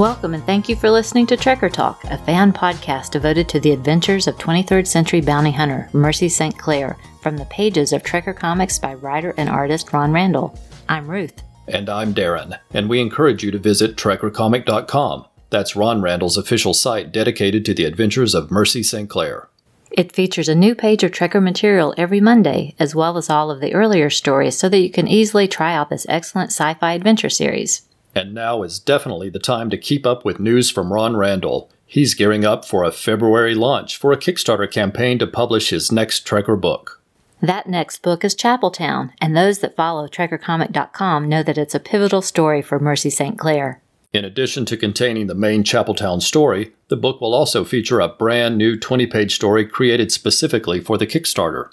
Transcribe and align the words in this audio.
Welcome 0.00 0.32
and 0.32 0.42
thank 0.44 0.66
you 0.66 0.76
for 0.76 0.88
listening 0.88 1.26
to 1.26 1.36
Trekker 1.36 1.70
Talk, 1.70 2.04
a 2.04 2.16
fan 2.16 2.54
podcast 2.54 3.10
devoted 3.10 3.50
to 3.50 3.60
the 3.60 3.72
adventures 3.72 4.26
of 4.26 4.38
23rd 4.38 4.86
century 4.86 5.20
bounty 5.20 5.50
hunter 5.50 5.90
Mercy 5.92 6.26
St. 6.26 6.56
Clair 6.56 6.96
from 7.22 7.36
the 7.36 7.44
pages 7.44 7.92
of 7.92 8.02
Trekker 8.02 8.34
Comics 8.34 8.78
by 8.78 8.94
writer 8.94 9.34
and 9.36 9.50
artist 9.50 9.92
Ron 9.92 10.10
Randall. 10.10 10.58
I'm 10.88 11.06
Ruth. 11.06 11.42
And 11.68 11.90
I'm 11.90 12.14
Darren, 12.14 12.58
and 12.72 12.88
we 12.88 12.98
encourage 12.98 13.44
you 13.44 13.50
to 13.50 13.58
visit 13.58 13.96
TrekkerComic.com. 13.96 15.26
That's 15.50 15.76
Ron 15.76 16.00
Randall's 16.00 16.38
official 16.38 16.72
site 16.72 17.12
dedicated 17.12 17.66
to 17.66 17.74
the 17.74 17.84
adventures 17.84 18.34
of 18.34 18.50
Mercy 18.50 18.82
St. 18.82 19.10
Clair. 19.10 19.50
It 19.90 20.12
features 20.12 20.48
a 20.48 20.54
new 20.54 20.74
page 20.74 21.04
of 21.04 21.10
Trekker 21.10 21.42
material 21.42 21.92
every 21.98 22.22
Monday, 22.22 22.74
as 22.78 22.94
well 22.94 23.18
as 23.18 23.28
all 23.28 23.50
of 23.50 23.60
the 23.60 23.74
earlier 23.74 24.08
stories, 24.08 24.56
so 24.56 24.70
that 24.70 24.80
you 24.80 24.90
can 24.90 25.06
easily 25.06 25.46
try 25.46 25.74
out 25.74 25.90
this 25.90 26.06
excellent 26.08 26.52
sci 26.52 26.72
fi 26.72 26.94
adventure 26.94 27.28
series. 27.28 27.82
And 28.14 28.34
now 28.34 28.62
is 28.62 28.78
definitely 28.78 29.30
the 29.30 29.38
time 29.38 29.70
to 29.70 29.78
keep 29.78 30.04
up 30.04 30.24
with 30.24 30.40
news 30.40 30.70
from 30.70 30.92
Ron 30.92 31.16
Randall. 31.16 31.70
He's 31.86 32.14
gearing 32.14 32.44
up 32.44 32.64
for 32.64 32.84
a 32.84 32.92
February 32.92 33.54
launch 33.54 33.96
for 33.96 34.12
a 34.12 34.16
Kickstarter 34.16 34.70
campaign 34.70 35.18
to 35.18 35.26
publish 35.26 35.70
his 35.70 35.92
next 35.92 36.26
Trekker 36.26 36.60
book. 36.60 37.00
That 37.42 37.68
next 37.68 38.02
book 38.02 38.24
is 38.24 38.34
Chapeltown, 38.34 39.12
and 39.20 39.36
those 39.36 39.60
that 39.60 39.76
follow 39.76 40.06
TrekkerComic.com 40.06 41.28
know 41.28 41.42
that 41.42 41.56
it's 41.56 41.74
a 41.74 41.80
pivotal 41.80 42.20
story 42.20 42.60
for 42.60 42.78
Mercy 42.78 43.10
St. 43.10 43.38
Clair. 43.38 43.80
In 44.12 44.24
addition 44.24 44.66
to 44.66 44.76
containing 44.76 45.26
the 45.26 45.34
main 45.34 45.62
Chapeltown 45.62 46.20
story, 46.20 46.72
the 46.88 46.96
book 46.96 47.20
will 47.20 47.32
also 47.32 47.64
feature 47.64 48.00
a 48.00 48.08
brand 48.08 48.58
new 48.58 48.76
20 48.76 49.06
page 49.06 49.34
story 49.34 49.64
created 49.64 50.10
specifically 50.12 50.80
for 50.80 50.98
the 50.98 51.06
Kickstarter. 51.06 51.70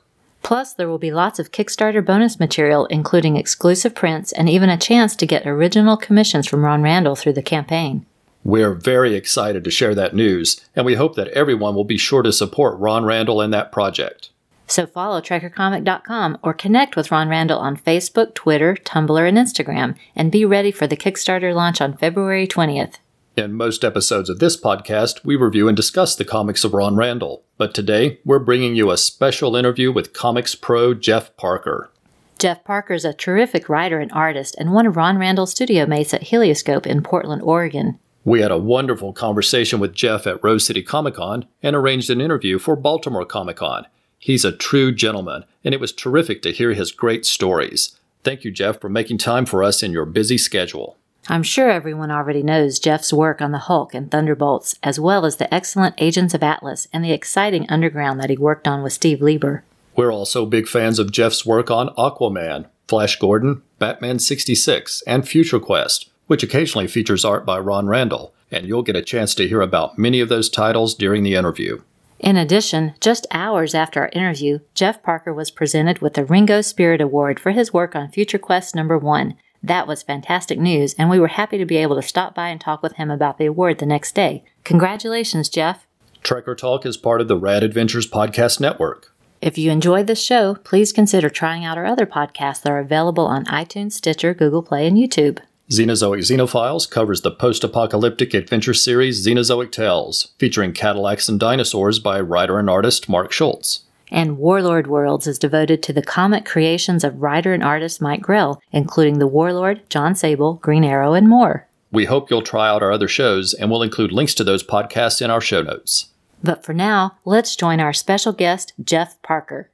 Plus, 0.47 0.73
there 0.73 0.87
will 0.87 0.97
be 0.97 1.11
lots 1.11 1.39
of 1.39 1.51
Kickstarter 1.51 2.03
bonus 2.03 2.39
material, 2.39 2.85
including 2.85 3.35
exclusive 3.35 3.93
prints 3.93 4.31
and 4.31 4.47
even 4.47 4.69
a 4.69 4.77
chance 4.77 5.13
to 5.13 5.25
get 5.25 5.45
original 5.45 5.97
commissions 5.97 6.47
from 6.47 6.63
Ron 6.63 6.81
Randall 6.81 7.17
through 7.17 7.33
the 7.33 7.41
campaign. 7.41 8.05
We're 8.45 8.73
very 8.73 9.13
excited 9.13 9.65
to 9.65 9.69
share 9.69 9.93
that 9.95 10.15
news, 10.15 10.65
and 10.73 10.85
we 10.85 10.95
hope 10.95 11.15
that 11.15 11.27
everyone 11.27 11.75
will 11.75 11.83
be 11.83 11.97
sure 11.97 12.23
to 12.23 12.31
support 12.31 12.79
Ron 12.79 13.03
Randall 13.03 13.41
and 13.41 13.53
that 13.53 13.73
project. 13.73 14.29
So 14.67 14.87
follow 14.87 15.19
TrekkerComic.com 15.19 16.37
or 16.41 16.53
connect 16.53 16.95
with 16.95 17.11
Ron 17.11 17.27
Randall 17.27 17.59
on 17.59 17.75
Facebook, 17.75 18.33
Twitter, 18.33 18.75
Tumblr, 18.75 19.27
and 19.27 19.37
Instagram, 19.37 19.97
and 20.15 20.31
be 20.31 20.45
ready 20.45 20.71
for 20.71 20.87
the 20.87 20.95
Kickstarter 20.95 21.53
launch 21.53 21.81
on 21.81 21.97
February 21.97 22.47
20th. 22.47 22.99
In 23.37 23.53
most 23.53 23.85
episodes 23.85 24.31
of 24.31 24.39
this 24.39 24.59
podcast, 24.59 25.23
we 25.23 25.35
review 25.35 25.67
and 25.67 25.77
discuss 25.77 26.15
the 26.15 26.25
comics 26.25 26.63
of 26.63 26.73
Ron 26.73 26.95
Randall, 26.95 27.43
but 27.59 27.71
today 27.71 28.19
we're 28.25 28.39
bringing 28.39 28.75
you 28.75 28.89
a 28.89 28.97
special 28.97 29.55
interview 29.55 29.91
with 29.91 30.11
comics 30.11 30.55
pro 30.55 30.95
Jeff 30.95 31.37
Parker. 31.37 31.91
Jeff 32.39 32.63
Parker 32.63 32.95
is 32.95 33.05
a 33.05 33.13
terrific 33.13 33.69
writer 33.69 33.99
and 33.99 34.11
artist 34.11 34.55
and 34.57 34.73
one 34.73 34.87
of 34.87 34.97
Ron 34.97 35.19
Randall's 35.19 35.51
studio 35.51 35.85
mates 35.85 36.15
at 36.15 36.23
Helioscope 36.23 36.87
in 36.87 37.03
Portland, 37.03 37.43
Oregon. 37.43 37.99
We 38.25 38.41
had 38.41 38.49
a 38.49 38.57
wonderful 38.57 39.13
conversation 39.13 39.79
with 39.79 39.93
Jeff 39.93 40.25
at 40.25 40.43
Rose 40.43 40.65
City 40.65 40.81
Comic 40.81 41.13
Con 41.13 41.45
and 41.61 41.75
arranged 41.75 42.09
an 42.09 42.21
interview 42.21 42.57
for 42.57 42.75
Baltimore 42.75 43.23
Comic 43.23 43.57
Con. 43.57 43.85
He's 44.17 44.45
a 44.45 44.51
true 44.51 44.91
gentleman, 44.91 45.45
and 45.63 45.75
it 45.75 45.79
was 45.79 45.93
terrific 45.93 46.41
to 46.41 46.51
hear 46.51 46.73
his 46.73 46.91
great 46.91 47.23
stories. 47.23 47.99
Thank 48.23 48.43
you, 48.43 48.49
Jeff, 48.49 48.81
for 48.81 48.89
making 48.89 49.19
time 49.19 49.45
for 49.45 49.63
us 49.63 49.83
in 49.83 49.91
your 49.91 50.05
busy 50.05 50.39
schedule. 50.39 50.97
I'm 51.29 51.43
sure 51.43 51.69
everyone 51.69 52.09
already 52.09 52.41
knows 52.41 52.79
Jeff's 52.79 53.11
work 53.11 53.41
on 53.41 53.51
the 53.51 53.57
Hulk 53.57 53.93
and 53.93 54.09
Thunderbolts, 54.09 54.79
as 54.81 54.97
well 54.97 55.25
as 55.25 55.35
the 55.35 55.53
excellent 55.53 55.95
Agents 55.97 56.33
of 56.33 56.41
Atlas 56.41 56.87
and 56.93 57.03
the 57.03 57.11
exciting 57.11 57.65
Underground 57.69 58.17
that 58.21 58.29
he 58.29 58.37
worked 58.37 58.65
on 58.65 58.81
with 58.81 58.93
Steve 58.93 59.21
Lieber. 59.21 59.65
We're 59.93 60.13
also 60.13 60.45
big 60.45 60.69
fans 60.69 60.99
of 60.99 61.11
Jeff's 61.11 61.45
work 61.45 61.69
on 61.69 61.89
Aquaman, 61.95 62.67
Flash 62.87 63.19
Gordon, 63.19 63.61
Batman 63.77 64.19
66, 64.19 65.03
and 65.05 65.27
Future 65.27 65.59
Quest, 65.59 66.09
which 66.27 66.43
occasionally 66.43 66.87
features 66.87 67.25
art 67.25 67.45
by 67.45 67.59
Ron 67.59 67.87
Randall, 67.87 68.33
and 68.49 68.65
you'll 68.65 68.81
get 68.81 68.95
a 68.95 69.01
chance 69.01 69.35
to 69.35 69.47
hear 69.49 69.59
about 69.59 69.97
many 69.97 70.21
of 70.21 70.29
those 70.29 70.49
titles 70.49 70.95
during 70.95 71.23
the 71.23 71.35
interview. 71.35 71.81
In 72.19 72.37
addition, 72.37 72.93
just 73.01 73.27
hours 73.31 73.75
after 73.75 74.01
our 74.01 74.09
interview, 74.13 74.59
Jeff 74.73 75.03
Parker 75.03 75.33
was 75.33 75.51
presented 75.51 75.99
with 75.99 76.13
the 76.13 76.25
Ringo 76.25 76.61
Spirit 76.61 77.01
Award 77.01 77.37
for 77.37 77.51
his 77.51 77.73
work 77.73 77.95
on 77.97 78.09
Future 78.09 78.39
Quest 78.39 78.75
number 78.75 78.97
1. 78.97 79.35
That 79.63 79.87
was 79.87 80.03
fantastic 80.03 80.59
news, 80.59 80.93
and 80.95 81.09
we 81.09 81.19
were 81.19 81.27
happy 81.27 81.57
to 81.57 81.65
be 81.65 81.77
able 81.77 81.95
to 81.95 82.01
stop 82.01 82.35
by 82.35 82.49
and 82.49 82.61
talk 82.61 82.83
with 82.83 82.93
him 82.93 83.09
about 83.09 83.37
the 83.37 83.45
award 83.45 83.79
the 83.79 83.85
next 83.85 84.15
day. 84.15 84.43
Congratulations, 84.63 85.49
Jeff. 85.49 85.87
Trekker 86.23 86.57
Talk 86.57 86.85
is 86.85 86.97
part 86.97 87.21
of 87.21 87.27
the 87.27 87.37
Rad 87.37 87.63
Adventures 87.63 88.09
Podcast 88.09 88.59
Network. 88.59 89.13
If 89.41 89.57
you 89.57 89.71
enjoyed 89.71 90.07
this 90.07 90.21
show, 90.21 90.55
please 90.55 90.91
consider 90.91 91.29
trying 91.29 91.63
out 91.63 91.77
our 91.77 91.85
other 91.85 92.05
podcasts 92.05 92.63
that 92.63 92.71
are 92.71 92.79
available 92.79 93.25
on 93.25 93.45
iTunes, 93.45 93.93
Stitcher, 93.93 94.33
Google 94.33 94.63
Play, 94.63 94.87
and 94.87 94.97
YouTube. 94.97 95.39
Xenozoic 95.69 96.19
Xenophiles 96.19 96.89
covers 96.89 97.21
the 97.21 97.31
post 97.31 97.63
apocalyptic 97.63 98.33
adventure 98.33 98.73
series 98.73 99.25
Xenozoic 99.25 99.71
Tales, 99.71 100.33
featuring 100.39 100.71
Cadillacs 100.71 101.27
and 101.27 101.39
dinosaurs 101.39 101.99
by 101.99 102.19
writer 102.21 102.57
and 102.57 102.69
artist 102.69 103.09
Mark 103.09 103.31
Schultz. 103.31 103.83
And 104.11 104.37
Warlord 104.37 104.87
Worlds 104.87 105.27
is 105.27 105.39
devoted 105.39 105.83
to 105.83 105.93
the 105.93 106.01
comic 106.01 106.45
creations 106.45 107.03
of 107.03 107.21
writer 107.21 107.53
and 107.53 107.63
artist 107.63 108.01
Mike 108.01 108.21
Grell, 108.21 108.61
including 108.71 109.19
The 109.19 109.27
Warlord, 109.27 109.89
John 109.89 110.15
Sable, 110.15 110.55
Green 110.55 110.83
Arrow, 110.83 111.13
and 111.13 111.27
more. 111.27 111.67
We 111.91 112.05
hope 112.05 112.29
you'll 112.29 112.41
try 112.41 112.67
out 112.69 112.83
our 112.83 112.91
other 112.91 113.07
shows, 113.07 113.53
and 113.53 113.69
we'll 113.69 113.83
include 113.83 114.11
links 114.11 114.33
to 114.35 114.43
those 114.43 114.63
podcasts 114.63 115.21
in 115.21 115.29
our 115.29 115.41
show 115.41 115.61
notes. 115.61 116.09
But 116.43 116.63
for 116.63 116.73
now, 116.73 117.17
let's 117.25 117.55
join 117.55 117.79
our 117.79 117.93
special 117.93 118.33
guest, 118.33 118.73
Jeff 118.83 119.21
Parker. 119.21 119.71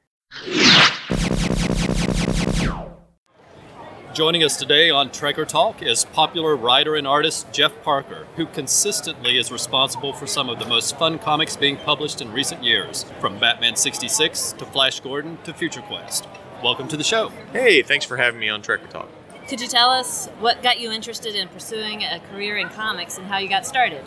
Joining 4.14 4.44
us 4.44 4.56
today 4.56 4.90
on 4.90 5.10
Trekker 5.10 5.44
Talk 5.44 5.82
is 5.82 6.04
popular 6.04 6.54
writer 6.54 6.94
and 6.94 7.04
artist 7.04 7.50
Jeff 7.50 7.72
Parker, 7.82 8.28
who 8.36 8.46
consistently 8.46 9.38
is 9.38 9.50
responsible 9.50 10.12
for 10.12 10.28
some 10.28 10.48
of 10.48 10.60
the 10.60 10.66
most 10.66 10.96
fun 10.96 11.18
comics 11.18 11.56
being 11.56 11.76
published 11.76 12.20
in 12.20 12.30
recent 12.30 12.62
years, 12.62 13.06
from 13.18 13.40
Batman 13.40 13.74
66 13.74 14.52
to 14.52 14.66
Flash 14.66 15.00
Gordon 15.00 15.36
to 15.42 15.52
Future 15.52 15.80
Quest. 15.80 16.28
Welcome 16.62 16.86
to 16.88 16.96
the 16.96 17.02
show. 17.02 17.32
Hey, 17.52 17.82
thanks 17.82 18.04
for 18.04 18.16
having 18.16 18.38
me 18.38 18.48
on 18.48 18.62
Trekker 18.62 18.88
Talk. 18.88 19.08
Could 19.48 19.60
you 19.60 19.66
tell 19.66 19.90
us 19.90 20.28
what 20.38 20.62
got 20.62 20.78
you 20.78 20.92
interested 20.92 21.34
in 21.34 21.48
pursuing 21.48 22.04
a 22.04 22.20
career 22.30 22.56
in 22.58 22.68
comics 22.68 23.18
and 23.18 23.26
how 23.26 23.38
you 23.38 23.48
got 23.48 23.66
started? 23.66 24.04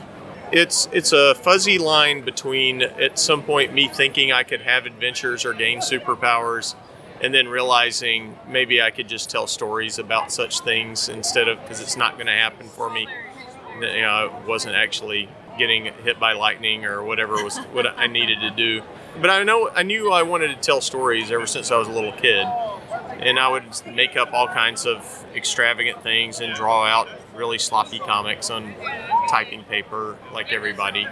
It's 0.53 0.88
it's 0.94 1.12
a 1.12 1.35
fuzzy 1.35 1.78
line 1.78 2.22
between 2.22 2.81
at 2.81 3.19
some 3.19 3.44
point 3.44 3.73
me 3.73 3.90
thinking 3.90 4.31
I 4.31 4.44
could 4.44 4.62
have 4.62 4.85
adventures 4.85 5.44
or 5.44 5.53
gain 5.53 5.79
superpowers 5.79 6.75
and 7.22 7.33
then 7.33 7.47
realizing 7.47 8.38
maybe 8.47 8.81
I 8.81 8.91
could 8.91 9.07
just 9.07 9.29
tell 9.29 9.47
stories 9.47 10.00
about 10.00 10.31
such 10.31 10.59
things 10.61 11.09
instead 11.09 11.47
of 11.47 11.59
because 11.61 11.81
it's 11.81 11.97
not 11.97 12.16
going 12.16 12.28
to 12.28 12.33
happen 12.33 12.67
for 12.67 12.89
me. 12.89 13.07
You 13.79 14.01
know, 14.01 14.09
I 14.09 14.45
wasn't 14.47 14.75
actually 14.75 15.29
getting 15.57 15.85
hit 15.85 16.19
by 16.19 16.33
lightning 16.33 16.85
or 16.85 17.03
whatever 17.03 17.43
was 17.43 17.58
what 17.73 17.87
I 17.87 18.08
needed 18.08 18.40
to 18.41 18.52
do. 18.52 18.81
But 19.19 19.29
I 19.29 19.43
know 19.43 19.69
I 19.75 19.84
knew 19.84 20.11
I 20.11 20.23
wanted 20.23 20.49
to 20.49 20.55
tell 20.55 20.81
stories 20.81 21.31
ever 21.31 21.47
since 21.47 21.72
I 21.72 21.78
was 21.78 21.87
a 21.87 21.91
little 21.91 22.11
kid, 22.11 22.46
and 23.20 23.40
I 23.40 23.47
would 23.47 23.63
make 23.87 24.16
up 24.16 24.34
all 24.34 24.47
kinds 24.47 24.85
of 24.85 25.25
extravagant 25.35 26.03
things 26.03 26.40
and 26.40 26.53
draw 26.53 26.85
out 26.85 27.08
really 27.35 27.58
sloppy 27.58 27.99
comics 27.99 28.49
on 28.49 28.75
typing 29.29 29.63
paper 29.63 30.17
like 30.34 30.52
everybody. 30.52 31.08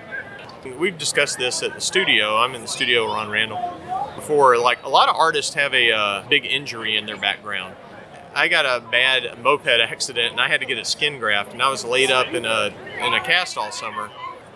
We've 0.78 0.98
discussed 0.98 1.38
this 1.38 1.62
at 1.62 1.74
the 1.74 1.82
studio. 1.82 2.38
I'm 2.38 2.56
in 2.56 2.62
the 2.62 2.68
studio 2.68 3.06
Ron 3.06 3.30
Randall 3.30 3.60
before. 4.26 4.58
Like 4.58 4.84
a 4.84 4.90
lot 4.90 5.08
of 5.08 5.16
artists 5.16 5.54
have 5.54 5.74
a 5.74 5.92
uh, 5.92 6.28
big 6.28 6.46
injury 6.46 6.98
in 6.98 7.06
their 7.06 7.18
background. 7.18 7.76
I 8.34 8.48
got 8.48 8.66
a 8.66 8.84
bad 8.86 9.42
moped 9.42 9.68
accident 9.68 10.32
and 10.32 10.42
I 10.42 10.48
had 10.48 10.60
to 10.60 10.66
get 10.66 10.78
a 10.78 10.86
skin 10.86 11.20
graft, 11.20 11.54
and 11.54 11.62
I 11.62 11.70
was 11.70 11.86
laid 11.86 12.12
up 12.12 12.28
in 12.34 12.46
a 12.46 12.74
in 13.00 13.14
a 13.14 13.22
cast 13.22 13.58
all 13.58 13.72
summer. 13.72 14.10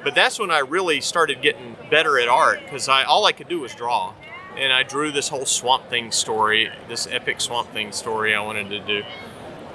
But 0.03 0.15
that's 0.15 0.39
when 0.39 0.49
I 0.49 0.59
really 0.59 1.01
started 1.01 1.41
getting 1.41 1.75
better 1.89 2.17
at 2.19 2.27
art 2.27 2.61
because 2.63 2.89
I 2.89 3.03
all 3.03 3.25
I 3.25 3.31
could 3.31 3.47
do 3.47 3.61
was 3.61 3.75
draw, 3.75 4.13
and 4.57 4.73
I 4.73 4.83
drew 4.83 5.11
this 5.11 5.29
whole 5.29 5.45
Swamp 5.45 5.89
Thing 5.89 6.11
story, 6.11 6.71
this 6.87 7.07
epic 7.07 7.39
Swamp 7.39 7.71
Thing 7.71 7.91
story 7.91 8.33
I 8.33 8.41
wanted 8.41 8.69
to 8.69 8.79
do. 8.79 9.03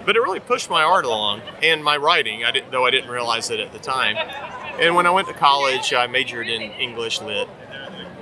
But 0.04 0.16
it 0.16 0.20
really 0.20 0.40
pushed 0.40 0.68
my 0.68 0.82
art 0.82 1.06
along 1.06 1.40
and 1.62 1.82
my 1.82 1.96
writing. 1.96 2.44
I 2.44 2.50
didn't, 2.50 2.72
though 2.72 2.84
I 2.84 2.90
didn't 2.90 3.10
realize 3.10 3.50
it 3.50 3.58
at 3.58 3.72
the 3.72 3.78
time. 3.78 4.16
And 4.78 4.94
when 4.94 5.06
I 5.06 5.10
went 5.10 5.28
to 5.28 5.34
college, 5.34 5.94
I 5.94 6.06
majored 6.08 6.48
in 6.48 6.60
English 6.72 7.22
lit, 7.22 7.48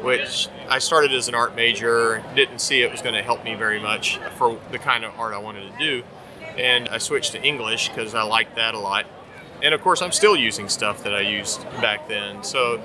which 0.02 0.49
I 0.69 0.78
started 0.78 1.12
as 1.12 1.28
an 1.28 1.34
art 1.34 1.54
major, 1.54 2.22
didn't 2.34 2.60
see 2.60 2.82
it 2.82 2.90
was 2.90 3.02
going 3.02 3.14
to 3.14 3.22
help 3.22 3.44
me 3.44 3.54
very 3.54 3.81
much 3.81 4.19
for 4.37 4.58
the 4.70 4.78
kind 4.78 5.04
of 5.04 5.19
art 5.19 5.34
I 5.34 5.38
wanted 5.38 5.72
to 5.72 5.78
do. 5.78 6.02
And 6.56 6.88
I 6.88 6.99
switched 6.99 7.32
to 7.32 7.43
English 7.43 7.88
because 7.88 8.14
I 8.14 8.22
liked 8.22 8.56
that 8.56 8.75
a 8.75 8.78
lot. 8.78 9.06
And 9.62 9.75
of 9.75 9.81
course, 9.81 10.02
I'm 10.02 10.12
still 10.12 10.37
using 10.37 10.69
stuff 10.69 11.04
that 11.04 11.14
I 11.14 11.20
used 11.20 11.62
back 11.81 12.08
then. 12.08 12.43
So 12.43 12.81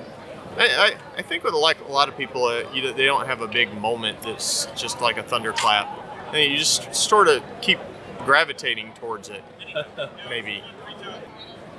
I, 0.56 0.66
I, 0.66 1.18
I 1.18 1.22
think 1.22 1.44
with 1.44 1.54
like 1.54 1.80
a 1.80 1.92
lot 1.92 2.08
of 2.08 2.16
people, 2.16 2.44
uh, 2.44 2.64
you, 2.72 2.92
they 2.92 3.04
don't 3.04 3.26
have 3.26 3.42
a 3.42 3.48
big 3.48 3.74
moment 3.74 4.22
that's 4.22 4.66
just 4.76 5.00
like 5.00 5.18
a 5.18 5.22
thunderclap. 5.22 5.88
And 6.32 6.50
you 6.50 6.56
just 6.56 6.94
sort 6.94 7.28
of 7.28 7.42
keep 7.60 7.78
gravitating 8.24 8.92
towards 8.94 9.28
it, 9.28 9.42
maybe 10.28 10.62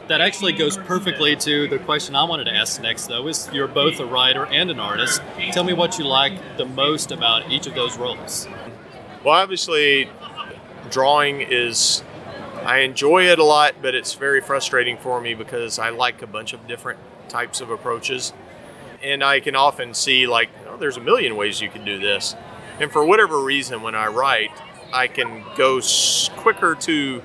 that 0.10 0.22
actually 0.22 0.54
goes 0.54 0.76
perfectly 0.76 1.36
to 1.36 1.68
the 1.68 1.78
question 1.78 2.16
I 2.16 2.24
wanted 2.24 2.46
to 2.46 2.54
ask 2.54 2.82
next, 2.82 3.08
though. 3.08 3.28
Is 3.28 3.48
you're 3.54 3.68
both 3.68 4.00
a 4.00 4.06
writer 4.06 4.46
and 4.48 4.70
an 4.72 4.80
artist. 4.80 5.22
Tell 5.52 5.64
me 5.64 5.74
what 5.74 5.98
you 6.00 6.06
like 6.06 6.58
the 6.58 6.66
most 6.66 7.12
about 7.12 7.50
each 7.52 7.68
of 7.68 7.76
those 7.76 7.98
roles. 7.98 8.48
Well, 9.24 9.36
obviously, 9.36 10.10
drawing 10.90 11.42
is 11.42 12.04
I 12.64 12.80
enjoy 12.80 13.28
it 13.28 13.38
a 13.38 13.44
lot, 13.44 13.76
but 13.82 13.94
it's 13.94 14.16
very 14.16 14.42
frustrating 14.42 14.98
for 14.98 15.22
me 15.22 15.36
because 15.36 15.78
I 15.78 15.90
like 15.90 16.22
a 16.22 16.28
bunch 16.28 16.54
of 16.54 16.68
different 16.68 17.00
types 17.30 17.62
of 17.62 17.70
approaches. 17.70 18.34
And 19.04 19.24
I 19.24 19.40
can 19.40 19.56
often 19.56 19.94
see, 19.94 20.26
like, 20.26 20.50
oh, 20.68 20.78
there's 20.78 20.98
a 20.98 21.02
million 21.02 21.36
ways 21.36 21.62
you 21.62 21.70
could 21.70 21.86
do 21.86 22.00
this. 22.00 22.36
And 22.80 22.92
for 22.92 23.06
whatever 23.06 23.42
reason, 23.42 23.82
when 23.82 23.96
I 23.96 24.08
write, 24.08 24.52
I 24.92 25.08
can 25.08 25.44
go 25.56 25.80
quicker 26.38 26.76
to 26.76 27.22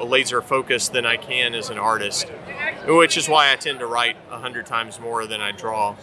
laser 0.00 0.42
focus 0.42 0.88
than 0.88 1.06
I 1.06 1.16
can 1.16 1.54
as 1.54 1.70
an 1.70 1.78
artist, 1.78 2.28
which 2.86 3.16
is 3.16 3.28
why 3.28 3.52
I 3.52 3.56
tend 3.56 3.78
to 3.80 3.86
write 3.86 4.16
a 4.30 4.38
hundred 4.38 4.66
times 4.66 5.00
more 5.00 5.26
than 5.26 5.40
I 5.40 5.52
draw. 5.52 5.96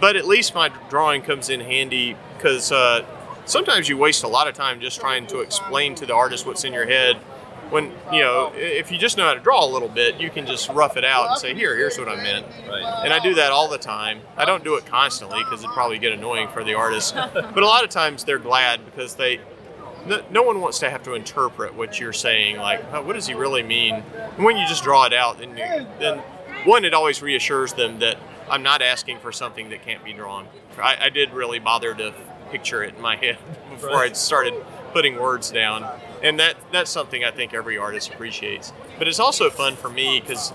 But 0.00 0.16
at 0.16 0.26
least 0.26 0.54
my 0.54 0.70
drawing 0.90 1.22
comes 1.22 1.48
in 1.48 1.60
handy 1.60 2.16
because 2.36 2.70
uh, 2.70 3.04
sometimes 3.46 3.88
you 3.88 3.96
waste 3.96 4.24
a 4.24 4.28
lot 4.28 4.48
of 4.48 4.54
time 4.54 4.80
just 4.80 5.00
trying 5.00 5.26
to 5.28 5.40
explain 5.40 5.94
to 5.96 6.06
the 6.06 6.14
artist 6.14 6.46
what's 6.46 6.64
in 6.64 6.72
your 6.72 6.86
head. 6.86 7.16
When 7.70 7.92
you 8.12 8.20
know, 8.20 8.52
if 8.54 8.92
you 8.92 8.98
just 8.98 9.16
know 9.16 9.24
how 9.24 9.34
to 9.34 9.40
draw 9.40 9.64
a 9.64 9.66
little 9.66 9.88
bit, 9.88 10.20
you 10.20 10.28
can 10.28 10.46
just 10.46 10.68
rough 10.68 10.98
it 10.98 11.04
out 11.04 11.30
and 11.30 11.38
say, 11.38 11.54
"Here, 11.54 11.74
here's 11.74 11.98
what 11.98 12.08
I 12.08 12.16
meant." 12.16 12.46
Right. 12.68 13.02
And 13.04 13.12
I 13.12 13.18
do 13.18 13.34
that 13.34 13.52
all 13.52 13.68
the 13.68 13.78
time. 13.78 14.20
I 14.36 14.44
don't 14.44 14.62
do 14.62 14.74
it 14.74 14.84
constantly 14.84 15.38
because 15.38 15.60
it'd 15.64 15.74
probably 15.74 15.98
get 15.98 16.12
annoying 16.12 16.48
for 16.48 16.62
the 16.62 16.74
artist. 16.74 17.14
but 17.14 17.62
a 17.62 17.66
lot 17.66 17.82
of 17.82 17.88
times 17.88 18.22
they're 18.24 18.38
glad 18.38 18.84
because 18.84 19.14
they 19.14 19.40
no, 20.06 20.22
no 20.30 20.42
one 20.42 20.60
wants 20.60 20.78
to 20.80 20.90
have 20.90 21.02
to 21.04 21.14
interpret 21.14 21.74
what 21.74 21.98
you're 22.00 22.12
saying. 22.12 22.56
Like, 22.56 22.84
oh, 22.92 23.02
what 23.02 23.14
does 23.14 23.26
he 23.26 23.34
really 23.34 23.62
mean? 23.62 24.02
And 24.36 24.44
when 24.44 24.56
you 24.56 24.66
just 24.66 24.84
draw 24.84 25.04
it 25.06 25.12
out, 25.12 25.38
then 25.38 25.56
you, 25.56 25.86
then 25.98 26.18
one, 26.64 26.84
it 26.84 26.94
always 26.94 27.22
reassures 27.22 27.72
them 27.72 27.98
that 28.00 28.16
I'm 28.50 28.62
not 28.62 28.82
asking 28.82 29.18
for 29.18 29.32
something 29.32 29.70
that 29.70 29.82
can't 29.84 30.04
be 30.04 30.12
drawn. 30.12 30.46
I, 30.78 30.96
I 31.02 31.08
did 31.10 31.32
really 31.32 31.58
bother 31.58 31.94
to 31.94 32.12
picture 32.50 32.82
it 32.82 32.94
in 32.94 33.00
my 33.02 33.16
head 33.16 33.38
before 33.70 33.90
Right. 33.90 34.10
I 34.10 34.14
started 34.14 34.54
putting 34.92 35.16
words 35.18 35.50
down, 35.50 35.86
and 36.22 36.38
that 36.38 36.56
that's 36.70 36.90
something 36.90 37.24
I 37.24 37.30
think 37.30 37.52
every 37.54 37.76
artist 37.78 38.12
appreciates. 38.12 38.72
But 38.98 39.08
it's 39.08 39.18
also 39.20 39.50
fun 39.50 39.76
for 39.76 39.88
me 39.90 40.20
because 40.20 40.52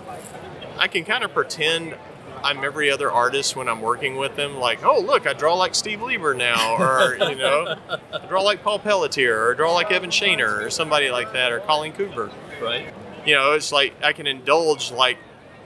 I 0.77 0.87
can 0.87 1.03
kind 1.03 1.23
of 1.23 1.33
pretend 1.33 1.95
I'm 2.43 2.63
every 2.63 2.91
other 2.91 3.11
artist 3.11 3.55
when 3.55 3.67
I'm 3.67 3.81
working 3.81 4.15
with 4.15 4.35
them. 4.35 4.57
Like, 4.57 4.83
oh 4.83 4.99
look, 4.99 5.27
I 5.27 5.33
draw 5.33 5.55
like 5.55 5.75
Steve 5.75 6.01
Lieber 6.01 6.33
now, 6.33 6.77
or 6.77 7.15
you 7.15 7.35
know, 7.35 7.77
I 8.13 8.25
draw 8.27 8.41
like 8.41 8.63
Paul 8.63 8.79
Pelletier, 8.79 9.47
or 9.47 9.55
draw 9.55 9.73
like 9.73 9.91
Evan 9.91 10.09
Shaner, 10.09 10.65
or 10.65 10.69
somebody 10.69 11.09
like 11.09 11.33
that, 11.33 11.51
or 11.51 11.59
Colleen 11.59 11.93
Coover. 11.93 12.31
Right. 12.61 12.93
You 13.25 13.35
know, 13.35 13.53
it's 13.53 13.71
like 13.71 13.93
I 14.03 14.13
can 14.13 14.27
indulge 14.27 14.91
like 14.91 15.17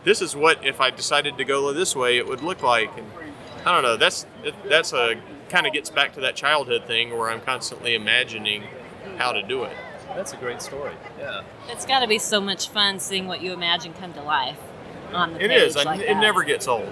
this 0.04 0.22
is 0.22 0.36
what 0.36 0.66
if 0.66 0.82
I 0.82 0.90
decided 0.90 1.38
to 1.38 1.46
go 1.46 1.72
this 1.74 1.96
way, 1.96 2.18
it 2.18 2.28
would 2.28 2.42
look 2.42 2.62
like. 2.62 2.96
And 2.98 3.08
I 3.66 3.74
don't 3.74 3.84
know. 3.84 3.98
That's 3.98 4.26
that's 4.66 4.94
a 4.94 5.16
kind 5.50 5.68
of 5.68 5.74
gets 5.74 5.90
back 5.90 6.14
to 6.14 6.22
that 6.22 6.36
childhood 6.36 6.86
thing 6.86 7.18
where 7.18 7.30
I'm 7.30 7.42
constantly 7.42 7.96
imagining 7.96 8.64
how 9.18 9.32
to 9.32 9.44
do 9.44 9.64
it. 9.64 9.76
That's 10.16 10.34
a 10.34 10.38
great 10.38 10.62
story. 10.62 10.94
Yeah. 11.20 11.44
It's 11.70 11.86
got 11.86 12.02
to 12.02 12.08
be 12.08 12.20
so 12.20 12.40
much 12.42 12.70
fun 12.70 13.00
seeing 13.00 13.28
what 13.28 13.42
you 13.42 13.54
imagine 13.54 13.94
come 13.94 14.14
to 14.14 14.22
life 14.22 14.60
on 15.16 15.34
the 15.34 15.44
It 15.44 15.50
page 15.50 15.62
is. 15.62 15.76
I- 15.78 15.84
like 15.84 16.00
it 16.02 16.08
that. 16.08 16.20
never 16.22 16.44
gets 16.44 16.68
old. 16.68 16.92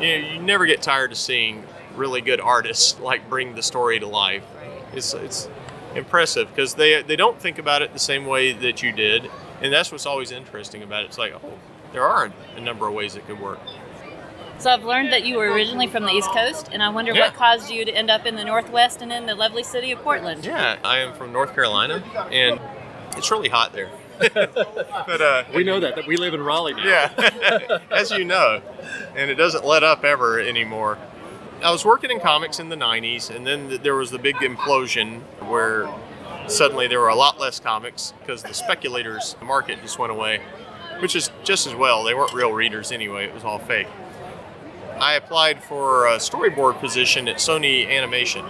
You, 0.00 0.06
know, 0.22 0.28
you 0.28 0.38
never 0.40 0.66
get 0.66 0.82
tired 0.82 1.12
of 1.12 1.18
seeing 1.18 1.64
really 1.94 2.20
good 2.20 2.40
artists 2.40 2.98
like 3.00 3.28
bring 3.30 3.54
the 3.54 3.62
story 3.62 3.98
to 4.00 4.06
life. 4.06 4.44
It's 4.92 5.14
it's 5.14 5.48
impressive 5.94 6.48
because 6.50 6.74
they 6.74 7.02
they 7.02 7.16
don't 7.16 7.40
think 7.40 7.58
about 7.58 7.82
it 7.82 7.92
the 7.92 7.98
same 7.98 8.26
way 8.26 8.52
that 8.52 8.82
you 8.82 8.92
did, 8.92 9.30
and 9.62 9.72
that's 9.72 9.90
what's 9.90 10.06
always 10.06 10.30
interesting 10.32 10.82
about 10.82 11.02
it. 11.04 11.06
It's 11.06 11.18
like 11.18 11.32
oh, 11.34 11.52
there 11.92 12.04
are 12.04 12.30
a 12.56 12.60
number 12.60 12.86
of 12.86 12.94
ways 12.94 13.16
it 13.16 13.26
could 13.26 13.40
work. 13.40 13.60
So 14.58 14.70
I've 14.70 14.84
learned 14.84 15.12
that 15.12 15.24
you 15.26 15.36
were 15.36 15.52
originally 15.52 15.86
from 15.86 16.04
the 16.04 16.10
East 16.12 16.30
Coast, 16.30 16.70
and 16.72 16.82
I 16.82 16.88
wonder 16.88 17.12
Yeah. 17.12 17.26
what 17.26 17.34
caused 17.34 17.70
you 17.70 17.84
to 17.84 17.92
end 17.94 18.10
up 18.10 18.24
in 18.24 18.36
the 18.36 18.44
Northwest 18.44 19.02
and 19.02 19.12
in 19.12 19.26
the 19.26 19.34
lovely 19.34 19.62
city 19.62 19.92
of 19.92 19.98
Portland. 20.02 20.44
Yeah, 20.46 20.76
I 20.82 20.98
am 20.98 21.12
from 21.14 21.30
North 21.32 21.54
Carolina, 21.54 22.02
and 22.32 22.58
it's 23.18 23.30
really 23.30 23.50
hot 23.50 23.72
there. 23.74 23.90
But 24.18 25.20
uh, 25.20 25.44
We 25.54 25.64
know 25.64 25.80
that, 25.80 25.96
that 25.96 26.06
we 26.06 26.16
live 26.16 26.34
in 26.34 26.42
Raleigh 26.42 26.74
now. 26.74 26.84
Yeah, 26.84 27.78
as 27.90 28.10
you 28.10 28.24
know, 28.24 28.60
and 29.14 29.30
it 29.30 29.34
doesn't 29.36 29.64
let 29.64 29.82
up 29.82 30.04
ever 30.04 30.40
anymore. 30.40 30.98
I 31.62 31.70
was 31.70 31.84
working 31.84 32.10
in 32.10 32.20
comics 32.20 32.58
in 32.58 32.68
the 32.68 32.76
90s, 32.76 33.34
and 33.34 33.46
then 33.46 33.68
th- 33.68 33.80
there 33.82 33.94
was 33.94 34.10
the 34.10 34.18
big 34.18 34.36
implosion 34.36 35.20
where 35.48 35.88
suddenly 36.48 36.86
there 36.86 37.00
were 37.00 37.08
a 37.08 37.14
lot 37.14 37.40
less 37.40 37.58
comics 37.60 38.12
because 38.20 38.42
the 38.42 38.52
speculators 38.52 39.36
market 39.42 39.80
just 39.82 39.98
went 39.98 40.12
away, 40.12 40.40
which 41.00 41.16
is 41.16 41.30
just 41.44 41.66
as 41.66 41.74
well. 41.74 42.04
They 42.04 42.14
weren't 42.14 42.34
real 42.34 42.52
readers 42.52 42.92
anyway, 42.92 43.24
it 43.24 43.34
was 43.34 43.44
all 43.44 43.58
fake. 43.58 43.88
I 45.00 45.14
applied 45.14 45.62
for 45.62 46.06
a 46.06 46.16
storyboard 46.16 46.78
position 46.80 47.28
at 47.28 47.36
Sony 47.36 47.88
Animation 47.88 48.44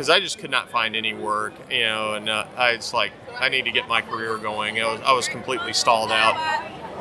because 0.00 0.08
I 0.08 0.18
just 0.18 0.38
could 0.38 0.50
not 0.50 0.70
find 0.70 0.96
any 0.96 1.12
work, 1.12 1.52
you 1.70 1.80
know, 1.80 2.14
and 2.14 2.26
uh, 2.26 2.46
I 2.56 2.74
was 2.74 2.94
like, 2.94 3.12
I 3.38 3.50
need 3.50 3.66
to 3.66 3.70
get 3.70 3.86
my 3.86 4.00
career 4.00 4.38
going. 4.38 4.80
I 4.80 4.86
was, 4.86 5.00
I 5.02 5.12
was 5.12 5.28
completely 5.28 5.74
stalled 5.74 6.10
out, 6.10 6.36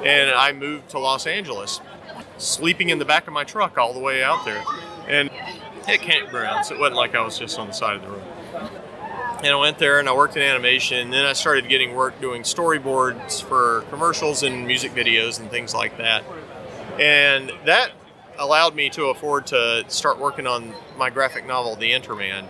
and 0.03 0.31
I 0.31 0.51
moved 0.51 0.89
to 0.89 0.99
Los 0.99 1.25
Angeles, 1.25 1.79
sleeping 2.39 2.89
in 2.89 2.99
the 2.99 3.05
back 3.05 3.25
of 3.25 3.31
my 3.31 3.45
truck 3.45 3.77
all 3.77 3.93
the 3.93 4.01
way 4.01 4.21
out 4.21 4.43
there, 4.43 4.61
and 5.07 5.29
at 5.87 6.01
campgrounds. 6.01 6.73
It 6.73 6.77
wasn't 6.77 6.97
like 6.97 7.15
I 7.15 7.21
was 7.21 7.39
just 7.39 7.57
on 7.57 7.67
the 7.67 7.73
side 7.73 7.95
of 7.95 8.01
the 8.01 8.09
road. 8.09 8.69
And 9.45 9.47
I 9.47 9.55
went 9.55 9.79
there 9.79 9.99
and 9.99 10.09
I 10.09 10.13
worked 10.13 10.35
in 10.35 10.43
animation. 10.43 10.97
And 10.97 11.13
then 11.13 11.25
I 11.25 11.31
started 11.31 11.69
getting 11.69 11.95
work 11.95 12.19
doing 12.19 12.41
storyboards 12.41 13.41
for 13.41 13.85
commercials 13.89 14.43
and 14.43 14.67
music 14.67 14.91
videos 14.91 15.39
and 15.39 15.49
things 15.49 15.73
like 15.73 15.97
that. 15.99 16.25
And 16.99 17.53
that 17.63 17.91
allowed 18.37 18.75
me 18.75 18.89
to 18.89 19.05
afford 19.05 19.47
to 19.47 19.85
start 19.87 20.19
working 20.19 20.45
on 20.45 20.73
my 20.97 21.09
graphic 21.09 21.47
novel, 21.47 21.77
The 21.77 21.93
Interman. 21.93 22.49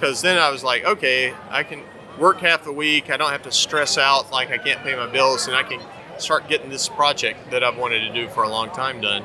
Because 0.00 0.22
then 0.22 0.38
I 0.38 0.48
was 0.48 0.64
like, 0.64 0.82
okay, 0.82 1.34
I 1.50 1.62
can 1.62 1.82
work 2.18 2.38
half 2.38 2.64
the 2.64 2.72
week. 2.72 3.10
I 3.10 3.18
don't 3.18 3.32
have 3.32 3.42
to 3.42 3.52
stress 3.52 3.98
out 3.98 4.32
like 4.32 4.50
I 4.50 4.56
can't 4.56 4.80
pay 4.80 4.96
my 4.96 5.06
bills, 5.06 5.46
and 5.46 5.54
I 5.54 5.62
can 5.62 5.78
start 6.16 6.48
getting 6.48 6.70
this 6.70 6.88
project 6.88 7.50
that 7.50 7.62
I've 7.62 7.76
wanted 7.76 8.00
to 8.08 8.14
do 8.14 8.26
for 8.28 8.42
a 8.42 8.48
long 8.48 8.70
time 8.70 9.02
done. 9.02 9.24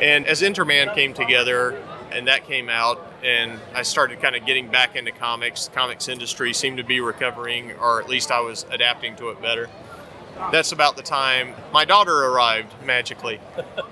And 0.00 0.28
as 0.28 0.42
Interman 0.42 0.94
came 0.94 1.12
together 1.12 1.82
and 2.12 2.28
that 2.28 2.46
came 2.46 2.68
out, 2.68 3.04
and 3.24 3.58
I 3.74 3.82
started 3.82 4.20
kind 4.20 4.36
of 4.36 4.46
getting 4.46 4.68
back 4.68 4.94
into 4.94 5.10
comics, 5.10 5.66
the 5.66 5.74
comics 5.74 6.08
industry 6.08 6.52
seemed 6.52 6.78
to 6.78 6.84
be 6.84 7.00
recovering, 7.00 7.72
or 7.72 8.00
at 8.00 8.08
least 8.08 8.30
I 8.30 8.40
was 8.40 8.66
adapting 8.70 9.16
to 9.16 9.30
it 9.30 9.42
better. 9.42 9.68
That's 10.52 10.70
about 10.70 10.96
the 10.96 11.02
time 11.02 11.54
my 11.72 11.84
daughter 11.84 12.26
arrived 12.26 12.72
magically. 12.84 13.40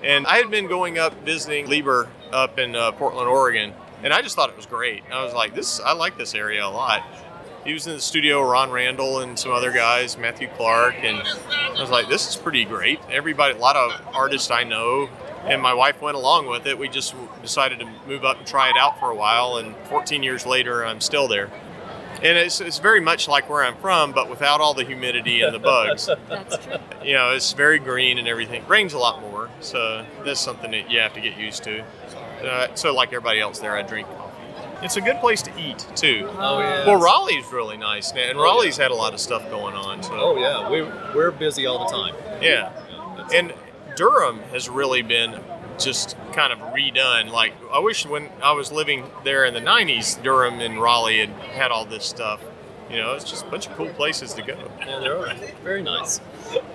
And 0.05 0.29
I 0.29 0.37
had 0.37 0.51
been 0.51 0.69
going 0.69 0.97
up 0.97 1.13
visiting 1.25 1.67
Lieber 1.69 2.09
up 2.33 2.59
in 2.59 2.77
uh, 2.77 2.93
Portland, 2.93 3.29
Oregon, 3.29 3.75
and 4.03 4.13
I 4.13 4.23
just 4.23 4.37
thought 4.37 4.51
it 4.51 4.57
was 4.57 4.67
great. 4.67 5.03
I 5.13 5.25
was 5.25 5.35
like, 5.35 5.55
this, 5.55 5.81
I 5.81 5.93
like 5.93 6.17
this 6.17 6.35
area 6.35 6.65
a 6.65 6.69
lot. 6.69 7.03
He 7.65 7.73
was 7.73 7.87
in 7.87 7.95
the 7.95 8.01
studio, 8.01 8.41
Ron 8.49 8.71
Randall 8.71 9.21
and 9.21 9.39
some 9.39 9.53
other 9.53 9.73
guys, 9.73 10.17
Matthew 10.17 10.49
Clark, 10.57 10.95
and 11.03 11.19
I 11.19 11.81
was 11.81 11.91
like, 11.91 12.09
this 12.09 12.29
is 12.29 12.37
pretty 12.37 12.65
great. 12.65 13.01
Everybody, 13.11 13.55
a 13.55 13.59
lot 13.59 13.77
of 13.77 14.01
artists 14.15 14.51
I 14.51 14.65
know, 14.65 15.09
and 15.45 15.61
my 15.61 15.75
wife 15.75 16.01
went 16.01 16.17
along 16.17 16.47
with 16.47 16.67
it. 16.67 16.79
We 16.79 16.89
just 16.89 17.15
decided 17.43 17.81
to 17.81 17.89
move 18.07 18.25
up 18.25 18.39
and 18.39 18.47
try 18.47 18.71
it 18.71 18.77
out 18.79 18.99
for 18.99 19.11
a 19.11 19.15
while, 19.15 19.57
and 19.57 19.75
14 19.89 20.23
years 20.23 20.47
later, 20.47 20.85
I'm 20.85 21.01
still 21.01 21.29
there. 21.29 21.51
And 22.23 22.37
it's, 22.37 22.61
it's 22.61 22.79
very 22.79 23.01
much 23.01 23.29
like 23.29 23.49
where 23.49 23.63
I'm 23.63 23.77
from, 23.77 24.13
but 24.13 24.29
without 24.29 24.61
all 24.61 24.75
the 24.75 24.85
humidity 24.85 25.43
and 25.43 25.55
the 25.55 25.61
bugs. 25.61 26.09
That's 26.29 26.57
true. 26.57 26.77
you 27.05 27.15
know, 27.15 27.33
it's 27.33 27.53
very 27.53 27.79
green 27.79 28.19
and 28.19 28.27
everything. 28.27 28.67
Rains 28.67 28.93
a 28.93 28.99
lot 28.99 29.21
more, 29.21 29.51
so 29.61 30.05
that's 30.25 30.41
something 30.41 30.71
that 30.73 30.91
you 30.91 30.99
have 31.01 31.13
to 31.15 31.21
get 31.21 31.37
used 31.37 31.63
to. 31.65 31.85
Uh, 32.45 32.75
so, 32.75 32.95
like 32.95 33.09
everybody 33.09 33.41
else 33.41 33.59
there, 33.59 33.77
I 33.77 33.83
drink 33.83 34.07
coffee. 34.09 34.35
It's 34.83 34.97
a 34.97 35.01
good 35.01 35.19
place 35.19 35.43
to 35.43 35.51
eat 35.59 35.85
too. 35.97 36.29
Oh 36.39 36.61
yeah. 36.61 36.87
Well, 36.87 37.01
Raleigh's 37.01 37.51
really 37.53 37.77
nice, 37.77 38.13
and 38.13 38.39
Raleigh's 38.39 38.77
had 38.77 38.91
a 38.91 38.95
lot 38.95 39.13
of 39.13 39.21
stuff 39.21 39.49
going 39.51 39.75
on. 39.75 40.03
So, 40.03 40.13
Oh 40.15 40.39
yeah. 40.39 40.71
We 40.71 40.83
we're 41.17 41.31
busy 41.33 41.67
all 41.67 41.89
the 41.89 41.97
time. 41.97 42.15
yeah. 42.41 42.73
Yeah, 42.97 43.29
And 43.35 43.53
Durham 43.97 44.39
has 44.53 44.69
really 44.69 45.03
been 45.03 45.41
just 45.79 46.17
kind 46.33 46.53
of 46.53 46.59
redone. 46.73 47.31
Like, 47.31 47.53
I 47.73 47.81
wish 47.81 48.07
when 48.07 48.29
I 48.43 48.53
was 48.53 48.71
living 48.71 49.05
there 49.25 49.45
in 49.45 49.55
the 49.55 49.61
90s, 49.61 50.23
Durham 50.23 50.61
and 50.61 50.81
Raleigh 50.81 51.19
had 51.21 51.29
had 51.31 51.71
all 51.73 51.85
this 51.85 52.05
stuff. 52.05 52.41
You 52.91 52.97
know, 52.99 53.13
it's 53.15 53.29
just 53.29 53.45
a 53.47 53.51
bunch 53.51 53.67
of 53.67 53.77
cool 53.77 53.89
places 53.91 54.33
to 54.35 54.43
go. 54.43 54.57
Yeah, 54.81 54.99
there 55.01 55.19
are. 55.19 55.35
Very 55.63 55.83
nice. 55.83 56.21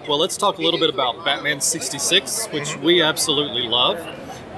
Well, 0.08 0.20
let's 0.20 0.38
talk 0.38 0.58
a 0.60 0.62
little 0.62 0.80
bit 0.80 0.94
about 0.94 1.26
Batman 1.26 1.60
66, 1.60 2.48
which 2.48 2.78
we 2.78 3.02
absolutely 3.02 3.64
love. 3.64 3.98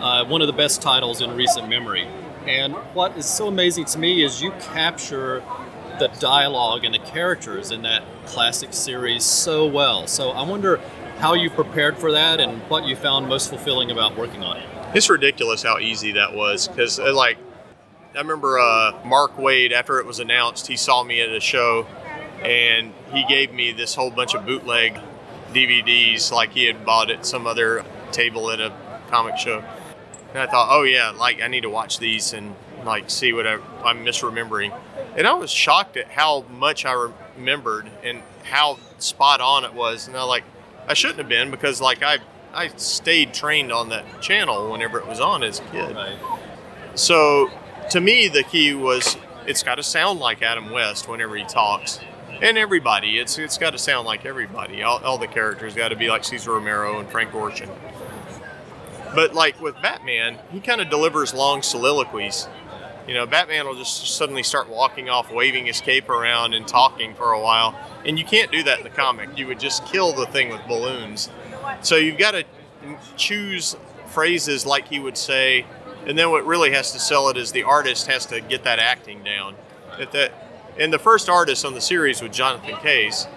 Uh, 0.05 0.23
one 0.25 0.39
of 0.39 0.45
the 0.45 0.53
best 0.53 0.83
titles 0.83 1.19
in 1.19 1.35
recent 1.35 1.67
memory. 1.67 2.07
And 2.45 2.75
what 2.93 3.17
is 3.17 3.25
so 3.25 3.47
amazing 3.47 3.85
to 3.85 3.97
me 3.97 4.23
is 4.23 4.39
you 4.39 4.51
capture 4.59 5.43
the 5.97 6.09
dialogue 6.19 6.85
and 6.85 6.93
the 6.93 6.99
characters 6.99 7.71
in 7.71 7.81
that 7.81 8.03
classic 8.27 8.71
series 8.71 9.23
so 9.23 9.65
well. 9.65 10.05
So 10.05 10.29
I 10.29 10.47
wonder 10.47 10.79
how 11.17 11.33
you 11.33 11.49
prepared 11.49 11.97
for 11.97 12.11
that 12.11 12.39
and 12.39 12.61
what 12.69 12.85
you 12.85 12.95
found 12.95 13.27
most 13.27 13.49
fulfilling 13.49 13.89
about 13.89 14.15
working 14.15 14.43
on 14.43 14.57
it. 14.57 14.69
It's 14.93 15.09
ridiculous 15.09 15.63
how 15.63 15.79
easy 15.79 16.11
that 16.11 16.35
was 16.35 16.67
because, 16.67 16.99
like, 16.99 17.39
I 18.13 18.19
remember 18.19 18.59
uh, 18.59 18.91
Mark 19.03 19.35
Waid 19.37 19.71
after 19.71 19.99
it 19.99 20.05
was 20.05 20.19
announced, 20.19 20.67
he 20.67 20.77
saw 20.77 21.03
me 21.03 21.19
at 21.19 21.29
a 21.29 21.39
show 21.39 21.87
and 22.43 22.93
he 23.11 23.25
gave 23.27 23.51
me 23.51 23.71
this 23.71 23.95
whole 23.95 24.11
bunch 24.11 24.35
of 24.35 24.45
bootleg 24.45 24.99
DVDs, 25.51 26.31
like 26.31 26.51
he 26.51 26.65
had 26.65 26.85
bought 26.85 27.09
at 27.09 27.25
some 27.25 27.47
other 27.47 27.83
table 28.11 28.51
at 28.51 28.59
a 28.59 28.71
comic 29.09 29.39
show. 29.39 29.63
And 30.35 30.43
I 30.43 30.51
thought, 30.51 30.67
oh 30.69 30.83
yeah, 30.83 31.11
like 31.11 31.41
I 31.41 31.47
need 31.47 31.61
to 31.61 31.69
watch 31.69 31.97
these 31.97 32.33
and 32.33 32.55
like 32.83 33.09
see 33.09 33.31
what 33.31 33.47
I, 33.47 33.53
I'm 33.85 34.03
misremembering. 34.03 34.77
And 35.15 35.25
I 35.25 35.33
was 35.33 35.49
shocked 35.49 35.95
at 35.95 36.09
how 36.09 36.43
much 36.49 36.85
I 36.85 37.09
remembered 37.37 37.89
and 38.03 38.21
how 38.43 38.77
spot 38.97 39.39
on 39.39 39.63
it 39.63 39.73
was. 39.73 40.09
And 40.09 40.17
I 40.17 40.23
like, 40.23 40.43
I 40.89 40.93
shouldn't 40.93 41.19
have 41.19 41.29
been 41.29 41.51
because 41.51 41.79
like 41.79 42.03
I 42.03 42.17
I 42.53 42.67
stayed 42.75 43.33
trained 43.33 43.71
on 43.71 43.87
that 43.89 44.21
channel 44.21 44.69
whenever 44.69 44.99
it 44.99 45.07
was 45.07 45.21
on 45.21 45.41
as 45.41 45.59
a 45.59 45.63
kid. 45.67 45.95
Right. 45.95 46.17
So 46.95 47.49
to 47.91 48.01
me, 48.01 48.27
the 48.27 48.43
key 48.43 48.73
was 48.73 49.15
it's 49.47 49.63
got 49.63 49.75
to 49.75 49.83
sound 49.83 50.19
like 50.19 50.41
Adam 50.41 50.69
West 50.69 51.07
whenever 51.07 51.37
he 51.37 51.45
talks. 51.45 52.01
And 52.41 52.57
everybody, 52.57 53.19
it's 53.19 53.39
it's 53.39 53.57
got 53.57 53.69
to 53.69 53.77
sound 53.77 54.05
like 54.05 54.25
everybody. 54.25 54.83
All, 54.83 55.01
all 55.01 55.17
the 55.17 55.27
characters 55.27 55.75
got 55.75 55.89
to 55.89 55.95
be 55.95 56.09
like 56.09 56.25
Cesar 56.25 56.51
Romero 56.51 56.99
and 56.99 57.09
Frank 57.09 57.31
Gorshin. 57.31 57.69
But 59.15 59.33
like 59.33 59.59
with 59.61 59.81
Batman, 59.81 60.37
he 60.51 60.59
kind 60.59 60.81
of 60.81 60.89
delivers 60.89 61.33
long 61.33 61.61
soliloquies. 61.61 62.47
You 63.07 63.13
know, 63.13 63.25
Batman 63.25 63.67
will 63.67 63.75
just 63.75 64.15
suddenly 64.17 64.41
start 64.41 64.67
walking 64.67 65.09
off, 65.09 65.31
waving 65.31 65.67
his 65.67 65.79
cape 65.79 66.09
around 66.09 66.53
and 66.53 66.67
talking 66.67 67.13
for 67.13 67.31
a 67.31 67.39
while. 67.39 67.77
And 68.03 68.17
you 68.17 68.25
can't 68.25 68.51
do 68.51 68.63
that 68.63 68.79
in 68.79 68.83
the 68.83 68.89
comic. 68.89 69.37
You 69.37 69.47
would 69.47 69.59
just 69.59 69.85
kill 69.85 70.13
the 70.13 70.25
thing 70.25 70.49
with 70.49 70.61
balloons. 70.67 71.29
So 71.81 71.97
you've 71.97 72.17
got 72.17 72.31
to 72.31 72.43
choose 73.15 73.75
phrases 74.07 74.65
like 74.65 74.87
he 74.87 74.99
would 74.99 75.17
say, 75.17 75.65
and 76.05 76.17
then 76.17 76.31
what 76.31 76.45
really 76.45 76.71
has 76.71 76.91
to 76.91 76.99
sell 76.99 77.29
it 77.29 77.37
is 77.37 77.51
the 77.51 77.63
artist 77.63 78.07
has 78.07 78.25
to 78.27 78.41
get 78.41 78.63
that 78.63 78.79
acting 78.79 79.23
down. 79.23 79.55
At 79.99 80.11
the, 80.11 80.31
and 80.77 80.91
the 80.91 80.99
first 80.99 81.29
artist 81.29 81.63
on 81.63 81.73
the 81.73 81.81
series 81.81 82.21
was 82.21 82.35
Jonathan 82.35 82.75
Case, 82.77 83.27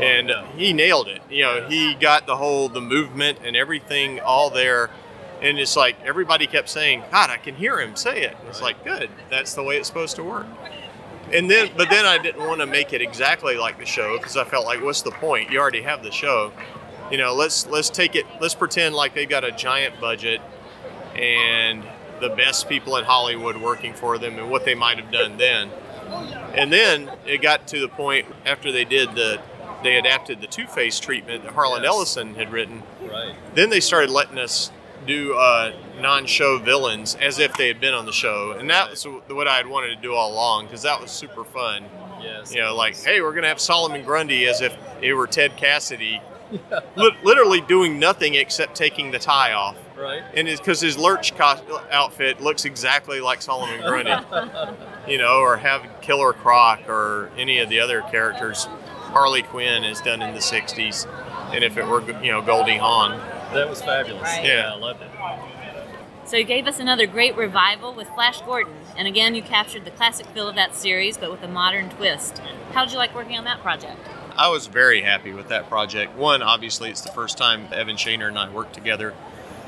and 0.00 0.32
he 0.56 0.72
nailed 0.72 1.08
it. 1.08 1.20
You 1.30 1.42
know, 1.42 1.68
he 1.68 1.94
got 1.94 2.26
the 2.26 2.36
whole 2.36 2.68
the 2.68 2.80
movement 2.80 3.38
and 3.44 3.56
everything 3.56 4.20
all 4.20 4.50
there 4.50 4.90
and 5.42 5.58
it's 5.58 5.76
like 5.76 5.96
everybody 6.04 6.46
kept 6.46 6.68
saying, 6.68 7.02
"God, 7.10 7.30
I 7.30 7.36
can 7.36 7.54
hear 7.54 7.78
him 7.80 7.96
say 7.96 8.22
it." 8.22 8.36
It's 8.48 8.62
like, 8.62 8.82
good, 8.84 9.10
that's 9.28 9.54
the 9.54 9.62
way 9.62 9.76
it's 9.76 9.88
supposed 9.88 10.16
to 10.16 10.24
work. 10.24 10.46
And 11.32 11.50
then, 11.50 11.70
but 11.76 11.88
then 11.88 12.04
I 12.04 12.18
didn't 12.18 12.46
want 12.46 12.60
to 12.60 12.66
make 12.66 12.92
it 12.92 13.00
exactly 13.00 13.56
like 13.56 13.78
the 13.78 13.86
show 13.86 14.18
because 14.18 14.36
I 14.36 14.44
felt 14.44 14.66
like, 14.66 14.82
what's 14.82 15.02
the 15.02 15.10
point? 15.10 15.50
You 15.50 15.60
already 15.60 15.82
have 15.82 16.02
the 16.02 16.10
show. 16.12 16.52
You 17.10 17.16
know, 17.18 17.34
let's 17.34 17.66
let's 17.66 17.90
take 17.90 18.14
it. 18.16 18.26
Let's 18.40 18.54
pretend 18.54 18.94
like 18.94 19.14
they've 19.14 19.28
got 19.28 19.44
a 19.44 19.52
giant 19.52 20.00
budget 20.00 20.40
and 21.14 21.84
the 22.20 22.30
best 22.30 22.68
people 22.68 22.96
in 22.96 23.04
Hollywood 23.04 23.56
working 23.56 23.94
for 23.94 24.18
them 24.18 24.38
and 24.38 24.50
what 24.50 24.64
they 24.64 24.74
might 24.74 24.98
have 24.98 25.10
done 25.10 25.36
then. 25.38 25.70
And 26.54 26.72
then 26.72 27.10
it 27.26 27.40
got 27.42 27.66
to 27.68 27.80
the 27.80 27.88
point 27.88 28.26
after 28.44 28.70
they 28.70 28.84
did 28.84 29.14
the 29.14 29.40
they 29.82 29.96
adapted 29.96 30.40
the 30.40 30.46
Two 30.46 30.66
Face 30.66 31.00
treatment 31.00 31.42
that 31.44 31.54
Harlan 31.54 31.82
Yes. 31.82 31.92
Ellison 31.92 32.34
had 32.34 32.52
written. 32.52 32.82
Right. 33.02 33.34
Then 33.54 33.70
they 33.70 33.80
started 33.80 34.10
letting 34.10 34.38
us 34.38 34.70
do 35.06 35.34
uh, 35.34 35.72
non-show 36.00 36.58
villains 36.58 37.16
as 37.20 37.38
if 37.38 37.54
they 37.54 37.68
had 37.68 37.80
been 37.80 37.94
on 37.94 38.06
the 38.06 38.12
show, 38.12 38.52
and 38.52 38.68
that 38.70 38.90
was 38.90 39.04
what 39.28 39.48
I 39.48 39.56
had 39.56 39.66
wanted 39.66 39.88
to 39.96 39.96
do 39.96 40.14
all 40.14 40.32
along 40.32 40.66
because 40.66 40.82
that 40.82 41.00
was 41.00 41.10
super 41.10 41.44
fun. 41.44 41.84
Yes. 42.22 42.54
You 42.54 42.60
know, 42.62 42.74
like, 42.74 42.96
hey, 42.96 43.20
we're 43.20 43.32
gonna 43.34 43.48
have 43.48 43.60
Solomon 43.60 44.04
Grundy 44.04 44.46
as 44.46 44.60
if 44.60 44.76
it 45.00 45.12
were 45.14 45.26
Ted 45.26 45.56
Cassidy, 45.56 46.20
Lit- 46.96 47.24
literally 47.24 47.60
doing 47.62 47.98
nothing 47.98 48.34
except 48.34 48.74
taking 48.76 49.10
the 49.10 49.18
tie 49.18 49.52
off, 49.54 49.76
Right. 49.96 50.22
and 50.34 50.46
it's 50.48 50.60
because 50.60 50.80
his 50.80 50.96
lurch 50.98 51.34
co- 51.34 51.80
outfit 51.90 52.40
looks 52.40 52.64
exactly 52.64 53.20
like 53.20 53.42
Solomon 53.42 53.80
Grundy. 53.80 54.12
you 55.10 55.18
know, 55.18 55.38
or 55.38 55.56
have 55.56 55.82
Killer 56.00 56.32
Croc 56.32 56.88
or 56.88 57.30
any 57.36 57.58
of 57.58 57.68
the 57.68 57.80
other 57.80 58.02
characters 58.02 58.68
Harley 59.12 59.42
Quinn 59.42 59.82
is 59.84 60.00
done 60.00 60.22
in 60.22 60.32
the 60.34 60.40
'60s, 60.40 61.06
and 61.54 61.64
if 61.64 61.76
it 61.76 61.86
were 61.86 62.02
you 62.22 62.30
know 62.32 62.40
Goldie 62.42 62.76
Hawn. 62.78 63.20
That 63.54 63.68
was 63.68 63.82
fabulous. 63.82 64.22
Right. 64.22 64.44
Yeah. 64.44 64.72
I 64.72 64.76
loved 64.76 65.02
it. 65.02 65.10
So 66.24 66.36
you 66.36 66.44
gave 66.44 66.66
us 66.66 66.78
another 66.78 67.06
great 67.06 67.36
revival 67.36 67.92
with 67.92 68.08
Flash 68.10 68.40
Gordon, 68.42 68.74
and 68.96 69.06
again 69.06 69.34
you 69.34 69.42
captured 69.42 69.84
the 69.84 69.90
classic 69.90 70.24
feel 70.26 70.48
of 70.48 70.54
that 70.54 70.74
series, 70.74 71.18
but 71.18 71.30
with 71.30 71.42
a 71.42 71.48
modern 71.48 71.90
twist. 71.90 72.38
How 72.72 72.84
did 72.84 72.92
you 72.92 72.98
like 72.98 73.14
working 73.14 73.36
on 73.36 73.44
that 73.44 73.60
project? 73.60 73.98
I 74.36 74.48
was 74.48 74.66
very 74.66 75.02
happy 75.02 75.32
with 75.32 75.48
that 75.48 75.68
project. 75.68 76.16
One, 76.16 76.40
obviously, 76.40 76.88
it's 76.88 77.02
the 77.02 77.12
first 77.12 77.36
time 77.36 77.66
Evan 77.72 77.96
Shaner 77.96 78.28
and 78.28 78.38
I 78.38 78.48
worked 78.48 78.72
together. 78.72 79.14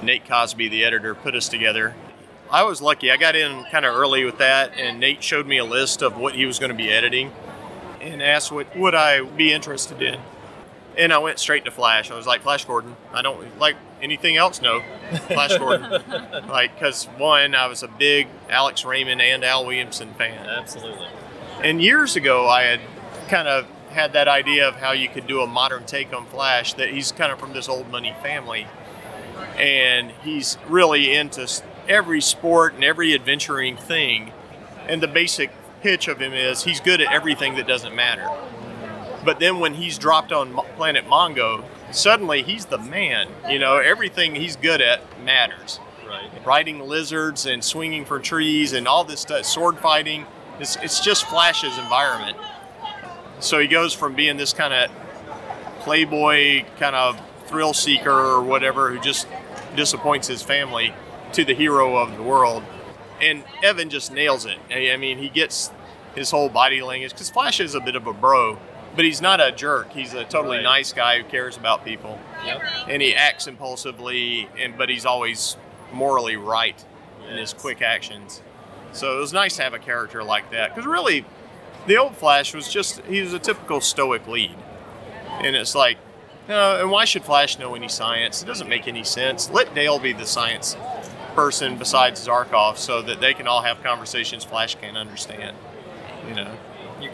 Nate 0.02 0.26
Cosby, 0.26 0.68
the 0.68 0.84
editor, 0.84 1.14
put 1.14 1.34
us 1.34 1.48
together. 1.48 1.94
I 2.50 2.62
was 2.62 2.80
lucky. 2.80 3.10
I 3.10 3.16
got 3.16 3.36
in 3.36 3.64
kind 3.70 3.84
of 3.84 3.94
early 3.94 4.24
with 4.24 4.38
that, 4.38 4.72
and 4.78 5.00
Nate 5.00 5.22
showed 5.22 5.46
me 5.46 5.58
a 5.58 5.64
list 5.64 6.02
of 6.02 6.16
what 6.16 6.34
he 6.34 6.46
was 6.46 6.58
going 6.58 6.70
to 6.70 6.76
be 6.76 6.90
editing 6.90 7.32
and 8.00 8.22
asked 8.22 8.52
what 8.52 8.74
would 8.76 8.94
I 8.94 9.22
be 9.22 9.52
interested 9.52 10.00
in. 10.00 10.20
And 10.96 11.12
I 11.12 11.18
went 11.18 11.38
straight 11.38 11.64
to 11.64 11.70
Flash. 11.70 12.10
I 12.10 12.16
was 12.16 12.26
like, 12.26 12.42
Flash 12.42 12.64
Gordon. 12.64 12.96
I 13.12 13.22
don't 13.22 13.58
like 13.58 13.76
anything 14.00 14.36
else. 14.36 14.62
No, 14.62 14.82
Flash 15.26 15.56
Gordon. 15.58 15.90
like, 16.48 16.74
because 16.74 17.06
one, 17.18 17.54
I 17.54 17.66
was 17.66 17.82
a 17.82 17.88
big 17.88 18.28
Alex 18.48 18.84
Raymond 18.84 19.20
and 19.20 19.44
Al 19.44 19.66
Williamson 19.66 20.14
fan. 20.14 20.46
Absolutely. 20.46 21.08
And 21.62 21.82
years 21.82 22.14
ago, 22.14 22.48
I 22.48 22.62
had 22.62 22.80
kind 23.28 23.48
of 23.48 23.66
had 23.90 24.12
that 24.12 24.28
idea 24.28 24.68
of 24.68 24.76
how 24.76 24.92
you 24.92 25.08
could 25.08 25.26
do 25.26 25.40
a 25.40 25.46
modern 25.46 25.84
take 25.84 26.12
on 26.12 26.26
Flash. 26.26 26.74
That 26.74 26.90
he's 26.90 27.12
kind 27.12 27.32
of 27.32 27.38
from 27.38 27.52
this 27.52 27.68
old 27.68 27.90
money 27.90 28.14
family, 28.22 28.66
and 29.56 30.10
he's 30.22 30.58
really 30.68 31.14
into 31.14 31.48
every 31.88 32.20
sport 32.20 32.74
and 32.74 32.84
every 32.84 33.14
adventuring 33.14 33.76
thing. 33.76 34.32
And 34.88 35.02
the 35.02 35.08
basic 35.08 35.50
pitch 35.80 36.08
of 36.08 36.20
him 36.20 36.32
is 36.32 36.64
he's 36.64 36.80
good 36.80 37.00
at 37.00 37.12
everything 37.12 37.54
that 37.56 37.66
doesn't 37.66 37.94
matter. 37.94 38.28
But 39.24 39.38
then 39.40 39.58
when 39.60 39.74
he's 39.74 39.98
dropped 39.98 40.32
on 40.32 40.52
Planet 40.76 41.06
Mongo, 41.06 41.64
suddenly 41.90 42.42
he's 42.42 42.66
the 42.66 42.78
man. 42.78 43.28
You 43.48 43.58
know, 43.58 43.76
everything 43.78 44.34
he's 44.34 44.56
good 44.56 44.80
at 44.80 45.00
matters 45.22 45.80
Right. 46.06 46.30
riding 46.44 46.80
lizards 46.80 47.46
and 47.46 47.64
swinging 47.64 48.04
for 48.04 48.20
trees 48.20 48.72
and 48.74 48.86
all 48.86 49.04
this 49.04 49.20
stuff, 49.20 49.46
sword 49.46 49.78
fighting. 49.78 50.26
It's, 50.60 50.76
it's 50.76 51.00
just 51.00 51.24
Flash's 51.24 51.76
environment. 51.78 52.36
So 53.40 53.58
he 53.58 53.66
goes 53.66 53.94
from 53.94 54.14
being 54.14 54.36
this 54.36 54.52
kind 54.52 54.72
of 54.74 54.90
playboy, 55.80 56.64
kind 56.78 56.94
of 56.94 57.20
thrill 57.46 57.72
seeker 57.74 58.10
or 58.10 58.42
whatever 58.42 58.90
who 58.92 59.00
just 59.00 59.26
disappoints 59.76 60.28
his 60.28 60.42
family 60.42 60.94
to 61.32 61.44
the 61.44 61.54
hero 61.54 61.96
of 61.96 62.16
the 62.16 62.22
world. 62.22 62.62
And 63.20 63.44
Evan 63.62 63.90
just 63.90 64.12
nails 64.12 64.44
it. 64.46 64.58
I 64.70 64.92
I 64.92 64.96
mean, 64.96 65.18
he 65.18 65.28
gets 65.28 65.70
his 66.14 66.30
whole 66.30 66.48
body 66.48 66.80
language 66.82 67.12
because 67.12 67.30
Flash 67.30 67.60
is 67.60 67.74
a 67.74 67.80
bit 67.80 67.96
of 67.96 68.06
a 68.06 68.12
bro, 68.12 68.58
but 68.96 69.04
he's 69.04 69.20
not 69.20 69.40
a 69.40 69.50
jerk. 69.52 69.92
He's 69.92 70.14
a 70.14 70.24
totally 70.24 70.58
Right. 70.58 70.62
nice 70.64 70.92
guy 70.92 71.18
who 71.18 71.24
cares 71.24 71.56
about 71.56 71.84
people. 71.84 72.18
Yep. 72.44 72.62
and 72.88 73.00
he 73.02 73.14
acts 73.14 73.46
impulsively 73.46 74.48
and 74.58 74.76
but 74.76 74.88
he's 74.90 75.06
always 75.06 75.56
morally 75.92 76.36
right 76.36 76.82
in 77.30 77.36
his 77.38 77.52
quick 77.52 77.80
actions. 77.82 78.42
So 78.92 79.16
it 79.16 79.20
was 79.20 79.32
nice 79.32 79.56
to 79.56 79.62
have 79.62 79.74
a 79.74 79.78
character 79.78 80.22
like 80.22 80.50
that 80.50 80.74
because 80.74 80.86
really 80.86 81.24
the 81.86 81.96
old 81.96 82.16
flash 82.16 82.54
was 82.54 82.70
just 82.72 83.00
he 83.02 83.20
was 83.20 83.32
a 83.32 83.38
typical 83.38 83.80
stoic 83.80 84.26
lead. 84.28 84.54
And 85.40 85.56
it's 85.56 85.74
like 85.74 85.96
uh, 86.48 86.78
and 86.80 86.90
why 86.90 87.06
should 87.06 87.24
flash 87.24 87.58
know 87.58 87.74
any 87.74 87.88
science? 87.88 88.42
It 88.42 88.46
doesn't 88.46 88.68
make 88.68 88.86
any 88.86 89.02
sense. 89.04 89.48
Let 89.50 89.74
dale 89.74 89.98
be 89.98 90.12
the 90.12 90.26
science 90.26 90.76
person 91.34 91.76
besides 91.78 92.24
zarkov 92.28 92.76
so 92.76 93.02
that 93.02 93.20
they 93.20 93.34
can 93.34 93.48
all 93.48 93.62
have 93.62 93.82
conversations 93.82 94.44
flash 94.44 94.76
can't 94.76 94.96
understand 94.96 95.56
you 96.28 96.34
know 96.36 96.56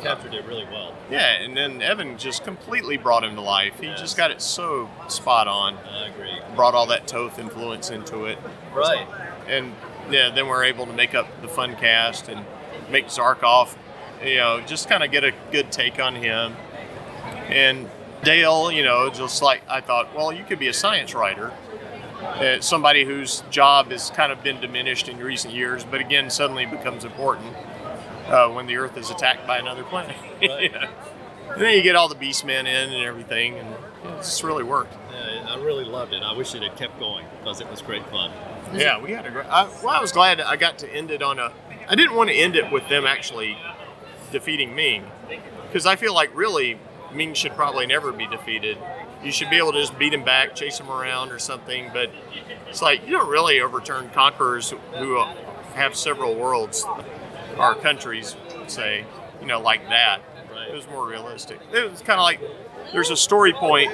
captured 0.03 0.35
it 0.35 0.45
really 0.47 0.65
well. 0.65 0.95
yeah 1.11 1.43
and 1.43 1.57
then 1.57 1.81
evan 1.83 2.17
just 2.19 2.43
completely 2.45 2.97
brought 2.97 3.23
him 3.25 3.35
to 3.35 3.41
life 3.41 3.79
he 3.81 3.87
Yes. 3.87 4.01
just 4.01 4.17
got 4.17 4.31
it 4.31 4.41
so 4.43 4.89
spot 5.09 5.47
on 5.49 5.77
I 5.77 6.09
agree. 6.09 6.39
brought 6.57 6.75
all 6.75 6.87
that 6.87 7.07
Toth 7.07 7.39
influence 7.39 7.91
into 7.91 8.25
it. 8.27 8.39
Right. 8.75 9.07
And 9.49 9.75
yeah, 10.11 10.31
then 10.31 10.47
we're 10.49 10.65
able 10.65 10.87
to 10.87 10.93
make 10.93 11.15
up 11.15 11.27
the 11.43 11.49
fun 11.49 11.77
cast 11.77 12.29
and 12.29 12.45
make 12.91 13.07
Zarkov, 13.07 13.77
you 14.25 14.37
know, 14.37 14.61
just 14.61 14.89
kind 14.89 15.03
of 15.05 15.11
get 15.11 15.23
a 15.25 15.33
good 15.53 15.71
take 15.73 15.99
on 16.01 16.15
him. 16.17 16.55
And 17.49 17.89
Dale, 18.23 18.71
you 18.71 18.83
know, 18.85 19.09
just 19.11 19.43
like 19.43 19.63
I 19.69 19.81
thought, 19.81 20.15
well, 20.15 20.33
you 20.33 20.45
could 20.45 20.59
be 20.59 20.69
a 20.69 20.73
science 20.75 21.15
writer. 21.15 21.53
Uh, 22.23 22.61
somebody 22.61 23.05
whose 23.05 23.43
job 23.51 23.91
has 23.91 24.11
kind 24.11 24.31
of 24.31 24.43
been 24.43 24.61
diminished 24.61 25.09
in 25.09 25.17
recent 25.19 25.55
years, 25.55 25.85
but 25.85 26.01
again, 26.01 26.29
suddenly 26.31 26.67
becomes 26.67 27.05
important 27.05 27.57
uh, 28.31 28.49
when 28.49 28.67
the 28.67 28.77
Earth 28.77 28.97
is 28.97 29.11
attacked 29.11 29.47
by 29.47 29.59
another 29.59 29.85
planet. 29.85 30.17
Yeah. 30.41 30.89
And 31.53 31.61
then 31.61 31.77
you 31.77 31.83
get 31.83 31.97
all 31.97 32.09
the 32.09 32.15
Beastmen 32.15 32.61
in 32.61 32.67
and 32.67 33.05
everything, 33.05 33.59
and 33.59 33.69
yeah, 34.05 34.15
it 34.15 34.19
just 34.19 34.43
really 34.45 34.63
worked. 34.63 34.95
Yeah, 35.13 35.47
I 35.51 35.57
really 35.57 35.85
loved 35.85 36.13
it. 36.13 36.23
I 36.23 36.33
wish 36.33 36.55
it 36.55 36.63
had 36.63 36.77
kept 36.77 36.99
going 37.01 37.27
because 37.39 37.61
it 37.61 37.69
was 37.69 37.83
great 37.83 38.07
fun. 38.07 38.31
Yeah, 38.73 39.01
we 39.03 39.11
had 39.11 39.27
a 39.27 39.31
great. 39.31 39.47
I, 39.47 39.65
well, 39.83 39.89
I 39.89 40.01
was 40.01 40.13
glad 40.13 40.41
I 40.41 40.57
got 40.57 40.79
to 40.79 40.89
end 40.95 41.11
it 41.11 41.23
on 41.23 41.39
a. 41.41 41.53
I 41.89 41.97
didn't 41.97 42.15
want 42.15 42.31
to 42.31 42.37
end 42.37 42.55
it 42.55 42.71
with 42.71 42.89
them 42.89 43.05
actually 43.05 43.59
defeating 44.31 44.77
Ming, 44.77 45.05
because 45.67 45.87
I 45.87 45.97
feel 45.97 46.15
like 46.15 46.35
really 46.37 46.79
Ming 47.13 47.35
should 47.35 47.53
probably 47.53 47.87
never 47.87 48.13
be 48.13 48.29
defeated. 48.29 48.79
You 49.25 49.33
should 49.33 49.51
be 49.51 49.57
able 49.57 49.73
to 49.73 49.81
just 49.81 49.99
beat 49.99 50.15
him 50.15 50.25
back, 50.25 50.55
chase 50.55 50.79
him 50.79 50.89
around 50.89 51.33
or 51.33 51.41
something. 51.41 51.91
But 51.93 52.11
it's 52.69 52.81
like 52.81 53.05
you 53.05 53.11
don't 53.11 53.29
really 53.29 53.61
overturn 53.61 54.09
conquerors 54.11 54.73
who 54.95 55.23
have 55.75 55.97
several 55.97 56.37
worlds 56.37 56.87
or 57.61 57.75
countries, 57.75 58.37
say, 58.67 59.05
you 59.41 59.47
know, 59.47 59.61
like 59.61 59.89
that. 59.89 60.21
Right. 60.53 60.69
It 60.69 60.75
was 60.75 60.89
more 60.89 61.07
realistic. 61.07 61.61
It 61.73 61.91
was 61.91 62.01
kind 62.01 62.19
of 62.19 62.25
like 62.25 62.41
there's 62.93 63.11
a 63.11 63.17
story 63.17 63.53
point 63.53 63.91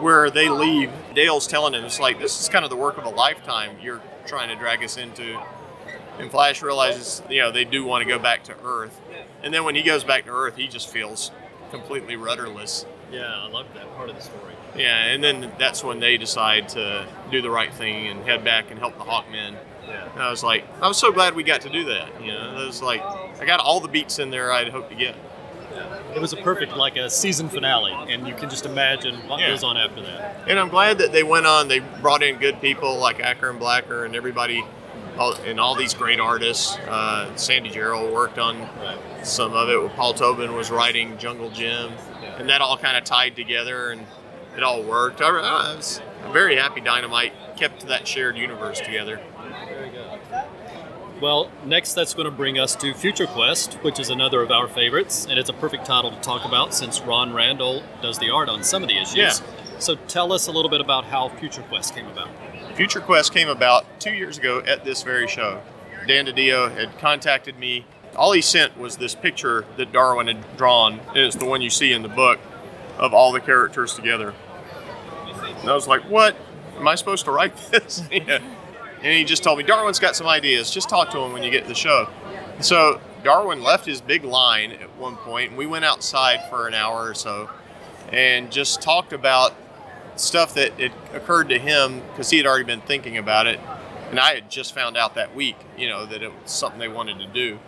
where 0.00 0.30
they 0.30 0.48
leave. 0.48 0.90
Dale's 1.14 1.46
telling 1.46 1.74
him, 1.74 1.84
it's 1.84 1.98
like, 1.98 2.18
this 2.18 2.40
is 2.40 2.48
kind 2.48 2.64
of 2.64 2.70
the 2.70 2.76
work 2.76 2.98
of 2.98 3.04
a 3.04 3.10
lifetime 3.10 3.76
you're 3.82 4.02
trying 4.26 4.48
to 4.48 4.56
drag 4.56 4.84
us 4.84 4.96
into. 4.96 5.40
And 6.18 6.30
Flash 6.30 6.62
realizes, 6.62 7.22
you 7.28 7.40
know, 7.40 7.50
they 7.50 7.64
do 7.64 7.84
want 7.84 8.02
to 8.02 8.08
go 8.08 8.18
back 8.18 8.44
to 8.44 8.54
Earth. 8.64 9.00
And 9.42 9.52
then 9.52 9.64
when 9.64 9.74
he 9.74 9.82
goes 9.82 10.04
back 10.04 10.24
to 10.24 10.30
Earth, 10.30 10.56
he 10.56 10.66
just 10.66 10.88
feels 10.88 11.30
completely 11.70 12.16
rudderless. 12.16 12.86
Yeah, 13.12 13.32
I 13.32 13.48
love 13.48 13.66
that 13.74 13.94
part 13.96 14.08
of 14.08 14.16
the 14.16 14.22
story. 14.22 14.54
Yeah, 14.76 15.04
and 15.04 15.22
then 15.22 15.52
that's 15.58 15.84
when 15.84 16.00
they 16.00 16.16
decide 16.16 16.68
to 16.70 17.06
do 17.30 17.40
the 17.40 17.50
right 17.50 17.72
thing 17.72 18.08
and 18.08 18.24
head 18.24 18.44
back 18.44 18.70
and 18.70 18.78
help 18.78 18.98
the 18.98 19.04
Hawkmen. 19.04 19.56
Yeah. 19.88 20.08
And 20.12 20.22
I 20.22 20.30
was 20.30 20.42
like, 20.42 20.64
I 20.80 20.88
was 20.88 20.96
so 20.98 21.12
glad 21.12 21.34
we 21.34 21.42
got 21.42 21.60
to 21.62 21.68
do 21.70 21.84
that. 21.84 22.08
You 22.20 22.32
know, 22.32 22.60
it 22.60 22.66
was 22.66 22.82
like 22.82 23.02
I 23.02 23.44
got 23.44 23.60
all 23.60 23.80
the 23.80 23.88
beats 23.88 24.18
in 24.18 24.30
there 24.30 24.52
I'd 24.52 24.68
hoped 24.68 24.90
to 24.90 24.96
get. 24.96 25.14
Yeah. 25.74 25.98
It 26.14 26.20
was 26.20 26.32
a 26.32 26.36
perfect 26.38 26.76
like 26.76 26.96
a 26.96 27.10
season 27.10 27.48
finale, 27.48 27.92
and 28.12 28.26
you 28.26 28.34
can 28.34 28.48
just 28.48 28.64
imagine 28.66 29.16
what 29.28 29.40
Yeah. 29.40 29.48
goes 29.50 29.62
on 29.62 29.76
after 29.76 30.00
that. 30.02 30.44
And 30.48 30.58
I'm 30.58 30.68
glad 30.68 30.98
that 30.98 31.12
they 31.12 31.22
went 31.22 31.46
on. 31.46 31.68
They 31.68 31.80
brought 31.80 32.22
in 32.22 32.36
good 32.38 32.60
people 32.60 32.96
like 32.98 33.20
Acker 33.20 33.50
and 33.50 33.58
Blacker 33.58 34.04
and 34.06 34.16
everybody, 34.16 34.64
all, 35.18 35.34
and 35.44 35.60
all 35.60 35.74
these 35.74 35.92
great 35.92 36.18
artists. 36.18 36.76
Uh, 36.88 37.34
Sandy 37.36 37.68
Jarrell 37.70 38.10
worked 38.12 38.38
on 38.38 38.60
Right. 38.80 38.98
some 39.26 39.52
of 39.52 39.68
it. 39.68 39.94
Paul 39.96 40.14
Tobin 40.14 40.54
was 40.54 40.70
writing 40.70 41.18
Jungle 41.18 41.50
Jim, 41.50 41.92
Yeah. 42.22 42.36
and 42.38 42.48
that 42.48 42.62
all 42.62 42.78
kind 42.78 42.96
of 42.96 43.04
tied 43.04 43.36
together, 43.36 43.90
and 43.90 44.06
it 44.56 44.62
all 44.62 44.82
worked. 44.82 45.20
I, 45.20 45.26
I 45.28 45.74
was 45.76 46.00
I'm 46.24 46.32
very 46.32 46.56
happy 46.56 46.80
Dynamite 46.80 47.32
kept 47.56 47.86
that 47.88 48.08
shared 48.08 48.36
universe 48.38 48.80
together. 48.80 49.20
Very 49.68 49.90
good. 49.90 50.20
Well, 51.20 51.50
next 51.64 51.94
that's 51.94 52.12
going 52.12 52.26
to 52.26 52.30
bring 52.30 52.58
us 52.58 52.76
to 52.76 52.92
Future 52.92 53.26
Quest, 53.26 53.74
which 53.82 53.98
is 53.98 54.10
another 54.10 54.42
of 54.42 54.50
our 54.50 54.68
favorites, 54.68 55.26
and 55.28 55.38
it's 55.38 55.48
a 55.48 55.54
perfect 55.54 55.86
title 55.86 56.10
to 56.10 56.20
talk 56.20 56.44
about 56.44 56.74
since 56.74 57.00
Ron 57.00 57.32
Randall 57.32 57.82
does 58.02 58.18
the 58.18 58.28
art 58.30 58.48
on 58.50 58.62
some 58.62 58.82
of 58.82 58.88
the 58.88 58.96
issues. 58.98 59.16
Yeah. 59.16 59.32
So 59.78 59.94
tell 60.08 60.32
us 60.32 60.46
a 60.46 60.52
little 60.52 60.70
bit 60.70 60.80
about 60.82 61.04
how 61.06 61.28
Future 61.30 61.62
Quest 61.62 61.94
came 61.94 62.06
about. 62.06 62.28
Future 62.76 63.00
Quest 63.00 63.32
came 63.32 63.48
about 63.48 63.86
two 63.98 64.12
years 64.12 64.36
ago 64.36 64.60
at 64.66 64.84
this 64.84 65.02
very 65.02 65.26
show. 65.26 65.62
Dan 66.06 66.26
DiDio 66.26 66.70
had 66.76 66.98
contacted 66.98 67.58
me. 67.58 67.86
All 68.14 68.32
he 68.32 68.42
sent 68.42 68.78
was 68.78 68.98
this 68.98 69.14
picture 69.14 69.64
that 69.78 69.92
Darwin 69.92 70.26
had 70.26 70.56
drawn. 70.58 71.00
and 71.08 71.16
It's 71.18 71.36
the 71.36 71.44
one 71.46 71.62
you 71.62 71.70
see 71.70 71.92
in 71.92 72.02
the 72.02 72.08
book 72.08 72.38
of 72.98 73.14
all 73.14 73.32
the 73.32 73.40
characters 73.40 73.94
together. 73.94 74.34
And 75.60 75.70
I 75.70 75.74
was 75.74 75.88
like, 75.88 76.02
what? 76.10 76.36
Am 76.78 76.86
I 76.86 76.94
supposed 76.94 77.24
to 77.24 77.30
write 77.30 77.56
this? 77.70 78.02
yeah. 78.12 78.38
And 78.96 79.06
he 79.06 79.24
just 79.24 79.42
told 79.42 79.58
me, 79.58 79.64
Darwin's 79.64 79.98
got 79.98 80.16
some 80.16 80.26
ideas. 80.26 80.70
Just 80.70 80.88
talk 80.88 81.10
to 81.10 81.18
him 81.18 81.32
when 81.32 81.42
you 81.42 81.50
get 81.50 81.62
to 81.62 81.68
the 81.68 81.74
show. 81.74 82.08
So 82.60 83.00
Darwin 83.22 83.62
left 83.62 83.84
his 83.84 84.00
big 84.00 84.24
line 84.24 84.72
at 84.72 84.96
one 84.96 85.16
point, 85.16 85.50
and 85.50 85.58
we 85.58 85.66
went 85.66 85.84
outside 85.84 86.48
for 86.48 86.66
an 86.66 86.74
hour 86.74 87.08
or 87.08 87.14
so 87.14 87.50
and 88.12 88.50
just 88.52 88.80
talked 88.80 89.12
about 89.12 89.54
stuff 90.16 90.54
that 90.54 90.78
it 90.80 90.92
occurred 91.12 91.48
to 91.50 91.58
him 91.58 92.00
because 92.10 92.30
he 92.30 92.36
had 92.38 92.46
already 92.46 92.64
been 92.64 92.80
thinking 92.80 93.16
about 93.16 93.46
it, 93.46 93.60
and 94.10 94.18
I 94.18 94.34
had 94.34 94.50
just 94.50 94.74
found 94.74 94.96
out 94.96 95.14
that 95.16 95.34
week, 95.34 95.56
you 95.76 95.88
know, 95.88 96.06
that 96.06 96.22
it 96.22 96.28
was 96.28 96.50
something 96.50 96.78
they 96.78 96.88
wanted 96.88 97.18
to 97.18 97.26
do. 97.26 97.58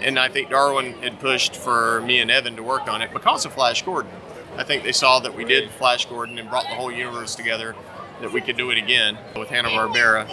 And 0.00 0.18
I 0.18 0.28
think 0.28 0.50
Darwin 0.50 0.92
had 1.02 1.18
pushed 1.20 1.56
for 1.56 2.02
me 2.02 2.20
and 2.20 2.30
Evan 2.30 2.56
to 2.56 2.62
work 2.62 2.86
on 2.88 3.02
it 3.02 3.12
because 3.12 3.44
of 3.46 3.54
Flash 3.54 3.82
Gordon. 3.82 4.12
I 4.56 4.64
think 4.64 4.84
they 4.84 4.92
saw 4.92 5.18
that 5.20 5.34
we 5.34 5.44
did 5.44 5.70
Flash 5.70 6.06
Gordon 6.06 6.38
and 6.38 6.48
brought 6.48 6.64
the 6.64 6.74
whole 6.74 6.92
universe 6.92 7.34
together, 7.34 7.74
that 8.20 8.32
we 8.32 8.40
could 8.40 8.56
do 8.56 8.70
it 8.70 8.78
again 8.78 9.18
with 9.36 9.48
Hanna 9.48 9.68
Barbera. 9.68 10.26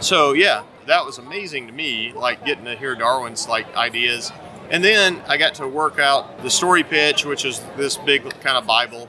So 0.00 0.32
yeah, 0.32 0.62
that 0.86 1.04
was 1.04 1.18
amazing 1.18 1.66
to 1.66 1.72
me, 1.72 2.12
like 2.12 2.44
getting 2.44 2.64
to 2.64 2.76
hear 2.76 2.94
Darwin's 2.94 3.48
like 3.48 3.76
ideas. 3.76 4.32
And 4.70 4.84
then 4.84 5.22
I 5.26 5.36
got 5.36 5.54
to 5.54 5.68
work 5.68 5.98
out 5.98 6.42
the 6.42 6.50
story 6.50 6.82
pitch, 6.82 7.24
which 7.24 7.44
is 7.44 7.60
this 7.76 7.96
big 7.96 8.22
kind 8.40 8.58
of 8.58 8.66
Bible, 8.66 9.08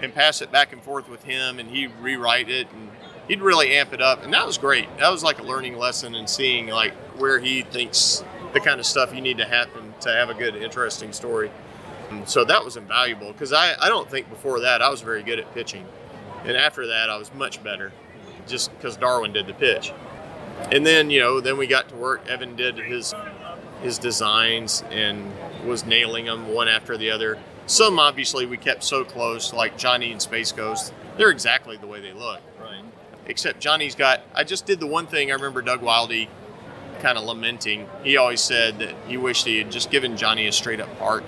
and 0.00 0.14
pass 0.14 0.42
it 0.42 0.52
back 0.52 0.72
and 0.72 0.82
forth 0.82 1.08
with 1.08 1.24
him, 1.24 1.58
and 1.58 1.70
he'd 1.70 1.92
rewrite 2.00 2.50
it, 2.50 2.70
and 2.72 2.90
he'd 3.28 3.40
really 3.40 3.76
amp 3.76 3.92
it 3.92 4.00
up, 4.02 4.22
and 4.24 4.32
that 4.32 4.46
was 4.46 4.58
great. 4.58 4.88
That 4.98 5.10
was 5.10 5.22
like 5.22 5.38
a 5.38 5.42
learning 5.42 5.78
lesson 5.78 6.14
and 6.14 6.28
seeing 6.28 6.68
like 6.68 6.92
where 7.18 7.38
he 7.38 7.62
thinks 7.62 8.24
the 8.52 8.60
kind 8.60 8.80
of 8.80 8.86
stuff 8.86 9.14
you 9.14 9.20
need 9.20 9.38
to 9.38 9.46
happen 9.46 9.94
to 10.00 10.10
have 10.10 10.30
a 10.30 10.34
good, 10.34 10.56
interesting 10.56 11.12
story. 11.12 11.50
And 12.10 12.28
so 12.28 12.44
that 12.44 12.64
was 12.64 12.76
invaluable 12.76 13.32
because 13.32 13.52
I, 13.52 13.74
I 13.80 13.88
don't 13.88 14.10
think 14.10 14.28
before 14.28 14.60
that 14.60 14.82
I 14.82 14.90
was 14.90 15.00
very 15.00 15.22
good 15.22 15.38
at 15.38 15.52
pitching, 15.54 15.86
and 16.44 16.56
after 16.56 16.86
that 16.86 17.10
I 17.10 17.16
was 17.16 17.32
much 17.34 17.62
better, 17.62 17.92
just 18.46 18.72
because 18.76 18.96
Darwin 18.96 19.32
did 19.32 19.46
the 19.46 19.54
pitch. 19.54 19.92
And 20.70 20.86
then 20.86 21.10
you 21.10 21.20
know 21.20 21.40
then 21.40 21.56
we 21.56 21.66
got 21.66 21.88
to 21.88 21.94
work. 21.96 22.26
Evan 22.28 22.56
did 22.56 22.78
his 22.78 23.14
his 23.82 23.98
designs 23.98 24.84
and 24.90 25.32
was 25.66 25.84
nailing 25.86 26.26
them 26.26 26.52
one 26.52 26.68
after 26.68 26.96
the 26.96 27.10
other. 27.10 27.38
Some 27.66 27.98
obviously 27.98 28.46
we 28.46 28.56
kept 28.56 28.82
so 28.84 29.04
close, 29.04 29.52
like 29.52 29.78
Johnny 29.78 30.12
and 30.12 30.20
Space 30.20 30.52
Ghost. 30.52 30.92
They're 31.16 31.30
exactly 31.30 31.76
the 31.76 31.86
way 31.86 32.00
they 32.00 32.12
look. 32.12 32.40
Right. 32.60 32.82
Except 33.26 33.60
Johnny's 33.60 33.94
got. 33.94 34.22
I 34.34 34.44
just 34.44 34.66
did 34.66 34.80
the 34.80 34.86
one 34.86 35.06
thing 35.06 35.30
I 35.30 35.34
remember 35.34 35.62
Doug 35.62 35.80
Wildey 35.80 36.28
kind 37.00 37.16
of 37.16 37.24
lamenting. 37.24 37.88
He 38.02 38.16
always 38.16 38.40
said 38.40 38.78
that 38.78 38.94
he 39.06 39.16
wished 39.16 39.46
he 39.46 39.58
had 39.58 39.70
just 39.70 39.90
given 39.90 40.16
Johnny 40.16 40.46
a 40.46 40.52
straight 40.52 40.80
up 40.80 40.98
part 40.98 41.24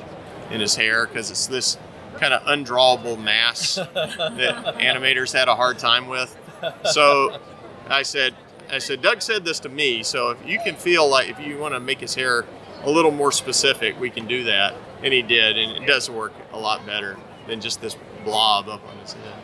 in 0.51 0.61
his 0.61 0.77
hair 0.77 1.07
because 1.07 1.31
it's 1.31 1.47
this 1.47 1.79
kind 2.23 2.33
of 2.33 2.43
undrawable 2.43 3.21
mass 3.21 3.75
that 3.95 4.77
animators 4.79 5.33
had 5.33 5.49
a 5.49 5.55
hard 5.57 5.77
time 5.77 6.07
with. 6.07 6.37
So 6.85 7.41
I 7.89 8.03
said, 8.03 8.35
I 8.71 8.79
said, 8.79 9.03
Doug 9.03 9.21
said 9.23 9.45
this 9.45 9.59
to 9.61 9.69
me. 9.69 10.05
So 10.05 10.31
if 10.31 10.39
you 10.47 10.59
can 10.65 10.77
feel 10.77 11.09
like 11.09 11.29
if 11.29 11.41
you 11.41 11.59
want 11.59 11.75
to 11.75 11.81
make 11.81 11.99
his 11.99 12.15
hair 12.15 12.45
a 12.85 12.91
little 12.91 13.11
more 13.11 13.33
specific, 13.33 13.99
we 13.99 14.09
can 14.09 14.29
do 14.29 14.45
that. 14.45 14.75
And 15.03 15.13
he 15.13 15.21
did, 15.23 15.59
and 15.59 15.83
it 15.83 15.87
does 15.87 16.09
work 16.09 16.33
a 16.53 16.59
lot 16.59 16.87
better 16.87 17.17
than 17.49 17.61
just 17.61 17.81
this 17.81 17.97
blob 18.25 18.69
up 18.69 18.87
on 18.89 18.97
his 18.99 19.15
head. 19.15 19.35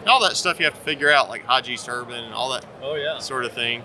And 0.00 0.08
all 0.08 0.22
that 0.22 0.36
stuff 0.36 0.58
you 0.58 0.64
have 0.64 0.74
to 0.74 0.80
figure 0.80 1.10
out, 1.10 1.28
like 1.28 1.44
Haji's 1.44 1.84
turban 1.84 2.24
and 2.24 2.32
all 2.32 2.50
that 2.52 2.64
Oh 2.82 2.94
yeah. 2.94 3.18
sort 3.18 3.44
of 3.44 3.52
thing. 3.52 3.82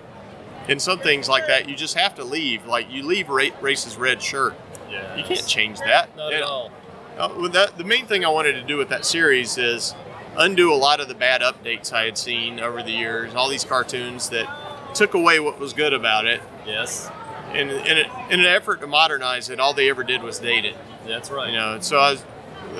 And 0.69 0.81
some 0.81 0.99
things 0.99 1.27
like 1.27 1.47
that, 1.47 1.67
you 1.67 1.75
just 1.75 1.95
have 1.97 2.15
to 2.15 2.23
leave. 2.23 2.65
Like 2.65 2.89
you 2.89 3.03
leave 3.03 3.27
Ra- 3.27 3.49
Race's 3.59 3.97
red 3.97 4.21
shirt. 4.21 4.55
Yeah. 4.89 5.15
You 5.17 5.23
can't 5.25 5.45
change 5.45 5.79
that. 5.79 6.15
Not 6.15 6.31
at 6.31 6.41
all. 6.43 6.71
Uh, 7.19 7.47
that, 7.49 7.77
the 7.77 7.83
main 7.83 8.05
thing 8.05 8.23
I 8.23 8.29
wanted 8.29 8.53
to 8.53 8.63
do 8.63 8.77
with 8.77 8.89
that 8.89 9.05
series 9.05 9.57
is 9.57 9.93
undo 10.37 10.71
a 10.73 10.75
lot 10.75 10.99
of 10.99 11.07
the 11.07 11.15
bad 11.15 11.41
updates 11.41 11.91
I 11.91 12.05
had 12.05 12.17
seen 12.17 12.59
over 12.59 12.81
the 12.81 12.91
years. 12.91 13.35
All 13.35 13.49
these 13.49 13.63
cartoons 13.65 14.29
that 14.29 14.47
took 14.95 15.13
away 15.13 15.39
what 15.39 15.59
was 15.59 15.73
good 15.73 15.93
about 15.93 16.25
it. 16.25 16.41
Yes. 16.65 17.11
And 17.51 17.69
in, 17.71 17.97
a, 17.97 18.27
in 18.29 18.39
an 18.39 18.45
effort 18.45 18.79
to 18.81 18.87
modernize 18.87 19.49
it, 19.49 19.59
all 19.59 19.73
they 19.73 19.89
ever 19.89 20.03
did 20.03 20.23
was 20.23 20.39
date 20.39 20.65
it. 20.65 20.75
That's 21.05 21.29
right. 21.29 21.49
You 21.49 21.57
know, 21.57 21.79
so 21.81 21.97
I 21.97 22.11
was 22.11 22.23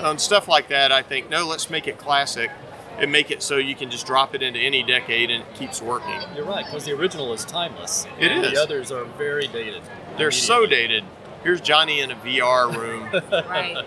on 0.01 0.19
stuff 0.19 0.47
like 0.47 0.69
that. 0.69 0.91
I 0.91 1.01
think 1.01 1.29
no, 1.29 1.45
let's 1.45 1.69
make 1.69 1.87
it 1.87 1.97
classic 1.97 2.51
and 2.99 3.11
make 3.11 3.31
it 3.31 3.41
so 3.41 3.57
you 3.57 3.75
can 3.75 3.89
just 3.89 4.05
drop 4.05 4.35
it 4.35 4.43
into 4.43 4.59
any 4.59 4.83
decade 4.83 5.31
and 5.31 5.43
it 5.43 5.55
keeps 5.55 5.81
working. 5.81 6.19
You're 6.35 6.45
right, 6.45 6.65
because 6.65 6.85
the 6.85 6.91
original 6.91 7.33
is 7.33 7.45
timeless. 7.45 8.05
It 8.19 8.31
and 8.31 8.45
is. 8.45 8.51
The 8.51 8.61
others 8.61 8.91
are 8.91 9.05
very 9.05 9.47
dated. 9.47 9.81
They're 10.17 10.31
so 10.31 10.65
dated. 10.65 11.03
Here's 11.43 11.61
Johnny 11.61 12.01
in 12.01 12.11
a 12.11 12.15
VR 12.15 12.75
room. 12.75 13.09
Right. 13.49 13.85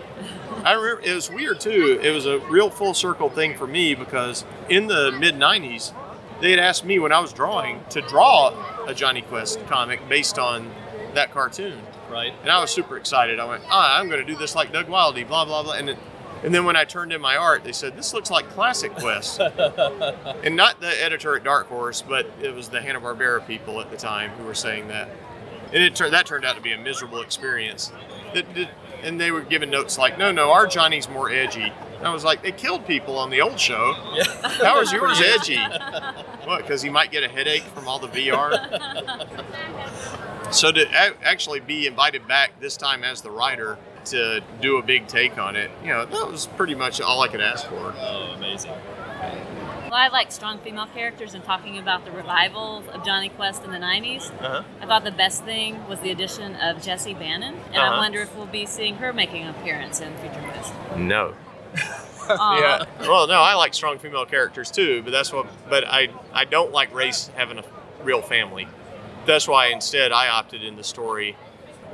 I 0.65 0.73
remember 0.73 1.03
it 1.03 1.15
was 1.15 1.31
weird 1.31 1.61
too. 1.61 1.99
It 2.03 2.11
was 2.11 2.27
a 2.27 2.39
real 2.39 2.71
full 2.71 2.95
circle 2.95 3.29
thing 3.29 3.57
for 3.57 3.67
me 3.67 3.95
because 3.95 4.45
in 4.69 4.87
the 4.87 5.13
mid 5.13 5.35
'90s, 5.37 5.93
they 6.41 6.51
had 6.51 6.59
asked 6.61 6.85
me 6.85 6.99
when 6.99 7.13
I 7.13 7.21
was 7.21 7.33
drawing 7.33 7.85
to 7.91 8.01
draw 8.03 8.53
a 8.87 8.95
Jonny 8.95 9.23
Quest 9.23 9.65
comic 9.67 10.09
based 10.09 10.39
on 10.39 10.71
that 11.15 11.31
cartoon, 11.33 11.81
Right. 12.11 12.33
and 12.43 12.51
I 12.51 12.61
was 12.61 12.71
super 12.71 12.97
excited. 12.97 13.39
I 13.39 13.45
went, 13.45 13.63
"Ah, 13.71 13.99
I'm 13.99 14.09
going 14.09 14.21
to 14.21 14.27
do 14.27 14.37
this 14.39 14.55
like 14.55 14.73
Doug 14.73 14.87
Wildey, 14.87 15.27
blah 15.27 15.45
blah 15.45 15.63
blah," 15.63 15.75
and 15.75 15.91
it, 15.91 15.99
and 16.43 16.55
then 16.55 16.65
when 16.65 16.75
I 16.77 16.85
turned 16.85 17.13
in 17.13 17.21
my 17.21 17.37
art, 17.37 17.65
they 17.65 17.73
said 17.73 17.97
this 17.97 18.15
looks 18.15 18.31
like 18.31 18.49
classic 18.51 18.95
Quest, 18.95 19.41
and 20.45 20.57
not 20.57 20.81
the 20.81 21.03
editor 21.05 21.37
at 21.37 21.45
Dark 21.45 21.69
Horse, 21.69 22.03
but 22.03 22.27
it 22.41 22.55
was 22.55 22.69
the 22.69 22.81
Hanna 22.81 23.01
Barbera 23.01 23.47
people 23.47 23.81
at 23.81 23.91
the 23.91 23.97
time 23.97 24.31
who 24.31 24.45
were 24.45 24.55
saying 24.55 24.89
that, 24.89 25.09
and 25.73 25.83
it 25.83 25.95
turned 25.95 26.13
that 26.15 26.27
turned 26.27 26.45
out 26.45 26.57
to 26.57 26.63
be 26.63 26.73
a 26.73 26.79
miserable 26.79 27.21
experience. 27.21 27.93
That- 28.35 28.53
that- 28.55 28.71
and 29.03 29.21
they 29.21 29.31
were 29.31 29.41
giving 29.43 29.71
notes 29.71 29.99
like, 29.99 30.19
"No, 30.19 30.31
no, 30.33 30.51
our 30.53 30.67
Johnny's 30.67 31.09
more 31.09 31.31
edgy." 31.31 31.73
And 31.99 32.07
I 32.07 32.13
was 32.13 32.25
like, 32.25 32.43
"They 32.43 32.53
killed 32.53 32.87
people 32.87 33.19
on 33.19 33.31
the 33.31 33.41
old 33.41 33.59
show. 33.61 33.95
Yeah. 34.15 34.25
How 34.65 34.81
is 34.81 34.93
yours 34.93 35.21
edgy? 35.21 35.57
what? 36.45 36.63
Because 36.63 36.83
he 36.83 36.91
might 36.91 37.11
get 37.11 37.23
a 37.23 37.29
headache 37.29 37.63
from 37.75 37.89
all 37.89 37.99
the 37.99 38.09
VR." 38.09 38.53
so 40.53 40.71
to 40.73 40.83
a- 40.83 41.15
actually 41.25 41.61
be 41.61 41.87
invited 41.87 42.27
back 42.29 42.59
this 42.61 42.77
time 42.77 43.05
as 43.05 43.23
the 43.23 43.31
writer 43.31 43.79
to 44.07 44.41
do 44.61 44.79
a 44.79 44.83
big 44.83 45.07
take 45.07 45.39
on 45.39 45.55
it, 45.57 45.71
you 45.83 45.89
know, 45.89 46.05
that 46.05 46.29
was 46.31 46.47
pretty 46.47 46.75
much 46.75 47.01
all 47.01 47.23
I 47.23 47.29
could 47.29 47.41
ask 47.41 47.67
for. 47.67 47.95
Oh, 47.99 48.33
amazing. 48.37 48.73
Well, 49.93 50.01
I 50.01 50.09
like 50.09 50.33
strong 50.33 50.57
female 50.57 50.87
characters 50.87 51.35
and 51.35 51.45
talking 51.45 51.77
about 51.77 52.07
the 52.07 52.13
revival 52.13 52.83
of 52.95 53.05
Jonny 53.05 53.29
Quest 53.29 53.63
in 53.63 53.73
the 53.73 53.77
90s. 53.77 54.31
Uh-huh. 54.41 54.63
I 54.81 54.87
thought 54.87 55.05
the 55.05 55.11
best 55.11 55.45
thing 55.45 55.87
was 55.87 56.01
the 56.01 56.11
addition 56.11 56.57
of 56.57 56.83
Jessie 56.83 57.13
Bannon, 57.13 57.57
and 57.75 57.77
I 57.77 57.89
Uh-huh. 57.89 57.99
wonder 57.99 58.23
if 58.23 58.35
we'll 58.35 58.47
be 58.47 58.65
seeing 58.65 58.97
her 58.97 59.13
making 59.13 59.43
an 59.43 59.51
appearance 59.51 60.01
in 60.01 60.17
Future 60.17 60.41
movies. 60.41 60.73
No. 60.97 61.35
Aw. 62.31 62.59
Yeah. 62.59 62.85
Well, 63.01 63.27
no, 63.27 63.43
I 63.43 63.53
like 63.53 63.75
strong 63.75 63.99
female 63.99 64.25
characters 64.25 64.71
too, 64.71 65.03
but 65.03 65.11
that's 65.11 65.31
what. 65.31 65.47
But 65.69 65.85
I 65.87 66.09
I 66.33 66.47
don't 66.47 66.73
like 66.73 66.95
race 66.95 67.31
having 67.37 67.59
a 67.59 67.65
real 68.03 68.23
family. 68.23 68.69
That's 69.27 69.47
why 69.47 69.67
instead 69.67 70.11
I 70.11 70.29
opted 70.29 70.63
in 70.65 70.77
the 70.77 70.85
story. 70.85 71.37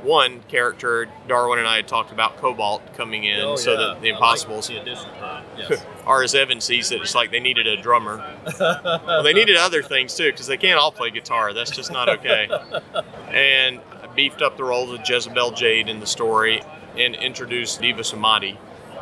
One 0.03 0.41
character, 0.47 1.07
Darwin 1.27 1.59
and 1.59 1.67
I 1.67 1.77
had 1.77 1.87
talked 1.87 2.11
about 2.11 2.37
Cobalt 2.37 2.93
coming 2.95 3.25
in, 3.25 3.41
Oh, 3.41 3.55
so 3.55 3.71
yeah. 3.73 3.77
that 3.77 4.01
the 4.01 4.09
I 4.09 4.13
like 4.13 4.13
Impossibles. 4.13 4.67
the 4.67 4.75
that. 4.75 5.43
Yes. 5.57 5.85
or 6.07 6.23
as 6.23 6.33
Evan 6.35 6.61
sees 6.61 6.91
it, 6.91 7.01
it's 7.01 7.15
like 7.15 7.31
they 7.31 7.39
needed 7.39 7.67
a 7.67 7.81
drummer. 7.81 8.17
well, 8.59 9.23
they 9.23 9.33
needed 9.33 9.57
other 9.57 9.83
things 9.83 10.15
too, 10.15 10.31
because 10.31 10.47
they 10.47 10.57
can't 10.57 10.79
all 10.79 10.91
play 10.91 11.09
guitar. 11.09 11.53
That's 11.53 11.71
just 11.71 11.91
not 11.91 12.07
okay. 12.09 12.47
and 13.29 13.81
I 14.01 14.07
beefed 14.15 14.41
up 14.41 14.55
the 14.57 14.63
roles 14.63 14.91
of 14.91 15.01
Jezebel 15.07 15.51
Jade 15.51 15.89
in 15.89 15.99
the 15.99 16.07
story 16.07 16.61
and 16.97 17.15
introduced 17.15 17.81
Deva 17.81 18.01
Sumadi. 18.03 18.57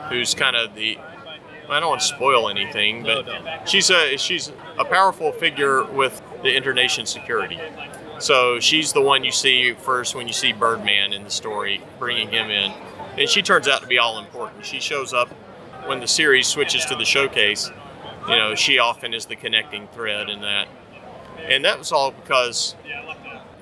who's 0.10 0.34
kind 0.34 0.56
of 0.56 0.74
the 0.76 0.98
I 1.70 1.80
don't 1.82 1.90
want 1.90 2.02
to 2.02 2.08
spoil 2.08 2.48
anything, 2.50 3.04
but 3.04 3.26
no. 3.26 3.60
she's 3.66 3.90
a 3.90 4.16
she's 4.18 4.52
a 4.80 4.86
powerful 4.86 5.32
figure 5.34 5.84
with 5.84 6.22
the 6.42 6.56
internation 6.56 7.06
security. 7.06 7.60
So 8.20 8.60
she's 8.60 8.94
the 8.94 9.02
one 9.02 9.24
you 9.24 9.32
see 9.32 9.74
first 9.74 10.16
when 10.16 10.28
you 10.28 10.34
see 10.34 10.52
Birdman 10.52 11.14
in 11.14 11.24
the 11.24 11.30
story, 11.30 11.82
bringing 12.00 12.30
him 12.30 12.50
in, 12.50 12.74
and 13.18 13.30
she 13.30 13.42
turns 13.42 13.68
out 13.68 13.82
to 13.82 13.88
be 13.88 13.98
all 14.00 14.20
important. 14.20 14.66
She 14.66 14.80
shows 14.80 15.14
up 15.14 15.30
when 15.86 16.00
the 16.00 16.08
series 16.08 16.48
switches 16.48 16.86
to 16.86 16.96
the 16.96 17.06
showcase. 17.06 17.72
You 18.28 18.36
know, 18.36 18.56
she 18.56 18.80
often 18.80 19.14
is 19.14 19.26
the 19.26 19.36
connecting 19.36 19.88
thread 19.90 20.30
in 20.30 20.42
that, 20.42 20.68
and 21.44 21.64
that 21.64 21.80
was 21.80 21.92
all 21.92 22.12
because 22.12 22.74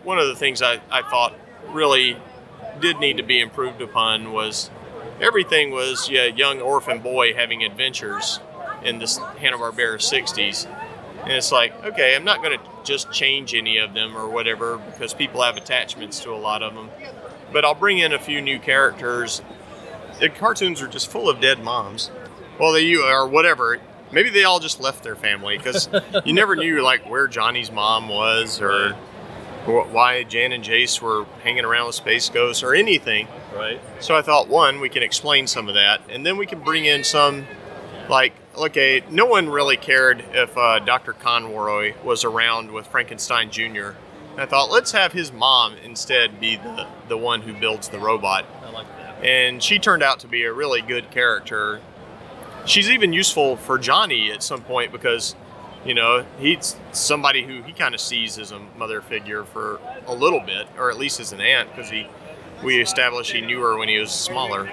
one 0.03 0.19
of 0.19 0.27
the 0.27 0.35
things 0.35 0.61
I, 0.61 0.79
I 0.89 1.01
thought 1.01 1.33
really 1.69 2.17
did 2.79 2.99
need 2.99 3.17
to 3.17 3.23
be 3.23 3.39
improved 3.39 3.81
upon 3.81 4.31
was 4.31 4.69
everything 5.19 5.71
was 5.71 6.09
yeah, 6.09 6.25
young 6.25 6.61
orphan 6.61 6.99
boy 6.99 7.33
having 7.33 7.63
adventures 7.63 8.39
in 8.83 8.99
this 8.99 9.17
Hanna-Barbera 9.17 9.97
60s. 9.97 10.67
And 11.25 11.33
it's 11.33 11.51
like, 11.51 11.83
okay, 11.83 12.15
I'm 12.15 12.23
not 12.23 12.41
going 12.41 12.57
to 12.57 12.63
just 12.83 13.11
change 13.11 13.53
any 13.53 13.77
of 13.77 13.93
them 13.93 14.15
or 14.15 14.29
whatever 14.29 14.77
because 14.77 15.13
people 15.13 15.41
have 15.41 15.57
attachments 15.57 16.19
to 16.21 16.31
a 16.31 16.37
lot 16.37 16.63
of 16.63 16.75
them. 16.75 16.89
But 17.51 17.65
I'll 17.65 17.75
bring 17.75 17.97
in 17.97 18.13
a 18.13 18.19
few 18.19 18.41
new 18.41 18.59
characters. 18.59 19.41
The 20.19 20.29
cartoons 20.29 20.81
are 20.81 20.87
just 20.87 21.11
full 21.11 21.29
of 21.29 21.41
dead 21.41 21.63
moms. 21.63 22.11
Well, 22.59 22.71
they 22.71 22.81
you 22.81 23.03
or 23.03 23.27
whatever. 23.27 23.79
Maybe 24.11 24.29
they 24.29 24.43
all 24.43 24.59
just 24.59 24.79
left 24.79 25.03
their 25.03 25.15
family 25.15 25.57
because 25.57 25.89
you 26.23 26.31
never 26.31 26.55
knew 26.55 26.81
like 26.81 27.09
where 27.09 27.27
Johnny's 27.27 27.71
mom 27.71 28.07
was 28.07 28.61
or 28.61 28.95
why 29.65 30.23
Jan 30.23 30.51
and 30.51 30.63
Jace 30.63 31.01
were 31.01 31.25
hanging 31.43 31.65
around 31.65 31.87
with 31.87 31.95
Space 31.95 32.29
Ghost 32.29 32.63
or 32.63 32.75
anything. 32.75 33.27
Right. 33.53 33.81
So 33.99 34.15
I 34.15 34.21
thought, 34.21 34.47
one, 34.47 34.79
we 34.79 34.89
can 34.89 35.01
explain 35.01 35.47
some 35.47 35.67
of 35.67 35.73
that, 35.73 36.01
and 36.07 36.23
then 36.25 36.37
we 36.37 36.45
can 36.45 36.59
bring 36.59 36.85
in 36.85 37.03
some, 37.03 37.47
like, 38.09 38.33
okay, 38.55 39.03
no 39.09 39.25
one 39.25 39.49
really 39.49 39.77
cared 39.77 40.23
if 40.33 40.57
uh, 40.57 40.79
Dr. 40.79 41.13
Conroy 41.13 41.93
was 42.03 42.23
around 42.23 42.71
with 42.71 42.87
Frankenstein 42.87 43.51
Jr. 43.51 43.91
And 44.31 44.41
I 44.41 44.45
thought, 44.45 44.69
let's 44.69 44.91
have 44.91 45.13
his 45.13 45.31
mom 45.31 45.75
instead 45.83 46.39
be 46.39 46.57
the, 46.57 46.87
the 47.07 47.17
one 47.17 47.41
who 47.41 47.53
builds 47.53 47.89
the 47.89 47.99
robot. 47.99 48.45
I 48.63 48.69
like 48.71 48.87
that. 48.97 49.23
And 49.23 49.63
she 49.63 49.79
turned 49.79 50.03
out 50.03 50.19
to 50.19 50.27
be 50.27 50.43
a 50.43 50.53
really 50.53 50.81
good 50.81 51.09
character. 51.11 51.81
She's 52.65 52.89
even 52.89 53.13
useful 53.13 53.55
for 53.55 53.77
Johnny 53.77 54.31
at 54.31 54.43
some 54.43 54.61
point 54.61 54.91
because, 54.91 55.35
you 55.85 55.93
know, 55.93 56.25
he's 56.39 56.75
somebody 56.91 57.43
who 57.43 57.61
he 57.61 57.71
kind 57.71 57.95
of 57.95 58.01
sees 58.01 58.37
as 58.37 58.51
a 58.51 58.59
mother 58.77 59.01
figure 59.01 59.43
for 59.45 59.79
a 60.07 60.13
little 60.13 60.41
bit, 60.41 60.67
or 60.77 60.89
at 60.89 60.97
least 60.97 61.19
as 61.19 61.31
an 61.31 61.41
aunt, 61.41 61.69
because 61.69 61.89
he 61.89 62.07
we 62.63 62.81
established 62.81 63.31
he 63.31 63.41
knew 63.41 63.61
her 63.61 63.77
when 63.77 63.87
he 63.87 63.99
was 63.99 64.11
smaller. 64.11 64.69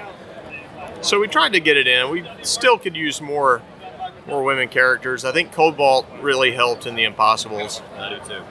So 1.02 1.20
we 1.20 1.26
tried 1.28 1.52
to 1.52 1.60
get 1.60 1.76
it 1.76 1.86
in. 1.86 2.10
We 2.10 2.24
still 2.42 2.78
could 2.78 2.96
use 2.96 3.20
more 3.20 3.60
more 4.26 4.44
women 4.44 4.68
characters. 4.68 5.24
I 5.24 5.32
think 5.32 5.52
Cobalt 5.52 6.06
really 6.20 6.52
helped 6.52 6.86
in 6.86 6.94
the 6.94 7.02
Impossibles, 7.04 7.82
I 7.98 8.08
do 8.10 8.20
too. 8.24 8.42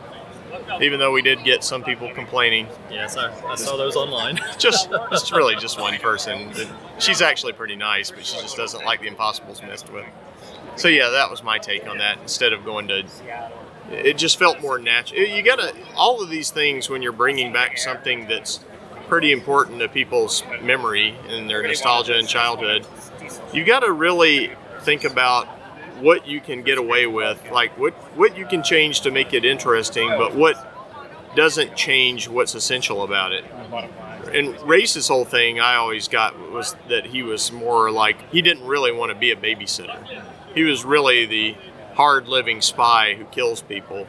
even 0.84 1.00
though 1.00 1.14
we 1.14 1.22
did 1.22 1.46
get 1.46 1.64
some 1.64 1.82
people 1.82 2.12
complaining. 2.14 2.68
Yes, 2.90 3.16
I, 3.16 3.32
I 3.50 3.56
saw 3.56 3.78
those 3.78 3.96
online. 3.96 4.38
Just 4.58 4.90
it's 4.92 5.32
really 5.32 5.56
just 5.56 5.80
one 5.80 5.98
person. 6.00 6.52
She's 7.00 7.22
actually 7.22 7.54
pretty 7.54 7.78
nice, 7.78 8.12
but 8.12 8.26
she 8.26 8.38
just 8.42 8.58
doesn't 8.58 8.84
like 8.84 9.00
the 9.02 9.08
Impossibles 9.08 9.62
messed 9.64 9.92
with. 9.94 10.06
So 10.76 10.88
yeah, 10.90 11.10
that 11.10 11.32
was 11.32 11.42
my 11.42 11.58
take 11.58 11.88
on 11.88 11.98
that. 12.00 12.20
Instead 12.22 12.52
of 12.54 12.66
going 12.66 12.88
to, 12.90 13.06
it 13.92 14.18
just 14.18 14.38
felt 14.38 14.62
more 14.62 14.78
natural. 14.78 15.22
You 15.22 15.42
gotta 15.42 15.74
all 15.96 16.22
of 16.22 16.30
these 16.30 16.52
things 16.52 16.90
when 16.90 17.02
you're 17.02 17.12
bringing 17.14 17.54
back 17.54 17.78
something 17.78 18.28
that's 18.28 18.60
pretty 19.12 19.34
important 19.34 19.80
to 19.80 19.90
people's 19.90 20.42
memory 20.62 21.14
and 21.28 21.50
their 21.50 21.62
nostalgia 21.68 22.18
and 22.18 22.30
childhood. 22.30 22.88
You 23.52 23.66
got 23.66 23.82
to 23.82 23.92
really 23.92 24.54
think 24.84 25.04
about 25.04 25.48
what 26.00 26.26
you 26.26 26.40
can 26.40 26.64
get 26.64 26.78
away 26.78 27.08
with, 27.08 27.38
like 27.52 27.78
what 27.78 27.94
what 28.16 28.38
you 28.38 28.46
can 28.46 28.64
change 28.64 29.02
to 29.02 29.12
make 29.12 29.34
it 29.34 29.44
interesting, 29.44 30.08
but 30.12 30.34
what 30.34 30.56
doesn't 31.36 31.76
change 31.76 32.30
what's 32.30 32.56
essential 32.56 33.04
about 33.04 33.34
it. 33.34 33.44
And 34.34 34.58
Race's 34.62 35.10
whole 35.10 35.26
thing 35.26 35.60
I 35.60 35.76
always 35.76 36.08
got 36.08 36.40
was 36.50 36.78
that 36.88 37.08
he 37.08 37.22
was 37.22 37.52
more 37.52 37.92
like 37.92 38.32
he 38.32 38.42
didn't 38.42 38.66
really 38.66 38.94
want 38.94 39.12
to 39.12 39.18
be 39.18 39.32
a 39.32 39.36
babysitter. 39.36 40.02
He 40.56 40.64
was 40.64 40.86
really 40.86 41.26
the 41.26 41.58
hard 41.96 42.30
living 42.30 42.62
spy 42.62 43.16
who 43.16 43.26
kills 43.26 43.62
people. 43.62 44.08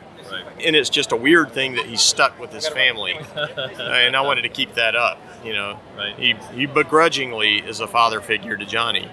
And 0.64 0.77
it's 0.77 0.90
just 0.90 1.12
a 1.12 1.16
weird 1.16 1.53
thing 1.53 1.75
that 1.75 1.87
he's 1.87 2.01
stuck 2.01 2.38
with 2.38 2.53
his 2.53 2.68
family. 2.68 3.18
and 3.37 4.16
I 4.16 4.21
wanted 4.23 4.42
to 4.42 4.49
keep 4.49 4.75
that 4.75 4.97
up, 4.97 5.21
you 5.45 5.53
know. 5.53 5.79
Right. 5.97 6.14
He 6.16 6.35
he 6.55 6.66
begrudgingly 6.66 7.59
is 7.59 7.81
a 7.81 7.87
father 7.87 8.21
figure 8.21 8.57
to 8.57 8.64
Johnny. 8.64 9.09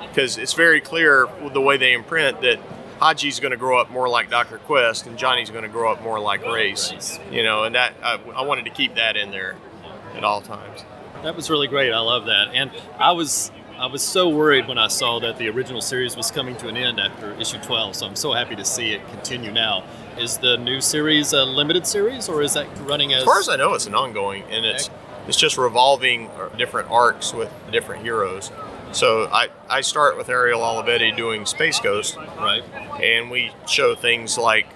Because 0.00 0.38
it's 0.38 0.52
very 0.52 0.80
clear 0.80 1.26
with 1.42 1.54
the 1.54 1.60
way 1.60 1.76
they 1.76 1.92
imprint 1.92 2.40
that 2.42 2.60
Haji's 3.00 3.40
going 3.40 3.50
to 3.50 3.56
grow 3.56 3.78
up 3.78 3.90
more 3.90 4.08
like 4.08 4.30
Dr. 4.30 4.58
Quest 4.58 5.06
and 5.06 5.18
Johnny's 5.18 5.50
going 5.50 5.64
to 5.64 5.68
grow 5.68 5.90
up 5.92 6.02
more 6.02 6.20
like 6.20 6.44
Race. 6.44 6.92
Race. 6.92 7.18
You 7.30 7.42
know, 7.42 7.64
and 7.64 7.74
that 7.74 7.94
I, 8.02 8.18
I 8.34 8.42
wanted 8.42 8.64
to 8.66 8.70
keep 8.70 8.94
that 8.94 9.16
in 9.16 9.30
there 9.30 9.56
at 10.14 10.24
all 10.24 10.40
times. 10.40 10.84
That 11.22 11.34
was 11.34 11.50
really 11.50 11.66
great. 11.66 11.92
I 11.92 12.00
love 12.00 12.26
that. 12.26 12.48
And 12.54 12.70
I 12.98 13.12
was 13.12 13.50
I 13.76 13.86
was 13.86 14.02
so 14.02 14.28
worried 14.28 14.68
when 14.68 14.78
I 14.78 14.86
saw 14.86 15.18
that 15.20 15.36
the 15.36 15.48
original 15.48 15.80
series 15.80 16.16
was 16.16 16.30
coming 16.30 16.56
to 16.58 16.68
an 16.68 16.76
end 16.76 17.00
after 17.00 17.32
issue 17.34 17.58
12. 17.58 17.96
So 17.96 18.06
I'm 18.06 18.14
so 18.14 18.32
happy 18.32 18.54
to 18.56 18.64
see 18.64 18.92
it 18.92 19.06
continue 19.08 19.50
now. 19.50 19.84
Is 20.18 20.38
the 20.38 20.56
new 20.56 20.80
series 20.80 21.32
a 21.32 21.44
limited 21.44 21.86
series 21.86 22.28
or 22.28 22.42
is 22.42 22.54
that 22.54 22.66
running 22.80 23.12
as 23.12 23.20
As 23.20 23.24
far 23.24 23.40
as 23.40 23.48
I 23.48 23.56
know, 23.56 23.74
it's 23.74 23.86
an 23.86 23.94
ongoing, 23.94 24.44
and 24.50 24.64
it's 24.64 24.90
it's 25.26 25.36
just 25.36 25.58
revolving 25.58 26.28
uh, 26.28 26.48
different 26.56 26.90
arcs 26.90 27.32
with 27.32 27.50
different 27.72 28.02
heroes. 28.02 28.50
So 28.92 29.24
I, 29.32 29.48
I 29.68 29.80
start 29.80 30.16
with 30.16 30.28
Ariel 30.28 30.60
Olivetti 30.60 31.16
doing 31.16 31.46
Space 31.46 31.80
Ghost, 31.80 32.16
right? 32.16 32.62
and 33.02 33.30
we 33.30 33.50
show 33.66 33.94
things 33.94 34.38
like 34.38 34.66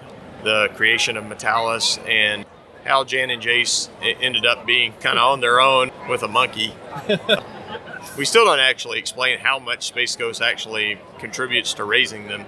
the 0.43 0.69
creation 0.75 1.15
of 1.15 1.23
Metalis 1.23 2.05
and 2.07 2.45
how 2.83 3.03
Jan 3.03 3.29
and 3.29 3.41
Jace 3.41 3.89
ended 4.01 4.45
up 4.45 4.65
being 4.65 4.93
kind 4.99 5.17
of 5.17 5.31
on 5.31 5.41
their 5.41 5.61
own 5.61 5.91
with 6.09 6.23
a 6.23 6.27
monkey. 6.27 6.73
we 8.17 8.25
still 8.25 8.45
don't 8.45 8.59
actually 8.59 8.99
explain 8.99 9.39
how 9.39 9.59
much 9.59 9.87
Space 9.87 10.15
Ghost 10.15 10.41
actually 10.41 10.99
contributes 11.19 11.73
to 11.75 11.83
raising 11.83 12.27
them, 12.27 12.45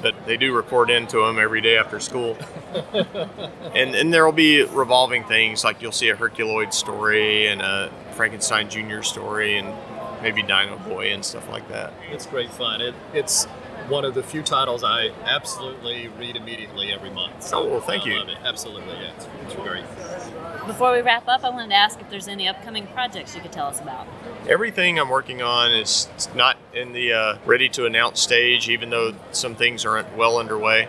but 0.00 0.14
they 0.26 0.36
do 0.36 0.54
report 0.54 0.90
into 0.90 1.18
them 1.24 1.38
every 1.38 1.60
day 1.60 1.76
after 1.76 2.00
school. 2.00 2.36
and 3.74 3.94
and 3.94 4.12
there 4.12 4.24
will 4.24 4.32
be 4.32 4.62
revolving 4.64 5.24
things 5.24 5.64
like 5.64 5.82
you'll 5.82 5.92
see 5.92 6.08
a 6.08 6.16
Herculoid 6.16 6.72
story 6.72 7.46
and 7.48 7.60
a 7.62 7.90
Frankenstein 8.12 8.68
Jr. 8.70 9.02
story 9.02 9.58
and 9.58 9.74
maybe 10.22 10.42
Dino 10.42 10.78
Boy 10.78 11.12
and 11.12 11.24
stuff 11.24 11.48
like 11.48 11.68
that. 11.68 11.92
It's 12.10 12.26
great 12.26 12.50
fun. 12.50 12.80
It, 12.80 12.94
it's 13.12 13.44
one 13.88 14.04
of 14.04 14.14
the 14.14 14.22
few 14.22 14.42
titles 14.42 14.84
I 14.84 15.10
absolutely 15.24 16.08
read 16.08 16.36
immediately 16.36 16.92
every 16.92 17.10
month. 17.10 17.42
So 17.42 17.58
Oh, 17.64 17.68
well, 17.68 17.80
thank 17.80 18.04
I 18.04 18.10
you. 18.10 18.18
Love 18.20 18.28
it. 18.28 18.38
Absolutely, 18.44 18.94
yeah. 18.94 19.10
It's, 19.16 19.26
it's 19.44 19.54
great. 19.56 19.84
Before 20.66 20.92
we 20.92 21.00
wrap 21.00 21.26
up, 21.26 21.42
I 21.42 21.50
wanted 21.50 21.70
to 21.70 21.74
ask 21.74 22.00
if 22.00 22.08
there's 22.08 22.28
any 22.28 22.46
upcoming 22.46 22.86
projects 22.86 23.34
you 23.34 23.40
could 23.40 23.50
tell 23.50 23.66
us 23.66 23.80
about. 23.80 24.06
Everything 24.48 24.96
I'm 25.00 25.08
working 25.08 25.42
on 25.42 25.72
is 25.72 26.08
not 26.36 26.56
in 26.72 26.92
the 26.92 27.12
uh, 27.12 27.38
ready 27.44 27.68
to 27.70 27.84
announce 27.84 28.20
stage, 28.20 28.68
even 28.68 28.88
though 28.88 29.12
some 29.32 29.56
things 29.56 29.84
aren't 29.84 30.16
well 30.16 30.38
underway, 30.38 30.88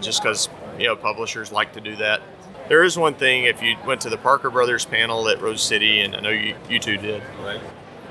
just 0.00 0.20
because 0.20 0.48
you 0.76 0.86
know 0.86 0.96
publishers 0.96 1.52
like 1.52 1.72
to 1.74 1.80
do 1.80 1.94
that. 1.96 2.20
There 2.68 2.82
is 2.82 2.98
one 2.98 3.14
thing 3.14 3.44
if 3.44 3.62
you 3.62 3.76
went 3.86 4.00
to 4.00 4.10
the 4.10 4.16
Parker 4.16 4.50
Brothers 4.50 4.84
panel 4.84 5.28
at 5.28 5.40
Rose 5.40 5.62
City, 5.62 6.00
and 6.00 6.16
I 6.16 6.20
know 6.20 6.30
you, 6.30 6.56
you 6.68 6.80
two 6.80 6.96
did. 6.96 7.22
Right. 7.44 7.60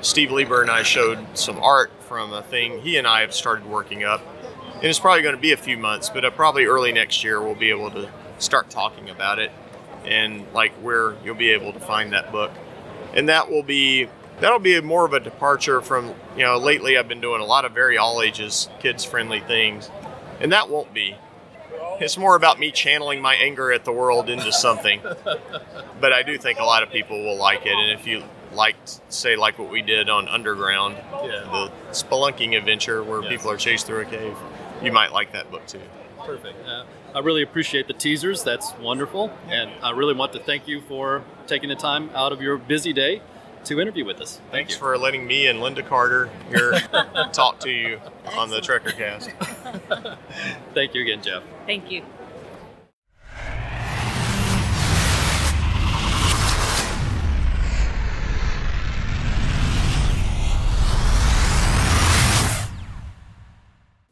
Steve 0.00 0.32
Lieber 0.32 0.62
and 0.62 0.70
I 0.70 0.82
showed 0.82 1.26
some 1.34 1.58
art 1.58 1.92
from 2.08 2.32
a 2.32 2.42
thing 2.42 2.80
he 2.80 2.96
and 2.96 3.06
I 3.06 3.20
have 3.20 3.34
started 3.34 3.66
working 3.66 4.02
up. 4.02 4.22
And 4.76 4.84
it's 4.84 4.98
probably 4.98 5.22
going 5.22 5.36
to 5.36 5.40
be 5.40 5.52
a 5.52 5.56
few 5.56 5.76
months, 5.76 6.08
but 6.08 6.24
uh, 6.24 6.30
probably 6.30 6.64
early 6.64 6.90
next 6.90 7.22
year 7.22 7.40
we'll 7.40 7.54
be 7.54 7.70
able 7.70 7.90
to 7.92 8.10
start 8.38 8.68
talking 8.68 9.10
about 9.10 9.38
it 9.38 9.52
and 10.06 10.46
like 10.52 10.72
where 10.82 11.14
you'll 11.24 11.34
be 11.34 11.50
able 11.50 11.72
to 11.72 11.80
find 11.80 12.12
that 12.12 12.32
book. 12.32 12.50
And 13.14 13.28
that 13.28 13.50
will 13.50 13.62
be 13.62 14.08
that'll 14.40 14.58
be 14.58 14.80
more 14.80 15.04
of 15.04 15.12
a 15.12 15.20
departure 15.20 15.80
from 15.80 16.14
you 16.36 16.42
know 16.42 16.56
lately 16.58 16.96
I've 16.98 17.08
been 17.08 17.20
doing 17.20 17.40
a 17.40 17.44
lot 17.44 17.64
of 17.64 17.72
very 17.72 17.98
all 17.98 18.22
ages 18.22 18.68
kids 18.80 19.04
friendly 19.04 19.40
things, 19.40 19.90
and 20.40 20.52
that 20.52 20.68
won't 20.68 20.92
be. 20.94 21.16
It's 22.00 22.16
more 22.18 22.34
about 22.34 22.58
me 22.58 22.72
channeling 22.72 23.20
my 23.20 23.34
anger 23.34 23.70
at 23.70 23.84
the 23.84 23.92
world 23.92 24.28
into 24.28 24.50
something. 24.50 25.00
but 26.00 26.12
I 26.12 26.22
do 26.22 26.36
think 26.38 26.58
a 26.58 26.64
lot 26.64 26.82
of 26.82 26.90
people 26.90 27.22
will 27.22 27.36
like 27.36 27.64
it, 27.66 27.74
and 27.76 27.90
if 27.92 28.06
you 28.06 28.24
like, 28.52 28.76
say, 29.08 29.36
like 29.36 29.58
what 29.58 29.70
we 29.70 29.80
did 29.82 30.10
on 30.10 30.28
Underground, 30.28 30.96
Yeah. 31.22 31.40
the 31.50 31.72
spelunking 31.92 32.56
adventure 32.56 33.02
where 33.02 33.20
Yes. 33.22 33.30
people 33.30 33.50
are 33.50 33.56
chased 33.56 33.86
through 33.86 34.00
a 34.00 34.04
cave, 34.04 34.36
you 34.82 34.90
might 34.92 35.12
like 35.12 35.32
that 35.32 35.50
book 35.50 35.66
too. 35.66 35.80
Perfect. 36.24 36.56
Uh, 36.66 36.84
I 37.14 37.18
really 37.18 37.42
appreciate 37.42 37.88
the 37.88 37.92
teasers. 37.92 38.42
That's 38.42 38.72
wonderful. 38.80 39.32
And 39.48 39.70
I 39.82 39.90
really 39.90 40.14
want 40.14 40.32
to 40.32 40.38
thank 40.38 40.66
you 40.66 40.80
for 40.80 41.22
taking 41.46 41.68
the 41.68 41.74
time 41.74 42.10
out 42.14 42.32
of 42.32 42.40
your 42.40 42.56
busy 42.56 42.92
day 42.92 43.20
to 43.64 43.80
interview 43.80 44.04
with 44.04 44.20
us. 44.20 44.36
Thank 44.36 44.52
Thanks 44.52 44.72
you. 44.74 44.78
for 44.80 44.98
letting 44.98 45.26
me 45.26 45.46
and 45.46 45.60
Lynda 45.60 45.86
Carter 45.86 46.30
here 46.48 46.72
talk 47.32 47.60
to 47.60 47.70
you 47.70 48.00
on 48.36 48.50
the 48.50 48.60
Trekker 48.60 48.96
Cast. 48.96 49.30
Thank 50.74 50.94
you 50.94 51.02
again, 51.02 51.22
Jeff. 51.22 51.42
Thank 51.66 51.90
you. 51.90 52.02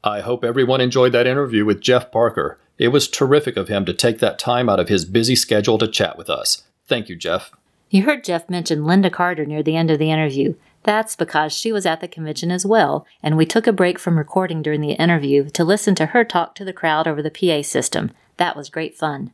I 0.03 0.21
hope 0.21 0.45
everyone 0.45 0.81
enjoyed 0.81 1.13
that 1.13 1.27
interview 1.27 1.67
with 1.67 1.83
Jeff 1.83 2.11
Parker. 2.11 2.59
It 2.81 2.89
was 2.89 3.09
terrific 3.09 3.59
of 3.59 3.69
him 3.69 3.85
to 3.85 3.93
take 3.93 4.21
that 4.21 4.39
time 4.39 4.71
out 4.71 4.81
of 4.81 4.89
his 4.89 5.05
busy 5.05 5.37
schedule 5.37 5.77
to 5.77 5.87
chat 5.87 6.17
with 6.17 6.31
us. 6.31 6.63
Thank 6.87 7.11
you, 7.11 7.15
Jeff. 7.15 7.53
You 7.91 8.05
heard 8.05 8.25
Jeff 8.25 8.49
mention 8.49 8.85
Lynda 8.85 9.13
Carter 9.13 9.45
near 9.45 9.63
the 9.63 9.77
end 9.77 9.91
of 9.91 9.99
the 9.99 10.11
interview. 10.11 10.55
That's 10.85 11.15
because 11.15 11.53
she 11.53 11.73
was 11.73 11.85
at 11.85 12.01
the 12.01 12.09
convention 12.09 12.51
as 12.51 12.65
well, 12.65 13.07
and 13.23 13.37
we 13.37 13.45
took 13.45 13.67
a 13.67 13.73
break 13.73 13.99
from 13.99 14.17
recording 14.17 14.63
during 14.63 14.81
the 14.81 14.93
interview 14.93 15.51
to 15.51 15.63
listen 15.63 15.95
to 15.97 16.07
her 16.07 16.25
talk 16.25 16.55
to 16.55 16.65
the 16.65 16.73
crowd 16.73 17.07
over 17.07 17.23
the 17.23 17.31
PA 17.31 17.61
system. 17.61 18.13
That 18.39 18.57
was 18.57 18.71
great 18.71 18.97
fun. 18.97 19.33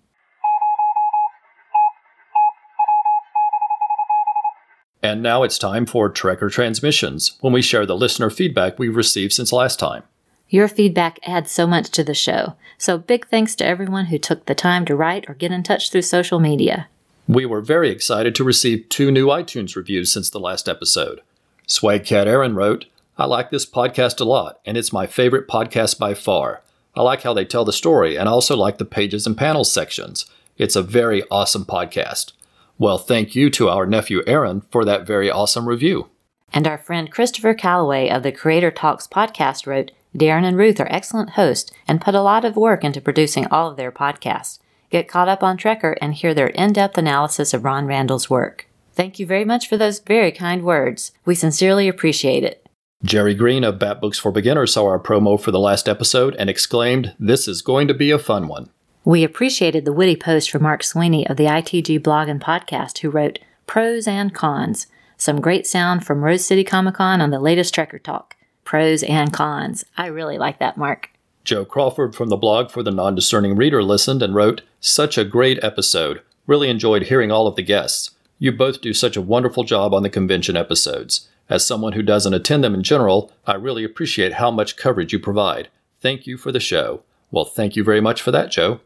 And 5.04 5.22
now 5.22 5.44
it's 5.44 5.56
time 5.56 5.87
for 5.87 6.11
Trekker 6.11 6.50
Transmissions, 6.50 7.38
when 7.40 7.52
we 7.52 7.62
share 7.62 7.87
the 7.87 7.96
listener 7.96 8.28
feedback 8.28 8.76
we've 8.76 8.96
received 8.96 9.35
since 9.35 9.52
last 9.52 9.78
time. 9.78 10.02
Your 10.48 10.68
feedback 10.68 11.18
adds 11.24 11.50
so 11.50 11.66
much 11.66 11.90
to 11.90 12.04
the 12.04 12.14
show, 12.14 12.54
so 12.78 12.98
big 12.98 13.26
thanks 13.28 13.56
to 13.56 13.66
everyone 13.66 14.06
who 14.06 14.18
took 14.18 14.46
the 14.46 14.54
time 14.54 14.85
to 14.85 14.94
write 14.94 15.28
or 15.28 15.35
get 15.35 15.50
in 15.50 15.64
touch 15.64 15.90
through 15.90 16.02
social 16.02 16.38
media. 16.38 16.88
We 17.26 17.44
were 17.44 17.61
very 17.61 17.90
excited 17.90 18.37
to 18.37 18.44
receive 18.44 18.88
two 18.88 19.11
new 19.11 19.26
iTunes 19.26 19.74
reviews 19.74 20.12
since 20.12 20.30
the 20.30 20.38
last 20.38 20.68
episode. 20.68 21.20
Swagcat 21.66 22.26
Aaron 22.26 22.54
wrote, 22.54 22.85
I 23.18 23.24
like 23.24 23.50
this 23.50 23.66
podcast 23.66 24.20
a 24.20 24.24
lot, 24.24 24.61
and 24.64 24.76
it's 24.76 24.92
my 24.92 25.09
favorite 25.09 25.48
podcast 25.48 25.98
by 25.98 26.14
far. 26.14 26.62
I 26.94 27.02
like 27.02 27.22
how 27.22 27.35
they 27.35 27.44
tell 27.44 27.64
the 27.64 27.72
story 27.72 28.16
and 28.16 28.28
also 28.28 28.56
like 28.56 28.78
the 28.78 28.85
pages 28.85 29.26
and 29.26 29.37
panels 29.37 29.72
sections. 29.72 30.26
It's 30.56 30.76
a 30.76 30.82
very 30.82 31.24
awesome 31.28 31.64
podcast. 31.64 32.32
Well, 32.78 32.98
thank 32.98 33.35
you 33.35 33.50
to 33.50 33.68
our 33.68 33.85
nephew 33.85 34.22
Aaron 34.28 34.61
for 34.70 34.85
that 34.85 35.06
very 35.06 35.28
awesome 35.28 35.68
review. 35.68 36.09
And 36.52 36.68
our 36.68 36.78
friend 36.78 37.11
Christopher 37.11 37.54
Calloway 37.54 38.09
of 38.09 38.22
the 38.22 38.30
Creator 38.30 38.70
Talks 38.70 39.09
podcast 39.09 39.66
wrote, 39.66 39.90
Darren 40.16 40.44
and 40.44 40.57
Ruth 40.57 40.81
are 40.81 40.88
excellent 40.90 41.31
hosts 41.31 41.70
and 41.87 42.00
put 42.00 42.14
a 42.14 42.22
lot 42.22 42.44
of 42.44 42.57
work 42.57 42.85
into 42.85 43.00
producing 43.00 43.46
all 43.48 43.70
of 43.70 43.76
their 43.76 43.92
podcasts. 43.92 44.59
Get 44.90 45.09
caught 45.09 45.29
up 45.29 45.42
on 45.42 45.59
Trekker 45.59 45.96
and 46.00 46.14
hear 46.14 46.33
their 46.33 46.48
in 46.48 46.72
depth 46.72 46.96
analysis 46.96 47.52
of 47.52 47.64
Ron 47.64 47.87
Randall's 47.87 48.31
work. 48.31 48.66
Thank 48.92 49.18
you 49.18 49.26
very 49.26 49.44
much 49.44 49.68
for 49.68 49.76
those 49.76 49.98
very 49.98 50.33
kind 50.33 50.64
words. 50.64 51.12
We 51.24 51.35
sincerely 51.35 51.87
appreciate 51.88 52.44
it. 52.44 52.66
Jerry 53.05 53.35
Green 53.35 53.62
of 53.62 53.79
Bat 53.79 54.00
Books 54.00 54.18
for 54.18 54.33
Beginners 54.33 54.72
saw 54.72 54.87
our 54.87 54.98
promo 54.98 55.38
for 55.38 55.50
the 55.50 55.59
last 55.59 55.88
episode 55.88 56.35
and 56.37 56.48
exclaimed, 56.48 57.14
This 57.18 57.46
is 57.46 57.61
going 57.61 57.88
to 57.88 57.94
be 57.94 58.11
a 58.11 58.18
fun 58.18 58.48
one. 58.48 58.70
We 59.05 59.22
appreciated 59.22 59.85
the 59.85 59.92
witty 59.92 60.16
post 60.16 60.50
from 60.50 60.62
Mark 60.62 60.83
Sweeney 60.83 61.26
of 61.29 61.37
the 61.37 61.44
ITG 61.44 62.02
blog 62.02 62.29
and 62.29 62.40
podcast, 62.40 62.98
who 62.98 63.11
wrote, 63.11 63.38
Pros 63.66 64.09
and 64.09 64.35
cons. 64.35 64.87
Some 65.18 65.40
great 65.40 65.66
sound 65.66 66.05
from 66.07 66.24
Rose 66.24 66.44
City 66.44 66.64
Comic 66.64 66.94
Con 66.94 67.20
on 67.20 67.31
the 67.31 67.38
latest 67.38 67.74
Trekker 67.74 68.02
Talk. 68.02 68.35
Pros 68.66 69.02
and 69.05 69.33
cons. 69.33 69.85
I 69.96 70.09
really 70.09 70.37
like 70.37 70.59
that, 70.59 70.76
Mark. 70.76 71.11
Joe 71.44 71.64
Crawford 71.64 72.14
from 72.14 72.29
the 72.29 72.37
blog 72.37 72.70
for 72.70 72.83
the 72.83 72.90
non 72.90 73.14
discerning 73.14 73.57
reader 73.57 73.83
listened 73.83 74.22
and 74.22 74.35
wrote, 74.35 74.62
Such 74.81 75.16
a 75.16 75.24
great 75.24 75.62
episode. 75.64 76.20
Really 76.46 76.68
enjoyed 76.68 77.05
hearing 77.05 77.33
all 77.33 77.46
of 77.46 77.57
the 77.57 77.62
guests. 77.62 78.11
You 78.38 78.52
both 78.52 78.83
do 78.83 78.92
such 78.92 79.16
a 79.16 79.22
wonderful 79.22 79.64
job 79.64 79.94
on 79.94 80.02
the 80.02 80.11
convention 80.11 80.57
episodes. 80.57 81.29
As 81.48 81.64
someone 81.64 81.92
who 81.92 82.02
doesn't 82.02 82.35
attend 82.35 82.64
them 82.64 82.74
in 82.74 82.83
general, 82.83 83.33
I 83.46 83.55
really 83.55 83.85
appreciate 83.85 84.35
how 84.35 84.50
much 84.50 84.76
coverage 84.76 85.12
you 85.12 85.20
provide. 85.20 85.68
Thank 86.00 86.26
you 86.26 86.37
for 86.37 86.50
the 86.50 86.61
show. 86.61 87.02
Well, 87.31 87.44
thank 87.44 87.76
you 87.76 87.85
very 87.85 88.00
much 88.00 88.20
for 88.20 88.33
that, 88.33 88.50
Joe. 88.50 88.81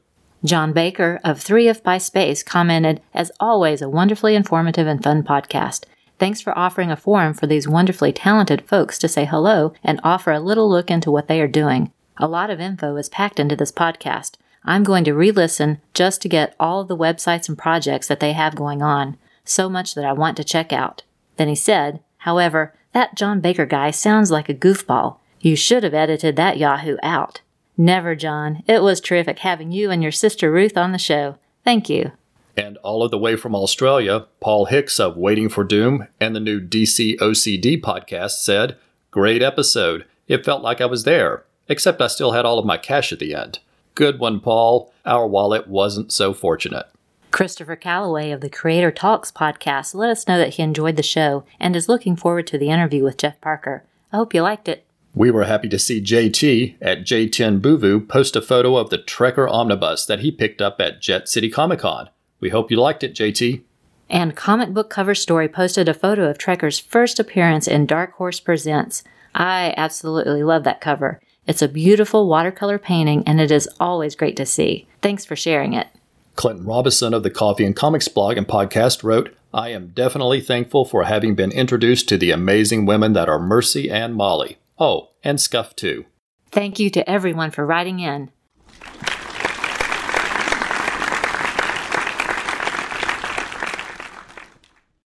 John 0.44 0.72
Baker 0.72 1.20
of 1.24 1.38
3F 1.38 1.82
by 1.82 1.98
Space 1.98 2.42
commented, 2.42 3.00
as 3.12 3.32
always, 3.40 3.82
a 3.82 3.88
wonderfully 3.88 4.34
informative 4.34 4.86
and 4.86 5.02
fun 5.02 5.22
podcast. 5.22 5.84
Thanks 6.20 6.42
for 6.42 6.56
offering 6.56 6.90
a 6.90 6.96
forum 6.96 7.32
for 7.32 7.46
these 7.46 7.66
wonderfully 7.66 8.12
talented 8.12 8.68
folks 8.68 8.98
to 8.98 9.08
say 9.08 9.24
hello 9.24 9.72
and 9.82 10.02
offer 10.04 10.30
a 10.32 10.38
little 10.38 10.68
look 10.68 10.90
into 10.90 11.10
what 11.10 11.28
they 11.28 11.40
are 11.40 11.48
doing. 11.48 11.92
A 12.18 12.28
lot 12.28 12.50
of 12.50 12.60
info 12.60 12.96
is 12.96 13.08
packed 13.08 13.40
into 13.40 13.56
this 13.56 13.72
podcast. 13.72 14.34
I'm 14.62 14.84
going 14.84 15.02
to 15.04 15.14
re 15.14 15.30
listen 15.30 15.80
just 15.94 16.20
to 16.20 16.28
get 16.28 16.54
all 16.60 16.82
of 16.82 16.88
the 16.88 16.96
websites 16.96 17.48
and 17.48 17.56
projects 17.56 18.06
that 18.08 18.20
they 18.20 18.34
have 18.34 18.54
going 18.54 18.82
on 18.82 19.16
so 19.46 19.70
much 19.70 19.94
that 19.94 20.04
I 20.04 20.12
want 20.12 20.36
to 20.36 20.44
check 20.44 20.74
out. 20.74 21.04
Then 21.38 21.48
he 21.48 21.54
said, 21.54 22.00
However, 22.18 22.74
that 22.92 23.14
John 23.14 23.40
Baker 23.40 23.64
guy 23.64 23.90
sounds 23.90 24.30
like 24.30 24.50
a 24.50 24.54
goofball. 24.54 25.16
You 25.40 25.56
should 25.56 25.84
have 25.84 25.94
edited 25.94 26.36
that 26.36 26.58
Yahoo 26.58 26.98
out. 27.02 27.40
Never, 27.78 28.14
John. 28.14 28.62
It 28.66 28.82
was 28.82 29.00
terrific 29.00 29.38
having 29.38 29.72
you 29.72 29.90
and 29.90 30.02
your 30.02 30.12
sister 30.12 30.52
Ruth 30.52 30.76
on 30.76 30.92
the 30.92 30.98
show. 30.98 31.38
Thank 31.64 31.88
you. 31.88 32.12
And 32.60 32.76
all 32.82 33.02
of 33.02 33.10
the 33.10 33.16
way 33.16 33.36
from 33.36 33.54
Australia, 33.54 34.26
Paul 34.40 34.66
Hicks 34.66 35.00
of 35.00 35.16
Waiting 35.16 35.48
for 35.48 35.64
Doom 35.64 36.08
and 36.20 36.36
the 36.36 36.40
new 36.40 36.60
DC 36.60 37.16
OCD 37.16 37.80
podcast 37.80 38.32
said, 38.32 38.76
Great 39.10 39.40
episode. 39.40 40.04
It 40.28 40.44
felt 40.44 40.60
like 40.60 40.82
I 40.82 40.84
was 40.84 41.04
there, 41.04 41.44
except 41.68 42.02
I 42.02 42.06
still 42.08 42.32
had 42.32 42.44
all 42.44 42.58
of 42.58 42.66
my 42.66 42.76
cash 42.76 43.14
at 43.14 43.18
the 43.18 43.34
end. 43.34 43.60
Good 43.94 44.18
one, 44.18 44.40
Paul. 44.40 44.92
Our 45.06 45.26
wallet 45.26 45.68
wasn't 45.68 46.12
so 46.12 46.34
fortunate. 46.34 46.84
Christopher 47.30 47.76
Calloway 47.76 48.30
of 48.30 48.42
the 48.42 48.50
Creator 48.50 48.90
Talks 48.90 49.32
podcast 49.32 49.94
let 49.94 50.10
us 50.10 50.28
know 50.28 50.36
that 50.36 50.54
he 50.54 50.62
enjoyed 50.62 50.96
the 50.96 51.02
show 51.02 51.44
and 51.58 51.74
is 51.74 51.88
looking 51.88 52.14
forward 52.14 52.46
to 52.48 52.58
the 52.58 52.68
interview 52.68 53.02
with 53.02 53.16
Jeff 53.16 53.40
Parker. 53.40 53.84
I 54.12 54.18
hope 54.18 54.34
you 54.34 54.42
liked 54.42 54.68
it. 54.68 54.84
We 55.14 55.30
were 55.30 55.44
happy 55.44 55.70
to 55.70 55.78
see 55.78 56.02
JT 56.02 56.76
at 56.82 57.06
J10 57.06 57.62
Buvu 57.62 58.06
post 58.06 58.36
a 58.36 58.42
photo 58.42 58.76
of 58.76 58.90
the 58.90 58.98
Trekker 58.98 59.50
omnibus 59.50 60.04
that 60.04 60.20
he 60.20 60.30
picked 60.30 60.60
up 60.60 60.78
at 60.78 61.00
Jet 61.00 61.26
City 61.26 61.48
Comic 61.48 61.78
Con. 61.78 62.10
We 62.40 62.48
hope 62.48 62.70
you 62.70 62.78
liked 62.78 63.04
it, 63.04 63.14
JT. 63.14 63.62
And 64.08 64.34
Comic 64.34 64.74
Book 64.74 64.90
Cover 64.90 65.14
Story 65.14 65.48
posted 65.48 65.88
a 65.88 65.94
photo 65.94 66.28
of 66.28 66.38
Trekker's 66.38 66.80
first 66.80 67.20
appearance 67.20 67.68
in 67.68 67.86
Dark 67.86 68.14
Horse 68.14 68.40
Presents. 68.40 69.04
I 69.34 69.72
absolutely 69.76 70.42
love 70.42 70.64
that 70.64 70.80
cover. 70.80 71.20
It's 71.46 71.62
a 71.62 71.68
beautiful 71.68 72.28
watercolor 72.28 72.78
painting, 72.78 73.22
and 73.26 73.40
it 73.40 73.50
is 73.50 73.68
always 73.78 74.16
great 74.16 74.36
to 74.36 74.46
see. 74.46 74.88
Thanks 75.00 75.24
for 75.24 75.36
sharing 75.36 75.74
it. 75.74 75.86
Clinton 76.34 76.64
Robinson 76.64 77.14
of 77.14 77.22
the 77.22 77.30
Coffee 77.30 77.64
and 77.64 77.76
Comics 77.76 78.08
blog 78.08 78.36
and 78.36 78.48
podcast 78.48 79.04
wrote, 79.04 79.36
I 79.52 79.68
am 79.70 79.88
definitely 79.88 80.40
thankful 80.40 80.84
for 80.84 81.04
having 81.04 81.34
been 81.34 81.52
introduced 81.52 82.08
to 82.08 82.16
the 82.16 82.30
amazing 82.30 82.86
women 82.86 83.12
that 83.12 83.28
are 83.28 83.38
Mercy 83.38 83.90
and 83.90 84.14
Molly. 84.14 84.58
Oh, 84.78 85.10
and 85.22 85.40
Scuff 85.40 85.76
too. 85.76 86.06
Thank 86.50 86.78
you 86.78 86.88
to 86.90 87.08
everyone 87.08 87.50
for 87.50 87.66
writing 87.66 88.00
in. 88.00 88.30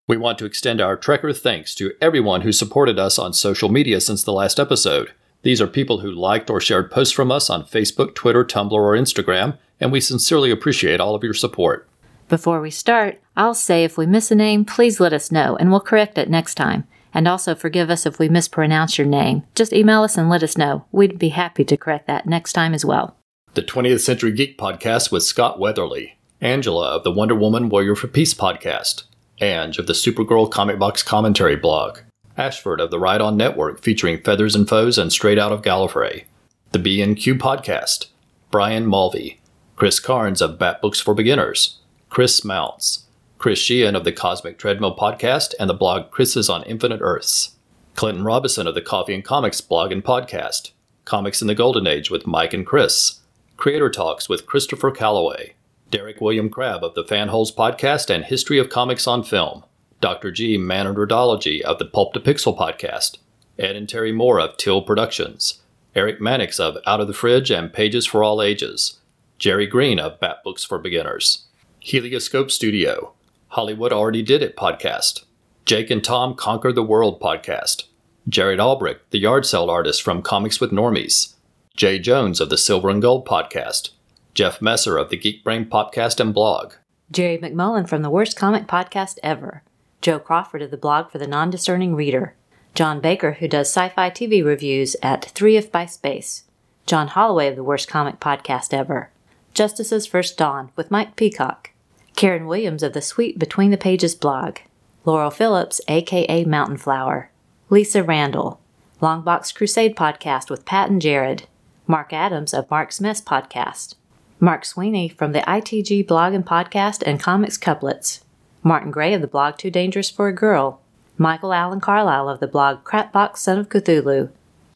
We 0.07 0.19
want 0.19 0.37
to 0.39 0.45
extend 0.45 0.83
our 0.83 0.99
Trekker 0.99 1.35
thanks 1.35 1.75
to 1.77 1.93
everyone 1.99 2.43
who 2.43 2.53
supported 2.53 2.99
us 2.99 3.19
on 3.19 3.33
social 3.33 3.71
media 3.71 4.03
since 4.03 4.23
the 4.23 4.35
last 4.35 4.61
episode. 4.61 5.13
These 5.41 5.63
are 5.63 5.67
people 5.67 6.01
who 6.01 6.11
liked 6.11 6.51
or 6.51 6.61
shared 6.61 6.91
posts 6.91 7.15
from 7.15 7.33
us 7.33 7.49
on 7.49 7.65
Facebook, 7.65 8.15
Twitter, 8.15 8.45
Tumblr, 8.45 8.73
or 8.73 8.93
Instagram, 8.93 9.57
and 9.81 9.91
we 9.91 10.01
sincerely 10.01 10.51
appreciate 10.51 11.01
all 11.01 11.15
of 11.15 11.25
your 11.25 11.33
support. 11.33 11.89
Before 12.29 12.61
we 12.61 12.71
start, 12.71 13.19
I'll 13.35 13.55
say 13.55 13.83
if 13.83 13.97
we 13.97 14.05
miss 14.05 14.31
a 14.31 14.35
name, 14.35 14.67
please 14.67 15.01
let 15.01 15.15
us 15.15 15.33
know 15.33 15.57
and 15.57 15.71
we'll 15.71 15.81
correct 15.81 16.19
it 16.19 16.29
next 16.29 16.57
time. 16.57 16.87
And 17.15 17.27
also 17.27 17.55
forgive 17.55 17.89
us 17.89 18.05
if 18.05 18.19
we 18.19 18.29
mispronounce 18.29 18.99
your 18.99 19.07
name. 19.07 19.45
Just 19.55 19.73
email 19.73 20.03
us 20.03 20.19
and 20.19 20.29
let 20.29 20.43
us 20.43 20.59
know. 20.59 20.85
We'd 20.93 21.19
be 21.19 21.31
happy 21.31 21.65
to 21.65 21.79
correct 21.79 22.09
that 22.09 22.27
next 22.27 22.53
time 22.53 22.75
as 22.75 22.85
well. 22.85 23.17
The 23.55 23.63
20th 23.63 24.01
Century 24.01 24.33
Geek 24.33 24.59
Podcast 24.59 25.11
with 25.11 25.23
Scott 25.23 25.59
Weatherly, 25.59 26.19
Angela 26.43 26.89
of 26.89 27.05
the 27.05 27.13
Wonder 27.13 27.35
Woman 27.35 27.71
Warrior 27.71 27.95
for 27.95 28.09
Peace 28.09 28.35
podcast, 28.35 29.05
Ange 29.45 29.79
of 29.79 29.87
the 29.87 29.93
Supergirl 29.93 30.51
Comic 30.51 30.79
Box 30.79 31.03
Commentary 31.03 31.55
blog, 31.55 31.99
Ashford 32.37 32.81
of 32.81 32.91
the 32.91 32.99
Ride 32.99 33.21
On 33.21 33.37
Network 33.37 33.83
featuring 33.83 34.23
Feathers 34.23 34.55
and 34.55 34.67
Foes 34.67 34.97
and 34.97 35.13
Straight 35.13 35.39
Out 35.39 35.53
of 35.53 35.61
Gallifrey, 35.61 36.25
the 36.73 36.79
B&Q 36.79 37.35
Podcast, 37.35 38.07
Brian 38.51 38.87
Mulvey, 38.87 39.41
Chris 39.77 40.01
Carnes 40.01 40.41
of 40.41 40.59
Bat 40.59 40.81
Books 40.81 40.99
for 40.99 41.13
Beginners, 41.13 41.81
Chris 42.09 42.43
Mounts, 42.45 43.05
Chris 43.37 43.59
Sheehan 43.59 43.95
of 43.95 44.05
the 44.05 44.13
Cosmic 44.13 44.57
Treadmill 44.57 44.97
Podcast 44.97 45.53
and 45.61 45.69
the 45.69 45.75
blog 45.75 46.11
Chris's 46.11 46.49
on 46.49 46.63
Infinite 46.63 47.01
Earths, 47.03 47.57
Clinton 47.95 48.25
Robinson 48.25 48.67
of 48.67 48.75
the 48.75 48.81
Coffee 48.81 49.15
and 49.15 49.25
Comics 49.25 49.61
blog 49.61 49.93
and 49.93 50.03
podcast, 50.03 50.71
Comics 51.05 51.43
in 51.43 51.49
the 51.49 51.55
Golden 51.55 51.87
Age 51.87 52.11
with 52.11 52.27
Mike 52.27 52.55
and 52.55 52.65
Chris, 52.65 53.21
Creator 53.59 53.91
Talks 53.91 54.29
with 54.29 54.47
Christopher 54.47 54.91
Calloway, 54.91 55.55
Derek 55.91 56.21
William 56.21 56.49
Crabb 56.49 56.83
of 56.83 56.95
the 56.95 57.05
Fanholes 57.05 57.55
Podcast 57.55 58.11
and 58.11 58.25
History 58.25 58.59
of 58.59 58.69
Comics 58.69 59.07
on 59.07 59.23
Film, 59.23 59.65
Dr. 60.01 60.31
G. 60.33 60.59
Manardology 60.59 61.61
of 61.61 61.79
the 61.79 61.85
Pulp 61.85 62.15
to 62.15 62.21
Pixel 62.21 62.57
podcast, 62.57 63.19
Ed 63.59 63.77
and 63.77 63.89
Terry 63.89 64.11
Moore 64.11 64.41
of 64.41 64.57
Till 64.57 64.83
Productions, 64.83 65.63
Eric 65.95 66.21
Mannix 66.21 66.59
of 66.59 66.79
Out 66.87 67.01
of 67.01 67.07
the 67.07 67.13
Fridge 67.13 67.51
and 67.51 67.73
Pages 67.73 68.07
for 68.07 68.25
All 68.25 68.43
Ages, 68.43 68.99
Jerry 69.39 69.67
Green 69.67 70.01
of 70.01 70.19
Bat 70.19 70.39
Books 70.43 70.65
for 70.65 70.79
Beginners, 70.79 71.47
Helioscope 71.81 72.51
Studio, 72.51 73.13
Hollywood 73.49 73.93
Already 73.93 74.23
Did 74.23 74.43
It 74.43 74.57
podcast, 74.57 75.25
Jake 75.65 75.91
and 75.91 76.03
Tom 76.03 76.35
Conquer 76.35 76.73
the 76.73 76.83
World 76.83 77.21
podcast, 77.21 77.85
Jared 78.29 78.59
Albrick, 78.59 78.99
the 79.11 79.19
yard 79.19 79.47
sale 79.47 79.71
artist 79.71 80.03
from 80.03 80.23
Comics 80.23 80.61
with 80.61 80.73
Normies, 80.73 81.35
Jay 81.77 81.99
Jones 81.99 82.41
of 82.41 82.51
the 82.51 82.59
Silver 82.59 82.91
and 82.91 83.01
Gold 83.01 83.27
podcast, 83.27 83.91
Jeff 84.35 84.61
Messer 84.61 84.97
of 84.97 85.11
the 85.11 85.17
Geek 85.17 85.45
Brain 85.45 85.65
podcast 85.65 86.19
and 86.19 86.35
blog, 86.35 86.75
Jerry 87.13 87.39
McMullen 87.39 87.89
from 87.89 88.03
the 88.03 88.11
Worst 88.11 88.37
Comic 88.37 88.67
Podcast 88.67 89.19
Ever, 89.23 89.63
Joe 90.01 90.19
Crawford 90.19 90.61
of 90.61 90.73
the 90.73 90.77
blog 90.77 91.09
for 91.13 91.19
the 91.19 91.29
Non 91.29 91.51
Discerning 91.51 91.95
Reader, 91.95 92.35
John 92.75 92.99
Baker, 92.99 93.35
who 93.35 93.47
does 93.47 93.69
sci 93.69 93.89
fi 93.91 94.11
TV 94.11 94.45
reviews 94.45 94.97
at 95.05 95.23
3F 95.23 95.71
by 95.71 95.87
Space, 95.87 96.43
John 96.85 97.07
Holloway 97.07 97.47
of 97.47 97.55
the 97.55 97.63
Worst 97.63 97.87
Comic 97.87 98.19
Podcast 98.19 98.75
Ever, 98.75 99.11
Justice's 99.55 100.05
First 100.05 100.37
Dawn 100.37 100.73
with 100.75 100.91
Mike 100.91 101.15
Peacock, 101.15 101.71
Karen 102.17 102.49
Williams 102.49 102.83
of 102.83 102.93
the 102.93 103.01
Sweet 103.01 103.39
Between 103.39 103.71
the 103.71 103.77
Pages 103.77 104.17
blog, 104.17 104.59
Laurel 105.05 105.31
Phillips, 105.31 105.81
aka 105.87 106.45
Mountain 106.45 106.79
Flower, 106.79 107.31
Lisa 107.71 108.03
Randall, 108.03 108.59
Longbox 109.01 109.55
Crusade 109.55 109.95
podcast 109.95 110.51
with 110.51 110.67
Pat 110.67 110.91
and 110.91 111.01
Jared, 111.01 111.47
Mark 111.87 112.13
Adams 112.13 112.53
of 112.53 112.69
Mark's 112.69 113.01
Mess 113.01 113.21
podcast, 113.21 113.95
Mark 114.41 114.65
Sweeney 114.65 115.09
from 115.09 115.33
the 115.33 115.41
ITG 115.41 116.07
blog 116.07 116.35
and 116.35 116.45
podcast 116.45 117.03
and 117.07 117.21
comics 117.21 117.57
couplets, 117.57 118.25
Martin 118.63 118.91
Gray 118.91 119.15
of 119.15 119.21
the 119.21 119.27
blog 119.27 119.57
Too 119.57 119.71
Dangerous 119.71 120.11
for 120.11 120.29
a 120.29 120.35
Girl, 120.35 120.81
Michael 121.17 121.53
Allen 121.53 121.81
Carlisle 121.81 122.29
of 122.29 122.41
the 122.41 122.49
blog 122.49 122.83
Crapbox 122.83 123.39
Son 123.39 123.59
of 123.59 123.69
Cthulhu, 123.69 124.31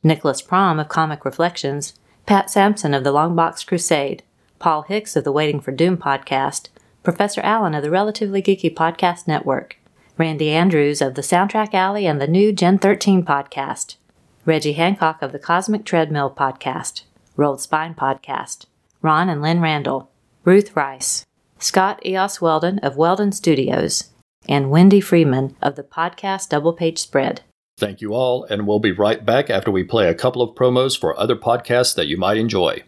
Nicholas 0.04 0.40
Prom 0.40 0.78
of 0.78 0.88
Comic 0.88 1.24
Reflections, 1.24 1.94
Pat 2.24 2.48
Sampson 2.48 2.94
of 2.94 3.02
the 3.02 3.12
Longbox 3.12 3.66
Crusade, 3.66 4.22
Paul 4.58 4.82
Hicks 4.82 5.16
of 5.16 5.24
the 5.24 5.32
Waiting 5.32 5.60
for 5.60 5.72
Doom 5.72 5.96
podcast, 5.96 6.68
Professor 7.02 7.40
Allen 7.40 7.74
of 7.74 7.82
the 7.82 7.90
Relatively 7.90 8.40
Geeky 8.40 8.72
Podcast 8.72 9.26
Network, 9.26 9.76
Randy 10.16 10.50
Andrews 10.50 11.00
of 11.00 11.14
the 11.14 11.22
Soundtrack 11.22 11.74
Alley 11.74 12.06
and 12.06 12.20
the 12.20 12.26
new 12.28 12.52
Gen 12.52 12.78
13 12.78 13.24
podcast, 13.24 13.96
Reggie 14.44 14.74
Hancock 14.74 15.20
of 15.22 15.32
the 15.32 15.38
Cosmic 15.38 15.84
Treadmill 15.84 16.30
podcast, 16.30 17.02
Rolled 17.36 17.60
Spine 17.60 17.94
podcast, 17.94 18.66
Ron 19.00 19.28
and 19.28 19.40
Lynn 19.40 19.60
Randall, 19.60 20.10
Ruth 20.44 20.74
Rice, 20.74 21.24
Scott 21.58 22.04
Eos 22.04 22.40
Weldon 22.40 22.80
of 22.80 22.96
Weldon 22.96 23.30
Studios, 23.30 24.10
and 24.48 24.70
Wendy 24.70 25.00
Freeman 25.00 25.54
of 25.62 25.76
the 25.76 25.84
podcast 25.84 26.48
Double 26.48 26.72
Page 26.72 26.98
Spread. 26.98 27.42
Thank 27.78 28.00
you 28.00 28.12
all, 28.12 28.42
and 28.44 28.66
we'll 28.66 28.80
be 28.80 28.90
right 28.90 29.24
back 29.24 29.50
after 29.50 29.70
we 29.70 29.84
play 29.84 30.08
a 30.08 30.14
couple 30.14 30.42
of 30.42 30.56
promos 30.56 30.98
for 30.98 31.18
other 31.18 31.36
podcasts 31.36 31.94
that 31.94 32.08
you 32.08 32.16
might 32.16 32.36
enjoy. 32.36 32.82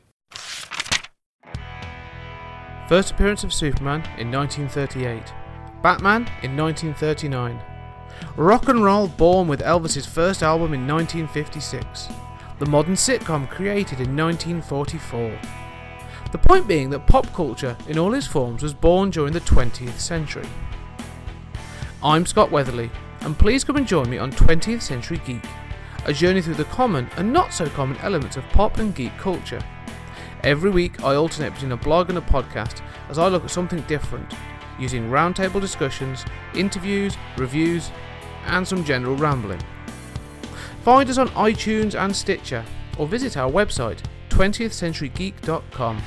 First 2.88 3.12
appearance 3.12 3.44
of 3.44 3.52
Superman 3.52 4.02
in 4.18 4.32
1938, 4.32 5.32
Batman 5.80 6.22
in 6.42 6.56
1939, 6.56 7.60
rock 8.36 8.68
and 8.68 8.82
roll 8.82 9.06
born 9.06 9.46
with 9.46 9.60
Elvis's 9.60 10.06
first 10.06 10.42
album 10.42 10.74
in 10.74 10.88
1956, 10.88 12.08
the 12.58 12.66
modern 12.66 12.94
sitcom 12.94 13.48
created 13.48 14.00
in 14.00 14.16
1944. 14.16 15.38
The 16.32 16.38
point 16.38 16.68
being 16.68 16.90
that 16.90 17.08
pop 17.08 17.26
culture 17.34 17.76
in 17.88 17.98
all 17.98 18.14
its 18.14 18.26
forms 18.26 18.62
was 18.62 18.72
born 18.72 19.10
during 19.10 19.32
the 19.32 19.40
20th 19.40 19.98
century. 19.98 20.46
I'm 22.04 22.24
Scott 22.24 22.52
Weatherly, 22.52 22.88
and 23.22 23.36
please 23.36 23.64
come 23.64 23.76
and 23.76 23.86
join 23.86 24.08
me 24.08 24.18
on 24.18 24.30
20th 24.30 24.80
Century 24.80 25.20
Geek, 25.26 25.44
a 26.04 26.12
journey 26.12 26.40
through 26.40 26.54
the 26.54 26.64
common 26.66 27.10
and 27.16 27.32
not 27.32 27.52
so 27.52 27.68
common 27.70 27.96
elements 27.98 28.36
of 28.36 28.48
pop 28.50 28.78
and 28.78 28.94
geek 28.94 29.16
culture. 29.18 29.60
Every 30.44 30.70
week, 30.70 31.02
I 31.02 31.16
alternate 31.16 31.52
between 31.54 31.72
a 31.72 31.76
blog 31.76 32.10
and 32.10 32.18
a 32.18 32.22
podcast 32.22 32.80
as 33.08 33.18
I 33.18 33.26
look 33.26 33.42
at 33.42 33.50
something 33.50 33.80
different, 33.82 34.32
using 34.78 35.10
roundtable 35.10 35.60
discussions, 35.60 36.24
interviews, 36.54 37.16
reviews, 37.38 37.90
and 38.46 38.66
some 38.66 38.84
general 38.84 39.16
rambling. 39.16 39.60
Find 40.84 41.10
us 41.10 41.18
on 41.18 41.28
iTunes 41.30 41.98
and 41.98 42.14
Stitcher, 42.14 42.64
or 42.98 43.08
visit 43.08 43.36
our 43.36 43.50
website, 43.50 43.98
20thcenturygeek.com. 44.40 46.02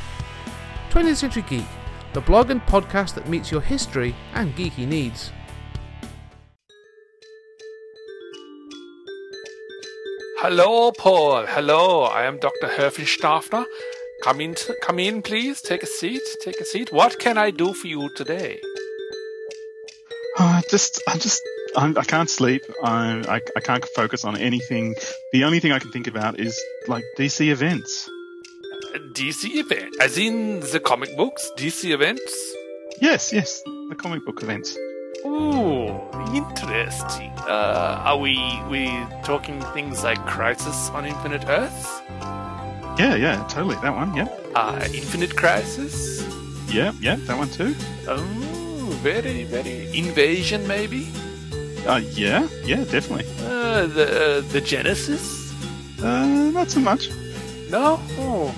20th 0.90 1.16
Century 1.18 1.46
Geek, 1.48 1.68
the 2.14 2.22
blog 2.22 2.50
and 2.50 2.62
podcast 2.64 3.14
that 3.14 3.30
meets 3.30 3.52
your 3.52 3.62
history 3.62 4.16
and 4.34 4.56
geeky 4.56 4.88
needs. 4.88 5.32
Hello, 10.40 10.92
Paul. 10.92 11.46
Hello, 11.46 12.06
I 12.06 12.24
am 12.24 12.40
Dr. 12.40 12.70
Herfenstaffner. 12.70 13.66
Come 14.24 14.42
in, 14.42 14.56
come 14.82 14.98
in, 14.98 15.22
please. 15.22 15.62
Take 15.62 15.84
a 15.84 15.86
seat. 15.86 16.24
Take 16.42 16.60
a 16.60 16.66
seat. 16.66 16.92
What 16.92 17.20
can 17.20 17.38
I 17.38 17.52
do 17.52 17.72
for 17.76 17.86
you 17.86 18.10
today? 18.16 18.60
Uh, 20.40 20.64
just, 20.72 21.04
I 21.08 21.20
just, 21.20 21.40
I'm, 21.76 21.96
I 22.00 22.04
can't 22.04 22.32
sleep. 22.32 22.64
I, 22.82 23.24
I, 23.30 23.42
I 23.56 23.60
can't 23.60 23.86
focus 23.96 24.26
on 24.26 24.38
anything. 24.38 24.96
The 25.34 25.44
only 25.44 25.60
thing 25.60 25.72
I 25.72 25.78
can 25.78 25.92
think 25.92 26.08
about 26.08 26.40
is 26.40 26.60
like 26.88 27.04
DC 27.16 27.52
events. 27.52 28.10
DC 29.14 29.56
event, 29.56 29.96
as 30.02 30.18
in 30.18 30.60
the 30.60 30.80
comic 30.80 31.16
books. 31.18 31.52
DC 31.58 31.92
events. 31.94 32.34
Yes, 33.02 33.34
yes, 33.34 33.62
the 33.90 33.96
comic 33.96 34.24
book 34.26 34.42
events. 34.44 34.78
Ooh, 35.26 35.88
interesting. 36.34 37.32
Uh, 37.48 38.02
are 38.06 38.18
we 38.18 38.38
we 38.70 38.88
talking 39.24 39.60
things 39.74 40.04
like 40.04 40.20
Crisis 40.26 40.90
on 40.92 41.06
Infinite 41.06 41.46
Earths? 41.48 42.02
Yeah, 43.00 43.16
yeah, 43.16 43.44
totally. 43.50 43.76
That 43.82 43.96
one. 43.96 44.14
Yeah, 44.16 44.28
Uh, 44.56 44.88
Infinite 44.94 45.36
Crisis? 45.36 46.24
yeah, 46.72 46.92
yeah. 47.02 47.16
That 47.28 47.38
one 47.38 47.50
too. 47.50 47.74
Oh, 48.08 48.22
very, 49.02 49.44
very. 49.44 49.90
Invasion, 49.98 50.68
maybe? 50.68 51.08
Uh, 51.88 52.02
yeah, 52.14 52.48
yeah, 52.66 52.84
definitely. 52.86 53.26
Uh, 53.46 53.88
the, 53.88 54.06
uh, 54.06 54.42
the 54.54 54.62
Genesis? 54.62 55.52
Uh, 56.02 56.26
not 56.54 56.70
so 56.70 56.80
much. 56.80 57.10
No? 57.70 58.00
Oh. 58.20 58.54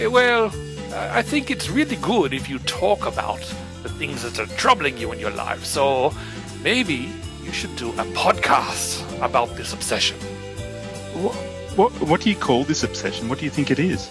Okay, 0.00 0.08
well, 0.08 0.50
I 0.94 1.18
I 1.18 1.22
think 1.22 1.50
it's 1.50 1.68
really 1.68 1.96
good 1.96 2.32
if 2.32 2.48
you 2.48 2.58
talk 2.60 3.04
about 3.04 3.42
the 3.82 3.90
things 3.90 4.22
that 4.22 4.38
are 4.38 4.46
troubling 4.56 4.96
you 4.96 5.12
in 5.12 5.20
your 5.20 5.30
life. 5.30 5.62
So 5.66 6.14
maybe 6.62 7.12
you 7.44 7.52
should 7.52 7.76
do 7.76 7.90
a 7.90 8.06
podcast 8.16 9.04
about 9.20 9.54
this 9.58 9.74
obsession. 9.74 10.16
What, 11.24 11.34
what, 11.76 11.92
what 12.08 12.22
do 12.22 12.30
you 12.30 12.36
call 12.36 12.64
this 12.64 12.82
obsession? 12.82 13.28
What 13.28 13.40
do 13.40 13.44
you 13.44 13.50
think 13.50 13.70
it 13.70 13.78
is? 13.78 14.08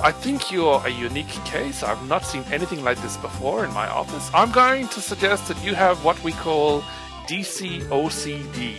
I 0.00 0.12
think 0.12 0.52
you're 0.52 0.80
a 0.86 0.90
unique 0.90 1.34
case. 1.44 1.82
I've 1.82 2.08
not 2.08 2.24
seen 2.24 2.44
anything 2.52 2.84
like 2.84 3.02
this 3.02 3.16
before 3.16 3.64
in 3.64 3.74
my 3.74 3.88
office. 3.88 4.30
I'm 4.32 4.52
going 4.52 4.86
to 4.94 5.00
suggest 5.00 5.48
that 5.48 5.58
you 5.64 5.74
have 5.74 6.04
what 6.04 6.22
we 6.22 6.30
call 6.30 6.82
DCOCD. 7.26 8.76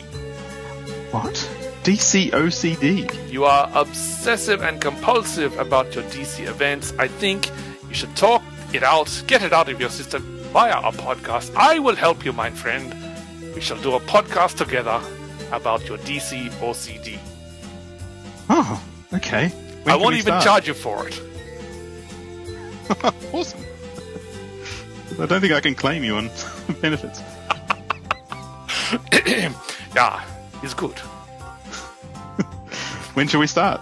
What? 1.12 1.65
DCOCD. 1.86 3.32
You 3.32 3.46
are 3.46 3.70
obsessive 3.76 4.64
and 4.64 4.82
compulsive 4.82 5.56
about 5.60 5.94
your 5.94 6.04
DC 6.06 6.48
events. 6.48 6.92
I 6.98 7.08
think 7.08 7.52
you 7.88 7.94
should 7.94 8.16
talk 8.16 8.42
it 8.74 8.82
out, 8.82 9.24
get 9.28 9.44
it 9.44 9.54
out 9.54 9.70
of 9.70 9.80
your 9.80 9.92
system 9.92 10.24
via 10.52 10.72
our 10.72 10.92
podcast. 10.92 11.54
I 11.56 11.78
will 11.78 11.96
help 11.96 12.26
you, 12.26 12.34
my 12.34 12.50
friend. 12.50 12.92
We 13.54 13.62
shall 13.62 13.80
do 13.84 13.94
a 13.94 14.00
podcast 14.00 14.58
together 14.58 15.00
about 15.52 15.88
your 15.88 16.00
DC 16.00 16.50
OCD. 16.54 17.20
Oh, 18.50 18.66
ah, 18.66 18.84
okay. 19.14 19.50
When 19.84 19.94
I 19.94 19.96
won't 19.96 20.16
even 20.16 20.42
start? 20.42 20.44
charge 20.44 20.68
you 20.68 20.74
for 20.74 21.08
it. 21.08 21.22
awesome. 23.32 23.64
I 25.20 25.28
don't 25.28 25.40
think 25.40 25.54
I 25.54 25.62
can 25.62 25.76
claim 25.76 26.04
you 26.04 26.16
on 26.16 26.32
benefits. 26.82 27.22
yeah, 29.96 30.26
it's 30.64 30.74
good. 30.74 31.00
When 33.16 33.28
shall 33.28 33.40
we 33.40 33.48
start? 33.48 33.82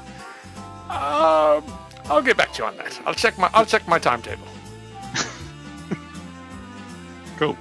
Um, 0.89 1.63
I'll 2.05 2.21
get 2.21 2.37
back 2.37 2.53
to 2.53 2.61
you 2.61 2.67
on 2.67 2.77
that. 2.77 3.01
I'll 3.05 3.15
check 3.15 3.37
my 3.37 3.49
I'll 3.53 3.65
check 3.65 3.87
my 3.87 3.99
timetable. 3.99 4.47
Cool. 7.37 7.57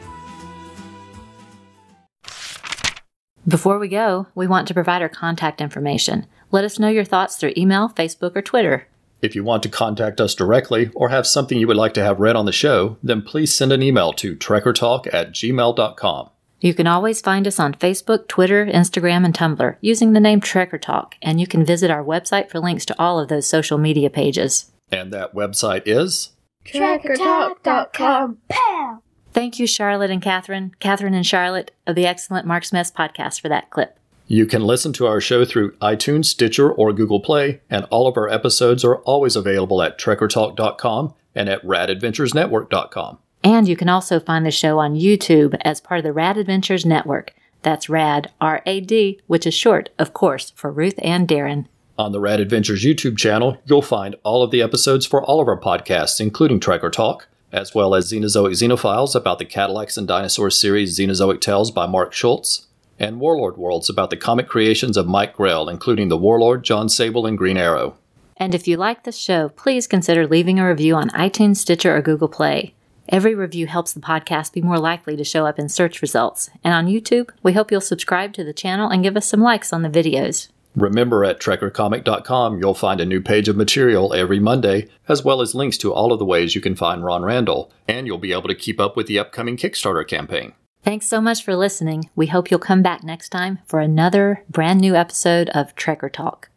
Before 3.49 3.79
we 3.79 3.89
go, 3.89 4.27
we 4.35 4.47
want 4.47 4.69
to 4.69 4.75
provide 4.75 5.03
our 5.03 5.09
contact 5.09 5.61
information. 5.63 6.27
Let 6.51 6.65
us 6.65 6.79
know 6.79 6.89
your 6.89 7.05
thoughts 7.05 7.37
through 7.37 7.55
email, 7.57 7.89
Facebook, 7.89 8.37
or 8.37 8.43
Twitter. 8.43 8.87
If 9.23 9.35
you 9.35 9.43
want 9.43 9.63
to 9.63 9.69
contact 9.69 10.21
us 10.21 10.35
directly 10.35 10.91
or 10.95 11.09
have 11.09 11.27
something 11.27 11.59
you 11.59 11.67
would 11.67 11.77
like 11.77 11.95
to 11.95 12.05
have 12.05 12.21
read 12.21 12.37
on 12.37 12.45
the 12.45 12.53
show, 12.53 12.99
then 13.03 13.23
please 13.23 13.53
send 13.53 13.73
an 13.73 13.83
email 13.83 14.13
to 14.15 14.37
trekkertalk 14.37 15.13
at 15.13 15.33
gmail.com. 15.33 16.31
You 16.63 16.75
can 16.75 16.87
always 16.87 17.21
find 17.21 17.49
us 17.49 17.59
on 17.59 17.75
Facebook, 17.75 18.29
Twitter, 18.29 18.65
Instagram, 18.65 19.25
and 19.25 19.35
Tumblr 19.35 19.77
using 19.81 20.13
the 20.13 20.21
name 20.21 20.41
Trekker 20.41 20.81
Talk, 20.81 21.17
and 21.21 21.41
you 21.41 21.47
can 21.47 21.67
visit 21.67 21.91
our 21.91 22.05
website 22.05 22.51
for 22.51 22.61
links 22.61 22.87
to 22.87 22.99
all 23.01 23.19
of 23.19 23.27
those 23.27 23.49
social 23.49 23.79
media 23.79 24.09
pages. 24.09 24.71
And 24.93 25.13
that 25.13 25.35
website 25.35 25.83
is 25.87 26.31
Trekkertalk.com. 26.65 28.39
Pow! 28.49 29.03
Thank 29.33 29.59
you, 29.59 29.67
Charlotte 29.67 30.13
and 30.13 30.23
Catherine, 30.23 30.73
Catherine 30.79 31.15
and 31.15 31.27
Charlotte 31.27 31.73
of 31.85 31.97
the 31.97 32.07
excellent 32.07 32.47
Mark's 32.47 32.73
Mess 32.73 32.93
podcast 32.93 33.41
for 33.41 33.49
that 33.49 33.71
clip. 33.71 33.99
You 34.29 34.47
can 34.47 34.63
listen 34.63 34.93
to 34.95 35.07
our 35.07 35.21
show 35.21 35.45
through 35.45 35.73
iTunes, 35.79 36.27
Stitcher, 36.27 36.71
or 36.71 36.93
Google 36.93 37.19
Play, 37.19 37.61
and 37.69 37.87
all 37.91 38.07
of 38.07 38.17
our 38.17 38.29
episodes 38.29 38.85
are 38.85 38.99
always 38.99 39.35
available 39.35 39.83
at 39.83 39.99
trekkertalk.com 39.99 41.15
and 41.35 41.49
at 41.49 41.65
radadventuresnetwork.com. 41.65 43.19
And 43.45 43.69
you 43.69 43.77
can 43.77 43.89
also 43.89 44.21
find 44.21 44.47
the 44.47 44.51
show 44.51 44.79
on 44.79 44.95
YouTube 44.95 45.59
as 45.65 45.81
part 45.81 45.99
of 45.99 46.05
the 46.05 46.13
Rad 46.13 46.37
Adventures 46.37 46.87
Network. 46.87 47.35
That's 47.63 47.89
RAD, 47.89 48.31
R 48.41 48.63
A 48.67 48.81
D, 48.81 49.21
which 49.27 49.47
is 49.47 49.55
short, 49.55 49.91
of 49.99 50.13
course, 50.13 50.51
for 50.51 50.71
Ruth 50.71 50.99
and 51.03 51.29
Darren. 51.29 51.67
On 51.99 52.13
the 52.13 52.21
Rad 52.21 52.41
Adventures 52.41 52.85
YouTube 52.85 53.19
channel, 53.19 53.59
you'll 53.67 53.83
find 53.83 54.17
all 54.25 54.43
of 54.43 54.51
the 54.51 54.63
episodes 54.63 55.07
for 55.07 55.23
all 55.23 55.41
of 55.41 55.49
our 55.49 55.61
podcasts, 55.61 56.21
including 56.21 56.59
Trekker 56.59 56.91
Talk, 56.91 57.29
as 57.53 57.75
well 57.75 57.95
as 57.95 58.11
Xenozoic 58.11 58.53
Xenophiles 58.53 59.15
about 59.15 59.39
the 59.39 59.45
Cadillacs 59.45 59.97
and 59.97 60.09
Dinosaurs 60.09 60.59
series 60.59 60.99
Xenozoic 60.99 61.41
Tales 61.41 61.71
by 61.71 61.87
Mark 61.87 62.13
Schultz, 62.13 62.67
and 62.99 63.21
Warlord 63.21 63.57
Worlds 63.57 63.91
about 63.91 64.11
the 64.11 64.17
comic 64.17 64.49
creations 64.49 64.97
of 64.97 65.07
Mike 65.07 65.37
Grell, 65.37 65.69
including 65.69 66.09
the 66.09 66.17
Warlord, 66.17 66.65
Jon 66.65 66.89
Sable, 66.89 67.27
and 67.27 67.37
Green 67.37 67.59
Arrow. 67.59 67.97
And 68.37 68.55
if 68.55 68.67
you 68.67 68.77
like 68.77 69.05
this 69.05 69.19
show, 69.19 69.51
please 69.51 69.87
consider 69.87 70.27
leaving 70.27 70.59
a 70.59 70.67
review 70.67 70.95
on 70.95 71.11
iTunes, 71.11 71.59
Stitcher, 71.59 71.95
or 71.95 72.01
Google 72.01 72.29
Play. 72.29 72.75
Every 73.09 73.35
review 73.35 73.67
helps 73.67 73.93
the 73.93 74.01
podcast 74.01 74.53
be 74.53 74.63
more 74.63 74.79
likely 74.79 75.17
to 75.17 75.25
show 75.25 75.47
up 75.47 75.59
in 75.59 75.69
search 75.69 76.03
results. 76.03 76.51
And 76.63 76.73
on 76.75 76.87
YouTube, 76.87 77.31
we 77.43 77.53
hope 77.53 77.71
you'll 77.71 77.81
subscribe 77.81 78.33
to 78.35 78.45
the 78.45 78.53
channel 78.53 78.89
and 78.89 79.03
give 79.03 79.17
us 79.17 79.27
some 79.27 79.41
likes 79.41 79.73
on 79.73 79.83
the 79.83 79.89
videos. 79.89 80.49
Remember, 80.75 81.23
at 81.25 81.39
TrekkerComic.com, 81.39 82.59
you'll 82.59 82.75
find 82.75 83.01
a 83.01 83.07
new 83.07 83.21
page 83.21 83.49
of 83.49 83.57
material 83.57 84.15
every 84.15 84.41
Monday, 84.41 84.89
as 85.07 85.23
well 85.23 85.43
as 85.43 85.55
links 85.55 85.77
to 85.79 85.93
all 85.93 86.13
of 86.13 86.19
the 86.19 86.25
ways 86.25 86.55
you 86.55 86.63
can 86.63 86.75
find 86.75 87.05
Ron 87.05 87.25
Randall, 87.25 87.71
and 87.87 88.07
you'll 88.07 88.19
be 88.19 88.33
able 88.33 88.49
to 88.49 88.55
keep 88.55 88.81
up 88.81 88.97
with 88.97 89.07
the 89.07 89.19
upcoming 89.19 89.57
Kickstarter 89.57 90.07
campaign. 90.07 90.55
Thanks 90.83 91.07
so 91.07 91.21
much 91.21 91.45
for 91.45 91.55
listening. 91.55 92.09
We 92.17 92.29
hope 92.29 92.51
you'll 92.51 92.59
come 92.59 92.83
back 92.83 93.05
next 93.05 93.29
time 93.29 93.59
for 93.67 93.81
another 93.81 94.45
brand 94.49 94.81
new 94.81 94.97
episode 94.97 95.49
of 95.51 95.77
Trekker 95.77 96.11
Talk. 96.11 96.49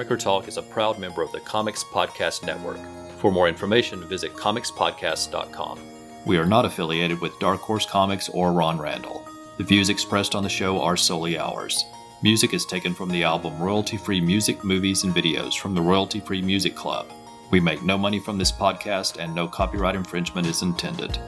Trekker 0.00 0.18
Talk 0.18 0.48
is 0.48 0.56
a 0.56 0.62
proud 0.62 0.98
member 0.98 1.20
of 1.20 1.30
the 1.30 1.40
Comics 1.40 1.84
Podcast 1.84 2.42
Network. 2.42 2.78
For 3.18 3.30
more 3.30 3.50
information, 3.50 4.02
visit 4.08 4.32
comicspodcast.com. 4.32 5.78
We 6.24 6.38
are 6.38 6.46
not 6.46 6.64
affiliated 6.64 7.20
with 7.20 7.38
Dark 7.38 7.60
Horse 7.60 7.84
Comics 7.84 8.30
or 8.30 8.50
Ron 8.50 8.78
Randall. 8.78 9.28
The 9.58 9.64
views 9.64 9.90
expressed 9.90 10.34
on 10.34 10.42
the 10.42 10.48
show 10.48 10.80
are 10.80 10.96
solely 10.96 11.36
ours. 11.36 11.84
Music 12.22 12.54
is 12.54 12.64
taken 12.64 12.94
from 12.94 13.10
the 13.10 13.24
album 13.24 13.60
Royalty 13.60 13.98
Free 13.98 14.22
Music, 14.22 14.64
Movies, 14.64 15.04
and 15.04 15.14
Videos 15.14 15.58
from 15.58 15.74
the 15.74 15.82
Royalty 15.82 16.20
Free 16.20 16.40
Music 16.40 16.74
Club. 16.74 17.06
We 17.50 17.60
make 17.60 17.82
no 17.82 17.98
money 17.98 18.20
from 18.20 18.38
this 18.38 18.52
podcast 18.52 19.22
and 19.22 19.34
no 19.34 19.46
copyright 19.46 19.96
infringement 19.96 20.46
is 20.46 20.62
intended. 20.62 21.18